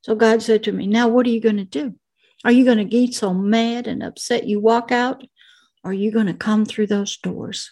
So 0.01 0.15
God 0.15 0.41
said 0.41 0.63
to 0.63 0.71
me, 0.71 0.87
Now 0.87 1.07
what 1.07 1.25
are 1.25 1.29
you 1.29 1.41
going 1.41 1.57
to 1.57 1.65
do? 1.65 1.95
Are 2.45 2.51
you 2.51 2.63
going 2.65 2.77
to 2.77 2.85
get 2.85 3.13
so 3.13 3.33
mad 3.33 3.87
and 3.87 4.01
upset 4.01 4.47
you 4.47 4.59
walk 4.59 4.91
out? 4.91 5.23
Or 5.83 5.91
are 5.91 5.93
you 5.93 6.11
going 6.11 6.27
to 6.27 6.33
come 6.33 6.65
through 6.65 6.87
those 6.87 7.17
doors? 7.17 7.71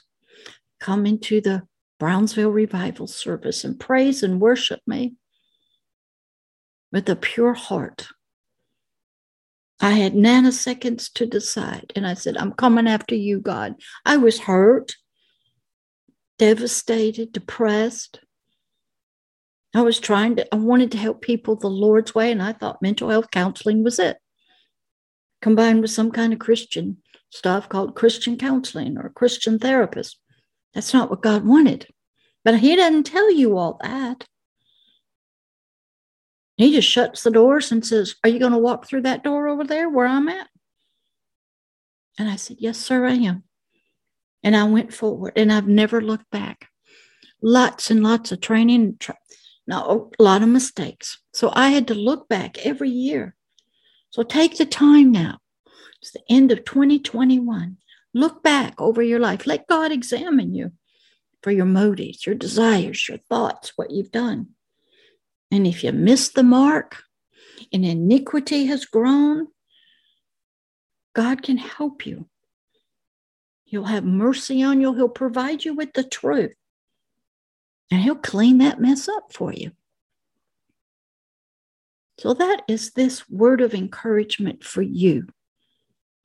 Come 0.80 1.06
into 1.06 1.42
the 1.42 1.64
Brownsville 2.00 2.52
revival 2.52 3.08
service 3.08 3.64
and 3.64 3.80
praise 3.80 4.24
and 4.24 4.40
worship 4.42 4.82
me. 4.86 5.16
with 6.92 7.10
a 7.10 7.16
pure 7.16 7.54
heart. 7.54 8.08
I 9.80 9.92
had 9.92 10.14
nanoseconds 10.14 11.14
to 11.14 11.26
decide, 11.26 11.94
and 11.96 12.08
I 12.08 12.16
said, 12.16 12.38
I'm 12.38 12.54
coming 12.54 12.88
after 12.88 13.14
you, 13.14 13.40
God. 13.40 13.76
I 14.06 14.18
was 14.18 14.40
hurt, 14.40 14.96
devastated, 16.40 17.32
depressed. 17.32 18.20
I 19.76 19.82
was 19.82 20.00
trying 20.00 20.38
to, 20.38 20.54
I 20.54 20.58
wanted 20.58 20.92
to 20.94 20.98
help 20.98 21.22
people 21.22 21.56
the 21.56 21.70
Lord's 21.70 22.16
way, 22.16 22.32
and 22.32 22.42
I 22.42 22.54
thought 22.54 22.82
mental 22.82 23.10
health 23.10 23.30
counseling 23.30 23.84
was 23.84 24.00
it, 24.00 24.18
combined 25.42 25.82
with 25.82 25.92
some 25.92 26.12
kind 26.12 26.34
of 26.34 26.40
Christian 26.40 26.98
stuff 27.30 27.70
called 27.70 27.96
Christian 27.96 28.38
counseling 28.38 28.98
or 28.98 29.10
Christian 29.10 29.60
therapist. 29.60 30.20
That's 30.74 30.94
not 30.94 31.12
what 31.12 31.22
God 31.22 31.46
wanted. 31.46 31.88
But 32.44 32.60
He 32.60 32.76
doesn't 32.76 33.06
tell 33.06 33.32
you 33.32 33.58
all 33.58 33.80
that. 33.84 34.26
He 36.58 36.72
just 36.72 36.90
shuts 36.90 37.22
the 37.22 37.32
doors 37.32 37.72
and 37.72 37.86
says, 37.86 38.16
Are 38.24 38.30
you 38.30 38.40
going 38.40 38.52
to 38.52 38.58
walk 38.58 38.88
through 38.88 39.04
that 39.04 39.24
door 39.24 39.48
over 39.48 39.64
there 39.64 39.90
where 39.90 40.08
I'm 40.08 40.28
at? 40.28 40.48
And 42.18 42.28
I 42.28 42.36
said, 42.36 42.58
Yes, 42.60 42.80
sir, 42.80 43.06
I 43.06 43.14
am. 43.14 43.44
And 44.44 44.56
I 44.56 44.64
went 44.64 44.94
forward 44.94 45.34
and 45.36 45.52
I've 45.54 45.68
never 45.68 46.02
looked 46.02 46.30
back. 46.32 46.68
Lots 47.42 47.92
and 47.92 48.02
lots 48.02 48.32
of 48.32 48.42
training, 48.42 48.98
tra- 49.00 49.18
no, 49.68 50.10
a 50.18 50.24
lot 50.24 50.42
of 50.42 50.50
mistakes. 50.50 51.20
So 51.34 51.52
I 51.54 51.70
had 51.70 51.88
to 51.90 51.94
look 51.94 52.28
back 52.28 52.58
every 52.66 52.90
year. 52.90 53.36
So 54.10 54.24
take 54.24 54.58
the 54.58 54.66
time 54.66 55.12
now. 55.12 55.38
It's 56.02 56.12
the 56.12 56.24
end 56.30 56.52
of 56.52 56.66
2021. 56.66 57.78
Look 58.14 58.42
back 58.42 58.80
over 58.82 59.04
your 59.04 59.20
life. 59.20 59.46
Let 59.46 59.68
God 59.68 59.92
examine 59.92 60.56
you 60.56 60.72
for 61.44 61.52
your 61.52 61.66
motives, 61.66 62.26
your 62.26 62.36
desires, 62.36 63.08
your 63.08 63.20
thoughts, 63.30 63.74
what 63.76 63.92
you've 63.92 64.12
done. 64.12 64.48
And 65.52 65.66
if 65.66 65.84
you 65.84 65.92
miss 65.92 66.30
the 66.30 66.44
mark 66.44 67.04
and 67.72 67.86
iniquity 67.86 68.66
has 68.66 68.86
grown, 68.86 69.48
God 71.14 71.42
can 71.42 71.58
help 71.58 72.06
you. 72.06 72.28
He'll 73.64 73.86
have 73.86 74.06
mercy 74.06 74.64
on 74.64 74.82
you. 74.82 74.94
He'll 74.94 75.10
provide 75.10 75.66
you 75.66 75.74
with 75.74 75.94
the 75.94 76.04
truth. 76.04 76.54
And 77.92 78.02
He'll 78.02 78.16
clean 78.16 78.60
that 78.60 78.80
mess 78.80 79.08
up 79.08 79.34
for 79.34 79.54
you. 79.54 79.72
So, 82.20 82.34
that 82.34 82.64
is 82.68 82.92
this 82.92 83.30
word 83.30 83.62
of 83.62 83.74
encouragement 83.74 84.64
for 84.64 84.82
you 84.82 85.28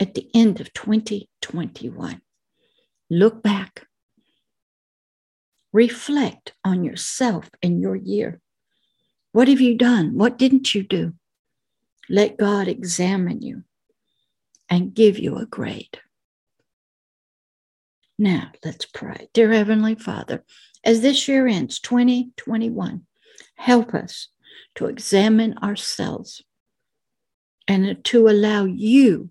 at 0.01 0.15
the 0.15 0.29
end 0.35 0.61
of 0.61 0.73
2021. 0.73 2.21
Look 3.11 3.43
back, 3.43 3.87
reflect 5.73 6.55
on 6.65 6.83
yourself 6.83 7.51
and 7.63 7.81
your 7.81 7.97
year. 7.97 8.41
What 9.33 9.49
have 9.49 9.61
you 9.61 9.77
done? 9.77 10.17
What 10.17 10.39
didn't 10.39 10.75
you 10.75 10.83
do? 10.83 11.15
Let 12.09 12.37
God 12.37 12.69
examine 12.69 13.41
you 13.41 13.65
and 14.69 14.95
give 14.95 15.19
you 15.19 15.37
a 15.37 15.47
grade. 15.47 15.99
Now, 18.19 18.53
let's 18.65 18.85
pray. 18.85 19.29
Dear 19.33 19.53
Heavenly 19.53 19.95
Father, 19.95 20.45
as 20.85 21.01
this 21.01 21.27
year 21.29 21.47
ends, 21.47 21.81
2021, 21.81 23.07
help 23.57 23.95
us 23.95 24.29
to 24.75 24.87
examine 24.87 25.57
ourselves 25.59 26.43
and 27.67 28.05
to 28.05 28.29
allow 28.29 28.65
you 28.65 29.31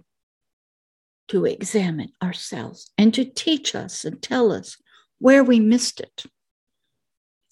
to 1.27 1.45
examine 1.45 2.11
ourselves 2.21 2.91
and 2.97 3.13
to 3.13 3.23
teach 3.23 3.75
us 3.75 4.03
and 4.03 4.21
tell 4.21 4.51
us 4.51 4.77
where 5.19 5.43
we 5.43 5.59
missed 5.59 5.99
it. 5.99 6.23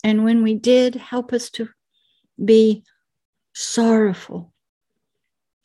And 0.03 0.23
when 0.23 0.43
we 0.43 0.55
did, 0.55 0.95
help 0.95 1.31
us 1.31 1.49
to 1.51 1.69
be 2.43 2.83
sorrowful 3.53 4.53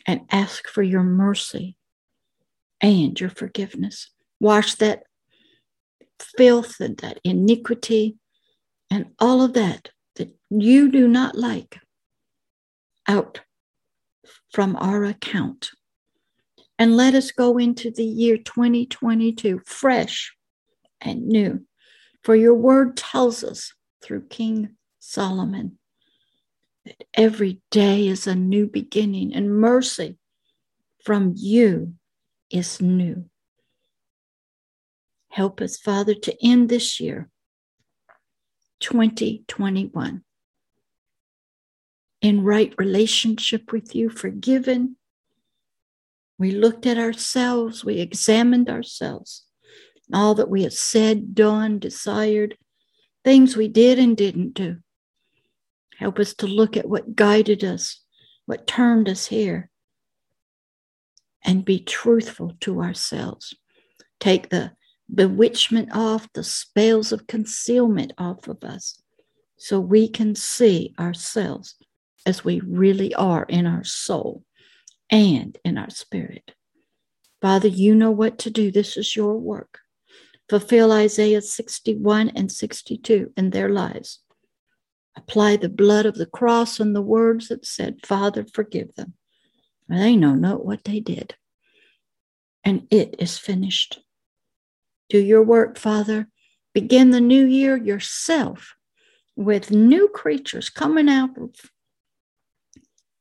and 0.07 0.23
ask 0.31 0.69
for 0.69 0.83
your 0.83 1.03
mercy 1.03 1.77
and 2.81 3.19
your 3.19 3.31
forgiveness. 3.31 4.11
Wash 4.41 4.75
that 4.77 5.05
filth 6.37 6.81
and 6.81 6.97
that 6.99 7.19
iniquity 7.25 8.17
and 8.91 9.07
all 9.19 9.43
of 9.43 9.55
that 9.55 9.91
that 10.17 10.37
you 10.51 10.91
do 10.91 11.09
not 11.09 11.37
like 11.37 11.81
out 13.09 13.41
from 14.53 14.77
our 14.77 15.05
account. 15.05 15.71
And 16.79 16.97
let 16.97 17.15
us 17.15 17.31
go 17.31 17.59
into 17.59 17.91
the 17.91 18.05
year 18.05 18.37
2022 18.37 19.61
fresh 19.65 20.35
and 21.01 21.27
new. 21.27 21.65
For 22.23 22.35
your 22.35 22.55
word 22.55 22.97
tells 22.97 23.45
us 23.45 23.73
through 24.03 24.27
King 24.29 24.77
Solomon 24.99 25.79
that 26.85 27.05
every 27.15 27.61
day 27.71 28.07
is 28.07 28.27
a 28.27 28.35
new 28.35 28.67
beginning, 28.67 29.35
and 29.35 29.59
mercy 29.59 30.19
from 31.03 31.33
you 31.37 31.95
is 32.51 32.81
new. 32.81 33.27
Help 35.29 35.61
us, 35.61 35.77
Father, 35.77 36.15
to 36.15 36.47
end 36.47 36.69
this 36.69 37.01
year, 37.01 37.29
2021, 38.81 40.23
in 42.23 42.45
right 42.45 42.73
relationship 42.79 43.73
with 43.73 43.95
you, 43.95 44.09
forgiven. 44.09 44.97
We 46.39 46.53
looked 46.53 46.87
at 46.87 46.99
ourselves, 46.99 47.85
we 47.85 47.99
examined 47.99 48.71
ourselves, 48.71 49.45
all 50.13 50.35
that 50.37 50.51
we 50.51 50.63
have 50.63 50.73
said, 50.73 51.35
done, 51.35 51.79
desired, 51.79 52.57
things 53.25 53.57
we 53.57 53.69
did 53.69 53.99
and 53.99 54.17
didn't 54.17 54.55
do. 54.55 54.79
Help 55.99 56.19
us 56.19 56.35
to 56.35 56.47
look 56.47 56.77
at 56.77 56.89
what 56.89 57.15
guided 57.15 57.65
us, 57.65 58.01
what 58.47 58.67
turned 58.67 59.09
us 59.09 59.27
here, 59.27 59.71
and 61.45 61.65
be 61.65 61.79
truthful 61.79 62.53
to 62.61 62.81
ourselves. 62.81 63.55
Take 64.19 64.49
the 64.49 64.73
bewitchment 65.13 65.91
off, 65.93 66.33
the 66.33 66.45
spells 66.45 67.13
of 67.13 67.27
concealment 67.27 68.13
off 68.19 68.49
of 68.49 68.65
us, 68.65 69.01
so 69.57 69.79
we 69.79 70.09
can 70.09 70.35
see 70.35 70.95
ourselves 70.99 71.77
as 72.27 72.45
we 72.45 72.61
really 72.61 73.15
are 73.15 73.45
in 73.45 73.67
our 73.67 73.85
soul 73.85 74.43
and 75.11 75.59
in 75.65 75.79
our 75.79 75.91
spirit. 75.91 76.53
Father, 77.41 77.69
you 77.69 77.95
know 77.95 78.11
what 78.11 78.39
to 78.39 78.51
do. 78.51 78.73
This 78.73 78.97
is 78.97 79.15
your 79.15 79.37
work. 79.37 79.81
Fulfill 80.49 80.93
Isaiah 80.93 81.43
61 81.43 82.31
and 82.31 82.51
62 82.51 83.33
in 83.37 83.51
their 83.51 83.69
lives 83.69 84.21
apply 85.17 85.57
the 85.57 85.69
blood 85.69 86.07
of 86.07 86.17
the 86.17 86.27
cross 86.27 86.81
and 86.81 86.95
the 86.95 87.03
words 87.03 87.49
that 87.49 87.67
said, 87.67 88.05
Father, 88.05 88.45
forgive 88.53 88.95
them. 88.95 89.15
They 89.89 90.17
know 90.17 90.35
not 90.35 90.65
what 90.65 90.85
they 90.85 91.01
did. 91.01 91.35
And 92.65 92.87
it 92.91 93.17
is 93.19 93.39
finished. 93.39 94.01
Do 95.09 95.19
your 95.19 95.43
work, 95.43 95.79
Father. 95.79 96.29
Begin 96.73 97.11
the 97.11 97.21
new 97.21 97.47
year 97.47 97.77
yourself 97.77 98.75
with 99.37 99.71
new 99.71 100.09
creatures 100.09 100.71
coming 100.71 101.09
out 101.09 101.37
of 101.37 101.55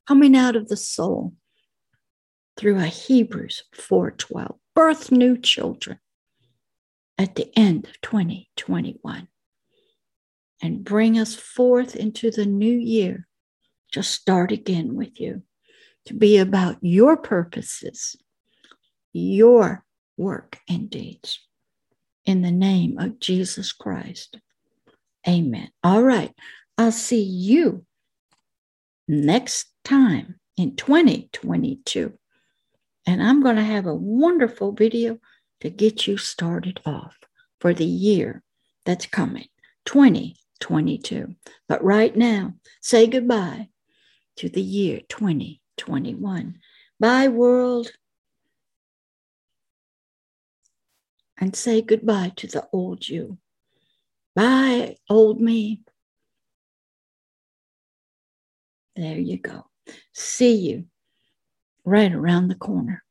coming 0.06 0.36
out 0.36 0.56
of 0.56 0.68
the 0.68 0.76
soul 0.76 1.34
through 2.56 2.78
a 2.78 2.86
Hebrews 2.86 3.64
4:12. 3.72 4.58
Birth 4.74 5.12
new 5.12 5.36
children 5.38 5.98
at 7.18 7.36
the 7.36 7.50
end 7.56 7.86
of 7.86 8.00
2021 8.00 9.28
and 10.62 10.84
bring 10.84 11.18
us 11.18 11.34
forth 11.34 11.96
into 11.96 12.30
the 12.30 12.46
new 12.46 12.76
year. 12.76 13.26
Just 13.92 14.10
start 14.10 14.50
again 14.52 14.94
with 14.94 15.20
you 15.20 15.42
to 16.06 16.14
be 16.14 16.38
about 16.38 16.76
your 16.80 17.16
purposes, 17.16 18.16
your 19.12 19.84
work 20.16 20.58
and 20.68 20.90
deeds. 20.90 21.40
In 22.24 22.42
the 22.42 22.50
name 22.50 22.98
of 22.98 23.20
Jesus 23.20 23.72
Christ. 23.72 24.38
Amen. 25.28 25.70
All 25.82 26.02
right. 26.02 26.32
I'll 26.78 26.92
see 26.92 27.22
you 27.22 27.84
next 29.06 29.66
time 29.84 30.40
in 30.56 30.76
2022. 30.76 32.12
And 33.06 33.22
I'm 33.22 33.42
going 33.42 33.56
to 33.56 33.62
have 33.62 33.86
a 33.86 33.94
wonderful 33.94 34.72
video 34.72 35.18
to 35.60 35.70
get 35.70 36.06
you 36.06 36.16
started 36.16 36.80
off 36.86 37.16
for 37.60 37.74
the 37.74 37.84
year 37.84 38.42
that's 38.84 39.06
coming 39.06 39.48
20 39.86 40.36
22. 40.64 41.34
But 41.68 41.84
right 41.84 42.16
now, 42.16 42.54
say 42.80 43.06
goodbye 43.06 43.68
to 44.36 44.48
the 44.48 44.62
year 44.62 45.02
2021. 45.10 46.58
Bye, 46.98 47.28
world. 47.28 47.92
And 51.38 51.54
say 51.54 51.82
goodbye 51.82 52.32
to 52.36 52.46
the 52.46 52.66
old 52.72 53.06
you. 53.06 53.36
Bye, 54.34 54.96
old 55.10 55.38
me. 55.38 55.82
There 58.96 59.18
you 59.18 59.36
go. 59.36 59.66
See 60.14 60.54
you 60.54 60.86
right 61.84 62.12
around 62.12 62.48
the 62.48 62.54
corner 62.54 63.04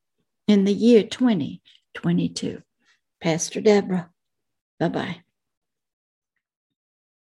in 0.47 0.63
the 0.63 0.73
year 0.73 1.03
2022. 1.03 2.63
Pastor 3.21 3.61
Deborah. 3.61 4.09
Bye 4.79 4.89
bye. 4.89 5.17